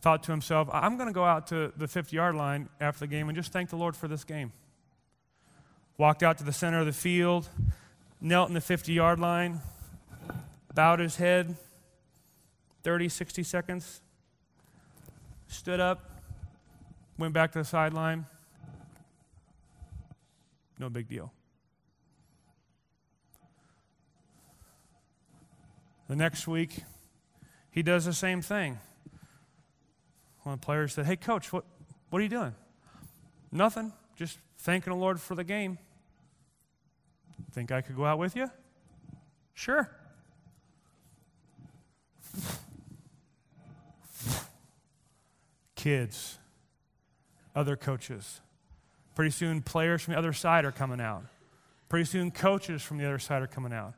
thought 0.00 0.22
to 0.24 0.32
himself, 0.32 0.68
I'm 0.72 0.96
going 0.96 1.08
to 1.08 1.12
go 1.12 1.24
out 1.24 1.48
to 1.48 1.72
the 1.76 1.86
50 1.86 2.16
yard 2.16 2.34
line 2.34 2.68
after 2.80 3.00
the 3.00 3.06
game 3.06 3.28
and 3.28 3.36
just 3.36 3.52
thank 3.52 3.70
the 3.70 3.76
Lord 3.76 3.94
for 3.94 4.08
this 4.08 4.24
game 4.24 4.52
walked 5.98 6.22
out 6.22 6.38
to 6.38 6.44
the 6.44 6.52
center 6.52 6.80
of 6.80 6.86
the 6.86 6.92
field, 6.92 7.48
knelt 8.20 8.48
in 8.48 8.54
the 8.54 8.60
50 8.60 8.92
yard 8.92 9.18
line, 9.18 9.60
bowed 10.74 11.00
his 11.00 11.16
head 11.16 11.56
30, 12.82 13.08
60 13.08 13.42
seconds, 13.42 14.00
stood 15.48 15.80
up, 15.80 16.08
went 17.18 17.34
back 17.34 17.50
to 17.50 17.58
the 17.58 17.64
sideline. 17.64 18.26
No 20.78 20.88
big 20.88 21.08
deal. 21.08 21.32
The 26.08 26.14
next 26.14 26.46
week, 26.46 26.84
he 27.70 27.82
does 27.82 28.04
the 28.04 28.12
same 28.12 28.40
thing. 28.40 28.78
One 30.44 30.54
of 30.54 30.60
the 30.60 30.64
players 30.64 30.92
said, 30.92 31.06
Hey, 31.06 31.16
coach, 31.16 31.52
what, 31.52 31.64
what 32.10 32.20
are 32.20 32.22
you 32.22 32.28
doing? 32.28 32.54
Nothing. 33.50 33.92
Just 34.14 34.38
thanking 34.58 34.92
the 34.92 34.98
Lord 34.98 35.20
for 35.20 35.34
the 35.34 35.42
game. 35.42 35.78
Think 37.56 37.72
I 37.72 37.80
could 37.80 37.96
go 37.96 38.04
out 38.04 38.18
with 38.18 38.36
you? 38.36 38.50
Sure. 39.54 39.90
kids, 45.74 46.38
other 47.54 47.76
coaches. 47.76 48.42
Pretty 49.14 49.30
soon, 49.30 49.62
players 49.62 50.02
from 50.02 50.12
the 50.12 50.18
other 50.18 50.34
side 50.34 50.66
are 50.66 50.72
coming 50.72 51.00
out. 51.00 51.24
Pretty 51.88 52.04
soon, 52.04 52.30
coaches 52.30 52.82
from 52.82 52.98
the 52.98 53.06
other 53.06 53.18
side 53.18 53.40
are 53.40 53.46
coming 53.46 53.72
out. 53.72 53.94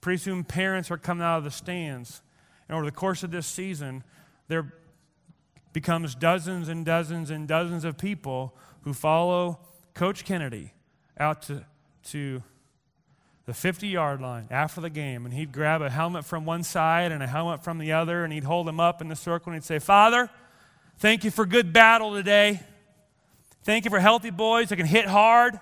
Pretty 0.00 0.16
soon, 0.16 0.42
parents 0.42 0.90
are 0.90 0.96
coming 0.98 1.22
out 1.22 1.38
of 1.38 1.44
the 1.44 1.52
stands. 1.52 2.22
And 2.68 2.74
over 2.74 2.84
the 2.84 2.90
course 2.90 3.22
of 3.22 3.30
this 3.30 3.46
season, 3.46 4.02
there 4.48 4.72
becomes 5.72 6.16
dozens 6.16 6.68
and 6.68 6.84
dozens 6.84 7.30
and 7.30 7.46
dozens 7.46 7.84
of 7.84 7.98
people 7.98 8.56
who 8.80 8.92
follow 8.92 9.60
Coach 9.94 10.24
Kennedy 10.24 10.72
out 11.20 11.42
to, 11.42 11.66
to 12.04 12.42
the 13.46 13.54
50 13.54 13.86
yard 13.86 14.20
line 14.20 14.48
after 14.50 14.80
the 14.80 14.90
game, 14.90 15.24
and 15.24 15.32
he'd 15.32 15.52
grab 15.52 15.80
a 15.80 15.88
helmet 15.88 16.24
from 16.24 16.44
one 16.44 16.64
side 16.64 17.12
and 17.12 17.22
a 17.22 17.26
helmet 17.26 17.62
from 17.62 17.78
the 17.78 17.92
other, 17.92 18.24
and 18.24 18.32
he'd 18.32 18.44
hold 18.44 18.66
them 18.66 18.80
up 18.80 19.00
in 19.00 19.08
the 19.08 19.16
circle, 19.16 19.52
and 19.52 19.62
he'd 19.62 19.66
say, 19.66 19.78
Father, 19.78 20.28
thank 20.98 21.22
you 21.22 21.30
for 21.30 21.46
good 21.46 21.72
battle 21.72 22.12
today. 22.12 22.60
Thank 23.62 23.84
you 23.84 23.90
for 23.90 24.00
healthy 24.00 24.30
boys 24.30 24.68
that 24.68 24.76
can 24.76 24.86
hit 24.86 25.06
hard. 25.06 25.58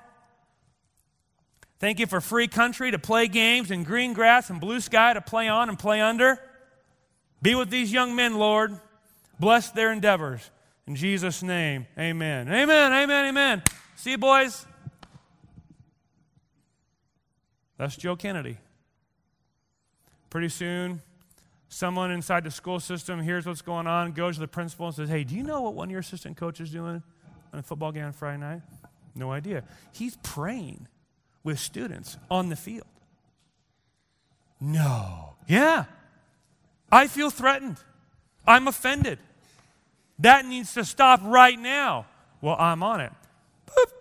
Thank 1.79 2.01
you 2.01 2.07
for 2.07 2.23
free 2.23 2.49
country 2.49 2.91
to 2.91 2.99
play 2.99 3.29
games 3.29 3.71
and 3.71 3.85
green 3.85 4.15
grass 4.15 4.49
and 4.49 4.61
blue 4.61 4.81
sky 4.81 5.13
to 5.13 5.21
play 5.21 5.49
on 5.49 5.69
and 5.69 5.79
play 5.79 6.01
under. 6.01 6.41
Be 7.43 7.55
with 7.55 7.69
these 7.69 7.93
young 7.93 8.17
men, 8.17 8.37
Lord. 8.37 8.79
Bless 9.39 9.71
their 9.71 9.93
endeavors. 9.93 10.51
In 10.87 10.97
Jesus' 10.97 11.43
name, 11.43 11.87
amen. 11.99 12.49
Amen, 12.49 12.93
amen, 12.93 13.27
amen. 13.27 13.63
See 13.97 14.13
you, 14.13 14.19
boys. 14.19 14.67
That's 17.85 17.97
Joe 17.97 18.17
Kennedy. 18.17 18.57
Pretty 20.31 20.49
soon, 20.49 21.03
someone 21.69 22.11
inside 22.11 22.43
the 22.43 22.51
school 22.51 22.81
system 22.81 23.21
hears 23.21 23.45
what's 23.45 23.61
going 23.61 23.87
on, 23.87 24.13
goes 24.13 24.37
to 24.37 24.41
the 24.41 24.49
principal 24.49 24.87
and 24.87 24.95
says, 24.95 25.11
Hey, 25.11 25.23
do 25.23 25.35
you 25.35 25.43
know 25.43 25.61
what 25.61 25.75
one 25.75 25.89
of 25.89 25.91
your 25.91 26.01
assistant 26.01 26.39
coaches 26.39 26.69
is 26.69 26.73
doing 26.73 27.03
on 27.53 27.59
a 27.59 27.63
football 27.63 27.93
game 27.93 28.07
on 28.07 28.15
Friday 28.15 28.39
night? 28.39 28.63
No 29.15 29.33
idea. 29.33 29.65
He's 29.93 30.17
praying 30.23 30.89
with 31.43 31.59
students 31.59 32.17
on 32.31 32.49
the 32.49 32.57
field. 32.57 32.87
No. 34.63 35.35
Yeah. 35.47 35.85
I 36.91 37.07
feel 37.07 37.29
threatened. 37.29 37.77
I'm 38.47 38.67
offended. 38.67 39.19
That 40.21 40.47
needs 40.47 40.73
to 40.73 40.87
stop 40.87 41.21
right 41.23 41.59
now. 41.59 42.07
Well, 42.41 42.57
I'm 42.59 42.83
on 42.83 43.03
it. 43.03 43.13
Boop. 43.67 43.93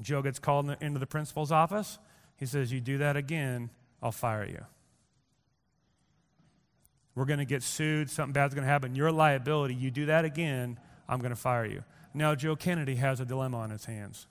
Joe 0.00 0.22
gets 0.22 0.38
called 0.38 0.76
into 0.80 1.00
the 1.00 1.06
principal's 1.08 1.50
office. 1.50 1.98
He 2.42 2.46
says, 2.46 2.72
You 2.72 2.80
do 2.80 2.98
that 2.98 3.16
again, 3.16 3.70
I'll 4.02 4.10
fire 4.10 4.44
you. 4.44 4.64
We're 7.14 7.24
going 7.24 7.38
to 7.38 7.44
get 7.44 7.62
sued. 7.62 8.10
Something 8.10 8.32
bad's 8.32 8.52
going 8.52 8.64
to 8.64 8.68
happen. 8.68 8.96
Your 8.96 9.12
liability. 9.12 9.76
You 9.76 9.92
do 9.92 10.06
that 10.06 10.24
again, 10.24 10.76
I'm 11.08 11.20
going 11.20 11.30
to 11.30 11.36
fire 11.36 11.64
you. 11.64 11.84
Now, 12.14 12.34
Joe 12.34 12.56
Kennedy 12.56 12.96
has 12.96 13.20
a 13.20 13.24
dilemma 13.24 13.58
on 13.58 13.70
his 13.70 13.84
hands. 13.84 14.26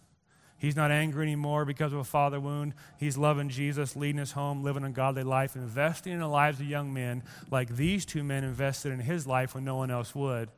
He's 0.57 0.76
not 0.76 0.91
angry 0.91 1.24
anymore 1.24 1.64
because 1.64 1.93
of 1.93 1.99
a 1.99 2.03
father 2.03 2.38
wound. 2.38 2.74
He's 2.99 3.18
loving 3.18 3.47
Jesus, 3.47 3.95
leading 3.95 4.20
his 4.20 4.34
home, 4.34 4.62
living 4.62 4.84
a 4.84 4.89
godly 4.89 5.24
life, 5.24 5.55
investing 5.55 6.12
in 6.12 6.20
the 6.20 6.28
lives 6.28 6.59
of 6.59 6.66
young 6.66 6.93
men 6.93 7.24
like 7.49 7.78
these 7.78 8.05
two 8.05 8.26
men 8.26 8.43
invested 8.43 8.91
in 8.91 8.99
his 8.99 9.26
life 9.26 9.55
when 9.55 9.64
no 9.64 9.78
one 9.78 9.89
else 9.89 10.14
would. 10.14 10.49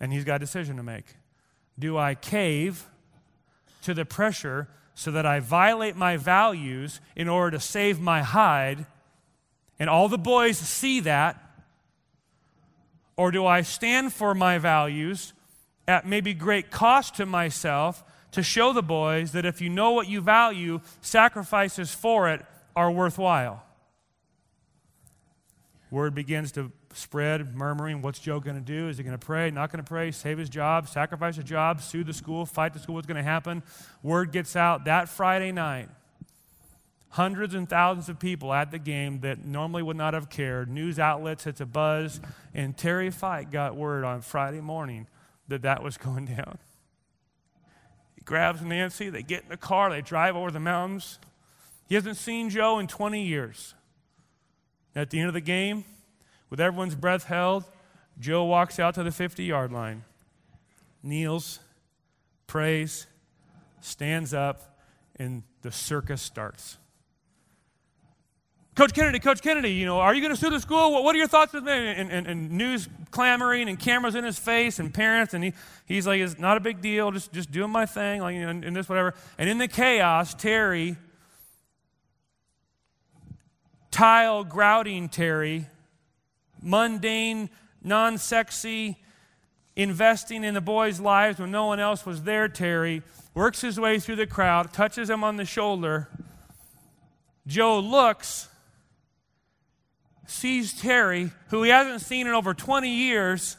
And 0.00 0.12
he's 0.12 0.24
got 0.24 0.34
a 0.34 0.38
decision 0.40 0.76
to 0.78 0.82
make. 0.82 1.04
Do 1.78 1.96
I 1.96 2.16
cave 2.16 2.84
to 3.82 3.94
the 3.94 4.04
pressure 4.04 4.66
so 4.98 5.12
that 5.12 5.24
I 5.24 5.38
violate 5.38 5.94
my 5.94 6.16
values 6.16 7.00
in 7.14 7.28
order 7.28 7.56
to 7.56 7.62
save 7.62 8.00
my 8.00 8.22
hide, 8.22 8.84
and 9.78 9.88
all 9.88 10.08
the 10.08 10.18
boys 10.18 10.58
see 10.58 10.98
that? 10.98 11.40
Or 13.16 13.30
do 13.30 13.46
I 13.46 13.62
stand 13.62 14.12
for 14.12 14.34
my 14.34 14.58
values 14.58 15.34
at 15.86 16.04
maybe 16.04 16.34
great 16.34 16.72
cost 16.72 17.14
to 17.14 17.26
myself 17.26 18.02
to 18.32 18.42
show 18.42 18.72
the 18.72 18.82
boys 18.82 19.30
that 19.32 19.44
if 19.44 19.60
you 19.60 19.68
know 19.68 19.92
what 19.92 20.08
you 20.08 20.20
value, 20.20 20.80
sacrifices 21.00 21.94
for 21.94 22.28
it 22.28 22.44
are 22.74 22.90
worthwhile? 22.90 23.62
Word 25.92 26.12
begins 26.12 26.50
to 26.52 26.72
spread, 26.98 27.54
murmuring, 27.54 28.02
what's 28.02 28.18
Joe 28.18 28.40
going 28.40 28.56
to 28.56 28.62
do? 28.62 28.88
Is 28.88 28.98
he 28.98 29.04
going 29.04 29.18
to 29.18 29.24
pray? 29.24 29.50
Not 29.50 29.72
going 29.72 29.82
to 29.82 29.88
pray? 29.88 30.10
Save 30.10 30.38
his 30.38 30.48
job? 30.48 30.88
Sacrifice 30.88 31.36
his 31.36 31.44
job? 31.44 31.80
Sue 31.80 32.04
the 32.04 32.12
school? 32.12 32.44
Fight 32.44 32.72
the 32.72 32.78
school? 32.78 32.96
What's 32.96 33.06
going 33.06 33.16
to 33.16 33.22
happen? 33.22 33.62
Word 34.02 34.32
gets 34.32 34.56
out 34.56 34.84
that 34.84 35.08
Friday 35.08 35.52
night. 35.52 35.88
Hundreds 37.10 37.54
and 37.54 37.68
thousands 37.68 38.08
of 38.08 38.18
people 38.18 38.52
at 38.52 38.70
the 38.70 38.78
game 38.78 39.20
that 39.20 39.44
normally 39.44 39.82
would 39.82 39.96
not 39.96 40.12
have 40.12 40.28
cared. 40.28 40.68
News 40.68 40.98
outlets, 40.98 41.46
it's 41.46 41.60
a 41.60 41.66
buzz. 41.66 42.20
And 42.52 42.76
Terry 42.76 43.10
Fike 43.10 43.50
got 43.50 43.76
word 43.76 44.04
on 44.04 44.20
Friday 44.20 44.60
morning 44.60 45.06
that 45.48 45.62
that 45.62 45.82
was 45.82 45.96
going 45.98 46.26
down. 46.26 46.58
He 48.14 48.20
grabs 48.22 48.60
Nancy, 48.60 49.08
they 49.08 49.22
get 49.22 49.44
in 49.44 49.48
the 49.48 49.56
car, 49.56 49.90
they 49.90 50.02
drive 50.02 50.36
over 50.36 50.50
the 50.50 50.60
mountains. 50.60 51.18
He 51.88 51.94
hasn't 51.94 52.18
seen 52.18 52.50
Joe 52.50 52.78
in 52.78 52.86
20 52.86 53.24
years. 53.24 53.74
At 54.94 55.10
the 55.10 55.18
end 55.20 55.28
of 55.28 55.34
the 55.34 55.40
game, 55.40 55.84
with 56.50 56.60
everyone's 56.60 56.94
breath 56.94 57.24
held, 57.24 57.64
Joe 58.18 58.44
walks 58.44 58.78
out 58.78 58.94
to 58.94 59.02
the 59.02 59.12
50 59.12 59.44
yard 59.44 59.72
line, 59.72 60.04
kneels, 61.02 61.60
prays, 62.46 63.06
stands 63.80 64.34
up, 64.34 64.80
and 65.16 65.42
the 65.62 65.72
circus 65.72 66.22
starts. 66.22 66.78
Coach 68.78 68.94
Kennedy, 68.94 69.18
Coach 69.18 69.42
Kennedy, 69.42 69.72
you 69.72 69.86
know, 69.86 69.98
are 69.98 70.14
you 70.14 70.20
going 70.20 70.32
to 70.32 70.40
sue 70.40 70.50
the 70.50 70.60
school? 70.60 71.02
What, 71.02 71.12
are 71.12 71.18
your 71.18 71.26
thoughts? 71.26 71.52
And, 71.52 71.68
and, 71.68 72.26
and, 72.28 72.50
news 72.52 72.88
clamoring 73.10 73.68
and 73.68 73.76
cameras 73.76 74.14
in 74.14 74.22
his 74.22 74.38
face 74.38 74.78
and 74.78 74.94
parents. 74.94 75.34
And 75.34 75.42
he, 75.42 75.52
he's 75.84 76.06
like, 76.06 76.20
it's 76.20 76.38
not 76.38 76.56
a 76.56 76.60
big 76.60 76.80
deal. 76.80 77.10
Just, 77.10 77.32
just 77.32 77.50
doing 77.50 77.72
my 77.72 77.86
thing, 77.86 78.20
like, 78.20 78.36
you 78.36 78.42
know, 78.42 78.50
and 78.50 78.76
this, 78.76 78.88
whatever. 78.88 79.14
And 79.36 79.50
in 79.50 79.58
the 79.58 79.66
chaos, 79.66 80.32
Terry, 80.32 80.96
tile 83.90 84.44
grouting 84.44 85.08
Terry, 85.08 85.66
mundane, 86.62 87.50
non 87.82 88.18
sexy, 88.18 88.98
investing 89.76 90.44
in 90.44 90.54
the 90.54 90.60
boys' 90.60 91.00
lives 91.00 91.38
when 91.38 91.50
no 91.50 91.66
one 91.66 91.80
else 91.80 92.04
was 92.04 92.24
there, 92.24 92.48
Terry, 92.48 93.02
works 93.34 93.60
his 93.60 93.78
way 93.78 93.98
through 93.98 94.16
the 94.16 94.26
crowd, 94.26 94.72
touches 94.72 95.08
him 95.08 95.22
on 95.22 95.36
the 95.36 95.44
shoulder. 95.44 96.08
Joe 97.46 97.78
looks, 97.78 98.48
sees 100.26 100.78
Terry, 100.78 101.30
who 101.48 101.62
he 101.62 101.70
hasn't 101.70 102.02
seen 102.02 102.26
in 102.26 102.34
over 102.34 102.52
20 102.52 102.90
years. 102.90 103.56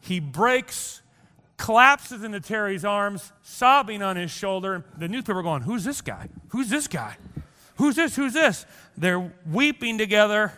He 0.00 0.20
breaks, 0.20 1.02
collapses 1.56 2.22
into 2.24 2.40
Terry's 2.40 2.84
arms, 2.84 3.32
sobbing 3.42 4.02
on 4.02 4.16
his 4.16 4.30
shoulder. 4.30 4.84
The 4.96 5.08
newspaper 5.08 5.42
going, 5.42 5.62
Who's 5.62 5.84
this 5.84 6.00
guy? 6.00 6.28
Who's 6.48 6.68
this 6.68 6.88
guy? 6.88 7.16
Who's 7.76 7.96
this? 7.96 8.16
Who's 8.16 8.32
this? 8.32 8.66
They're 8.96 9.32
weeping 9.50 9.98
together 9.98 10.52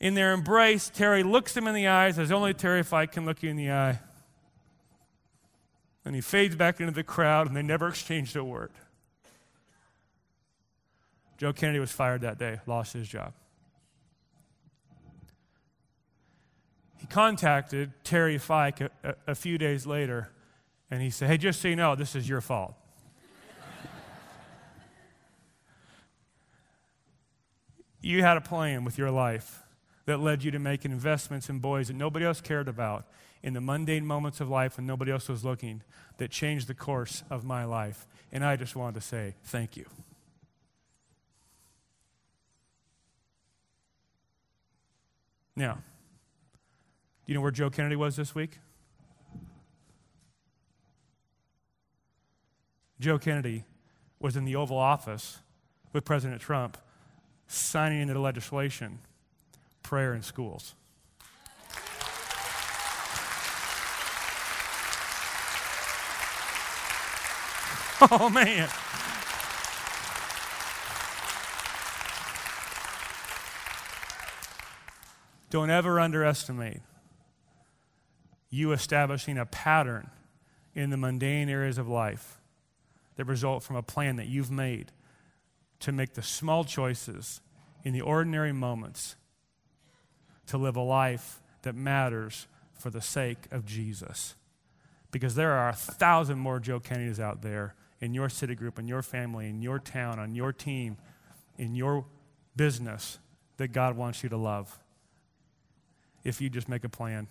in 0.00 0.14
their 0.14 0.32
embrace. 0.32 0.90
Terry 0.92 1.22
looks 1.22 1.56
him 1.56 1.66
in 1.66 1.74
the 1.74 1.88
eyes 1.88 2.18
as 2.18 2.30
only 2.30 2.54
Terry 2.54 2.82
Fike 2.82 3.12
can 3.12 3.24
look 3.24 3.42
you 3.42 3.50
in 3.50 3.56
the 3.56 3.70
eye. 3.70 4.00
And 6.04 6.14
he 6.14 6.20
fades 6.20 6.54
back 6.54 6.80
into 6.80 6.92
the 6.92 7.02
crowd, 7.02 7.48
and 7.48 7.56
they 7.56 7.62
never 7.62 7.88
exchanged 7.88 8.36
a 8.36 8.44
word. 8.44 8.70
Joe 11.38 11.52
Kennedy 11.52 11.80
was 11.80 11.92
fired 11.92 12.22
that 12.22 12.38
day, 12.38 12.60
lost 12.66 12.92
his 12.92 13.08
job. 13.08 13.32
He 16.98 17.06
contacted 17.06 17.92
Terry 18.04 18.38
Fike 18.38 18.80
a, 18.80 18.90
a, 19.04 19.14
a 19.28 19.34
few 19.34 19.58
days 19.58 19.86
later, 19.86 20.30
and 20.90 21.02
he 21.02 21.10
said, 21.10 21.28
Hey, 21.28 21.36
just 21.36 21.60
so 21.60 21.68
you 21.68 21.76
know, 21.76 21.94
this 21.94 22.14
is 22.14 22.28
your 22.28 22.40
fault. 22.40 22.74
You 28.00 28.22
had 28.22 28.36
a 28.36 28.40
plan 28.40 28.84
with 28.84 28.98
your 28.98 29.10
life 29.10 29.62
that 30.06 30.20
led 30.20 30.44
you 30.44 30.50
to 30.52 30.58
making 30.58 30.92
investments 30.92 31.48
in 31.48 31.58
boys 31.58 31.88
that 31.88 31.94
nobody 31.94 32.24
else 32.24 32.40
cared 32.40 32.68
about 32.68 33.06
in 33.42 33.54
the 33.54 33.60
mundane 33.60 34.06
moments 34.06 34.40
of 34.40 34.48
life 34.48 34.76
when 34.76 34.86
nobody 34.86 35.10
else 35.10 35.28
was 35.28 35.44
looking 35.44 35.82
that 36.18 36.30
changed 36.30 36.68
the 36.68 36.74
course 36.74 37.22
of 37.30 37.44
my 37.44 37.64
life. 37.64 38.06
And 38.32 38.44
I 38.44 38.56
just 38.56 38.76
wanted 38.76 39.00
to 39.00 39.06
say 39.06 39.34
thank 39.44 39.76
you. 39.76 39.86
Now, 45.54 45.74
do 45.74 47.32
you 47.32 47.34
know 47.34 47.40
where 47.40 47.50
Joe 47.50 47.70
Kennedy 47.70 47.96
was 47.96 48.14
this 48.14 48.34
week? 48.34 48.58
Joe 53.00 53.18
Kennedy 53.18 53.64
was 54.20 54.36
in 54.36 54.44
the 54.44 54.56
Oval 54.56 54.78
Office 54.78 55.38
with 55.92 56.04
President 56.04 56.40
Trump 56.40 56.78
signing 57.46 58.00
into 58.00 58.18
legislation 58.18 58.98
prayer 59.82 60.14
in 60.14 60.22
schools. 60.22 60.74
Oh, 68.10 68.28
man. 68.28 68.68
Don't 75.48 75.70
ever 75.70 75.98
underestimate 75.98 76.82
you 78.50 78.72
establishing 78.72 79.38
a 79.38 79.46
pattern 79.46 80.10
in 80.74 80.90
the 80.90 80.96
mundane 80.98 81.48
areas 81.48 81.78
of 81.78 81.88
life 81.88 82.38
that 83.16 83.24
result 83.24 83.62
from 83.62 83.76
a 83.76 83.82
plan 83.82 84.16
that 84.16 84.26
you've 84.26 84.50
made 84.50 84.92
to 85.80 85.92
make 85.92 86.14
the 86.14 86.22
small 86.22 86.64
choices 86.64 87.40
in 87.84 87.92
the 87.92 88.00
ordinary 88.00 88.52
moments 88.52 89.16
to 90.46 90.58
live 90.58 90.76
a 90.76 90.80
life 90.80 91.40
that 91.62 91.74
matters 91.74 92.46
for 92.74 92.90
the 92.90 93.00
sake 93.00 93.46
of 93.50 93.64
Jesus. 93.64 94.34
Because 95.10 95.34
there 95.34 95.52
are 95.52 95.68
a 95.68 95.74
thousand 95.74 96.38
more 96.38 96.60
Joe 96.60 96.80
Kennedys 96.80 97.20
out 97.20 97.42
there 97.42 97.74
in 98.00 98.14
your 98.14 98.28
city 98.28 98.54
group, 98.54 98.78
in 98.78 98.88
your 98.88 99.02
family, 99.02 99.48
in 99.48 99.62
your 99.62 99.78
town, 99.78 100.18
on 100.18 100.34
your 100.34 100.52
team, 100.52 100.96
in 101.58 101.74
your 101.74 102.04
business 102.54 103.18
that 103.56 103.68
God 103.68 103.96
wants 103.96 104.22
you 104.22 104.28
to 104.28 104.36
love. 104.36 104.78
If 106.24 106.40
you 106.40 106.50
just 106.50 106.68
make 106.68 106.84
a 106.84 106.88
plan 106.88 107.28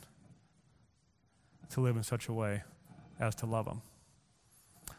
to 1.71 1.81
live 1.81 1.97
in 1.97 2.03
such 2.03 2.27
a 2.27 2.33
way 2.33 2.63
as 3.19 3.35
to 3.35 3.45
love 3.45 3.65
them. 3.65 3.81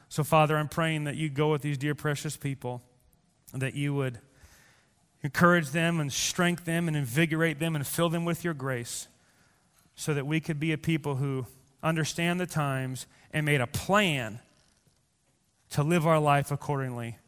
So, 0.08 0.22
Father, 0.22 0.56
I'm 0.56 0.68
praying 0.68 1.04
that 1.04 1.16
you 1.16 1.28
go 1.28 1.50
with 1.50 1.62
these 1.62 1.78
dear, 1.78 1.94
precious 1.94 2.36
people, 2.36 2.82
that 3.62 3.74
you 3.74 3.94
would 3.94 4.18
encourage 5.22 5.70
them 5.70 6.00
and 6.00 6.12
strengthen 6.12 6.64
them 6.64 6.88
and 6.88 6.96
invigorate 6.96 7.58
them 7.58 7.74
and 7.74 7.86
fill 7.86 8.08
them 8.08 8.24
with 8.24 8.44
your 8.44 8.54
grace 8.54 9.08
so 9.94 10.14
that 10.14 10.26
we 10.26 10.40
could 10.40 10.60
be 10.60 10.72
a 10.72 10.78
people 10.78 11.16
who 11.16 11.46
understand 11.82 12.38
the 12.38 12.46
times 12.46 13.06
and 13.32 13.44
made 13.44 13.60
a 13.60 13.66
plan 13.66 14.40
to 15.70 15.82
live 15.82 16.06
our 16.06 16.20
life 16.20 16.50
accordingly, 16.50 17.18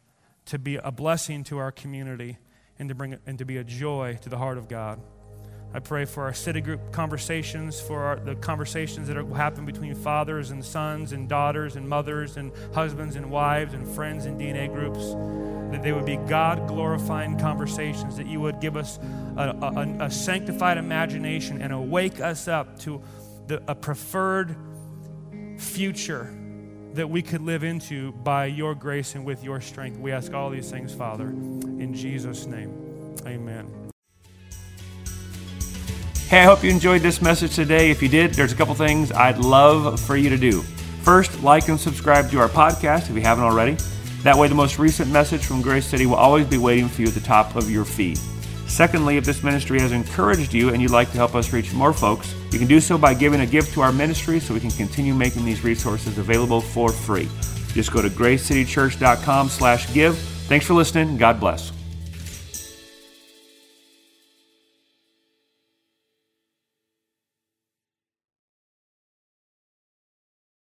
to 0.45 0.57
be 0.57 0.75
a 0.77 0.91
blessing 0.91 1.43
to 1.43 1.57
our 1.57 1.71
community, 1.71 2.37
and 2.77 2.89
to, 2.89 2.95
bring, 2.95 3.17
and 3.25 3.37
to 3.37 3.45
be 3.45 3.57
a 3.57 3.63
joy 3.63 4.17
to 4.21 4.29
the 4.29 4.37
heart 4.37 4.57
of 4.57 4.67
God. 4.67 4.99
I 5.73 5.79
pray 5.79 6.05
for 6.05 6.23
our 6.23 6.33
city 6.33 6.61
group 6.61 6.91
conversations, 6.91 7.79
for 7.79 8.01
our, 8.01 8.15
the 8.15 8.35
conversations 8.35 9.07
that 9.07 9.23
will 9.23 9.35
happen 9.35 9.65
between 9.65 9.93
fathers 9.93 10.49
and 10.49 10.65
sons 10.65 11.11
and 11.11 11.29
daughters 11.29 11.75
and 11.75 11.87
mothers 11.87 12.37
and 12.37 12.51
husbands 12.73 13.15
and 13.15 13.29
wives 13.29 13.75
and 13.75 13.87
friends 13.87 14.25
in 14.25 14.37
DNA 14.37 14.73
groups, 14.73 15.13
that 15.71 15.83
they 15.83 15.91
would 15.91 16.05
be 16.05 16.17
God 16.27 16.67
glorifying 16.67 17.37
conversations, 17.37 18.17
that 18.17 18.25
you 18.25 18.39
would 18.39 18.59
give 18.59 18.75
us 18.75 18.97
a, 19.37 19.95
a, 19.99 20.05
a 20.05 20.11
sanctified 20.11 20.79
imagination 20.79 21.61
and 21.61 21.71
awake 21.71 22.19
us 22.19 22.47
up 22.47 22.79
to 22.79 23.01
the, 23.45 23.61
a 23.67 23.75
preferred 23.75 24.55
future 25.59 26.35
that 26.93 27.07
we 27.07 27.21
could 27.21 27.41
live 27.41 27.63
into 27.63 28.11
by 28.11 28.45
your 28.45 28.73
grace 28.73 29.13
and 29.13 29.23
with 29.23 29.43
your 29.43 29.61
strength. 29.61 29.99
We 29.99 30.11
ask 30.11 30.33
all 30.33 30.49
these 30.49 30.71
things, 30.71 30.95
Father, 30.95 31.27
in 31.27 31.93
Jesus' 31.93 32.47
name. 32.47 33.15
Amen. 33.27 33.88
Hey, 36.29 36.41
I 36.41 36.43
hope 36.43 36.63
you 36.63 36.69
enjoyed 36.69 37.01
this 37.01 37.23
message 37.23 37.55
today. 37.55 37.89
If 37.89 38.03
you 38.03 38.07
did, 38.07 38.35
there's 38.35 38.53
a 38.53 38.55
couple 38.55 38.75
things 38.75 39.11
I'd 39.11 39.39
love 39.39 39.99
for 39.99 40.15
you 40.15 40.29
to 40.29 40.37
do. 40.37 40.61
First, 41.01 41.41
like 41.41 41.69
and 41.69 41.79
subscribe 41.79 42.29
to 42.29 42.39
our 42.39 42.47
podcast 42.47 43.09
if 43.09 43.15
you 43.15 43.21
haven't 43.21 43.45
already. 43.45 43.77
That 44.21 44.37
way, 44.37 44.47
the 44.47 44.53
most 44.53 44.77
recent 44.77 45.11
message 45.11 45.43
from 45.43 45.63
Grace 45.63 45.87
City 45.87 46.05
will 46.05 46.17
always 46.17 46.45
be 46.45 46.59
waiting 46.59 46.87
for 46.87 47.01
you 47.01 47.07
at 47.07 47.15
the 47.15 47.19
top 47.19 47.55
of 47.55 47.71
your 47.71 47.83
feed. 47.83 48.19
Secondly, 48.67 49.17
if 49.17 49.25
this 49.25 49.41
ministry 49.41 49.79
has 49.79 49.91
encouraged 49.91 50.53
you 50.53 50.69
and 50.69 50.79
you'd 50.83 50.91
like 50.91 51.09
to 51.13 51.17
help 51.17 51.33
us 51.33 51.51
reach 51.51 51.73
more 51.73 51.93
folks, 51.93 52.35
you 52.51 52.59
can 52.59 52.67
do 52.67 52.79
so 52.79 52.95
by 52.95 53.15
giving 53.15 53.41
a 53.41 53.47
gift 53.47 53.73
to 53.73 53.81
our 53.81 53.91
ministry 53.91 54.39
so 54.39 54.53
we 54.53 54.59
can 54.59 54.69
continue 54.69 55.15
making 55.15 55.45
these 55.45 55.63
resources 55.63 56.19
available 56.19 56.61
for 56.61 56.91
free. 56.91 57.27
Just 57.73 57.91
go 57.91 58.03
to 58.03 58.09
gracecitychurch.com 58.09 59.49
slash 59.49 59.91
give. 59.95 60.15
Thanks 60.15 60.67
for 60.67 60.75
listening. 60.75 61.17
God 61.17 61.39
bless. 61.39 61.78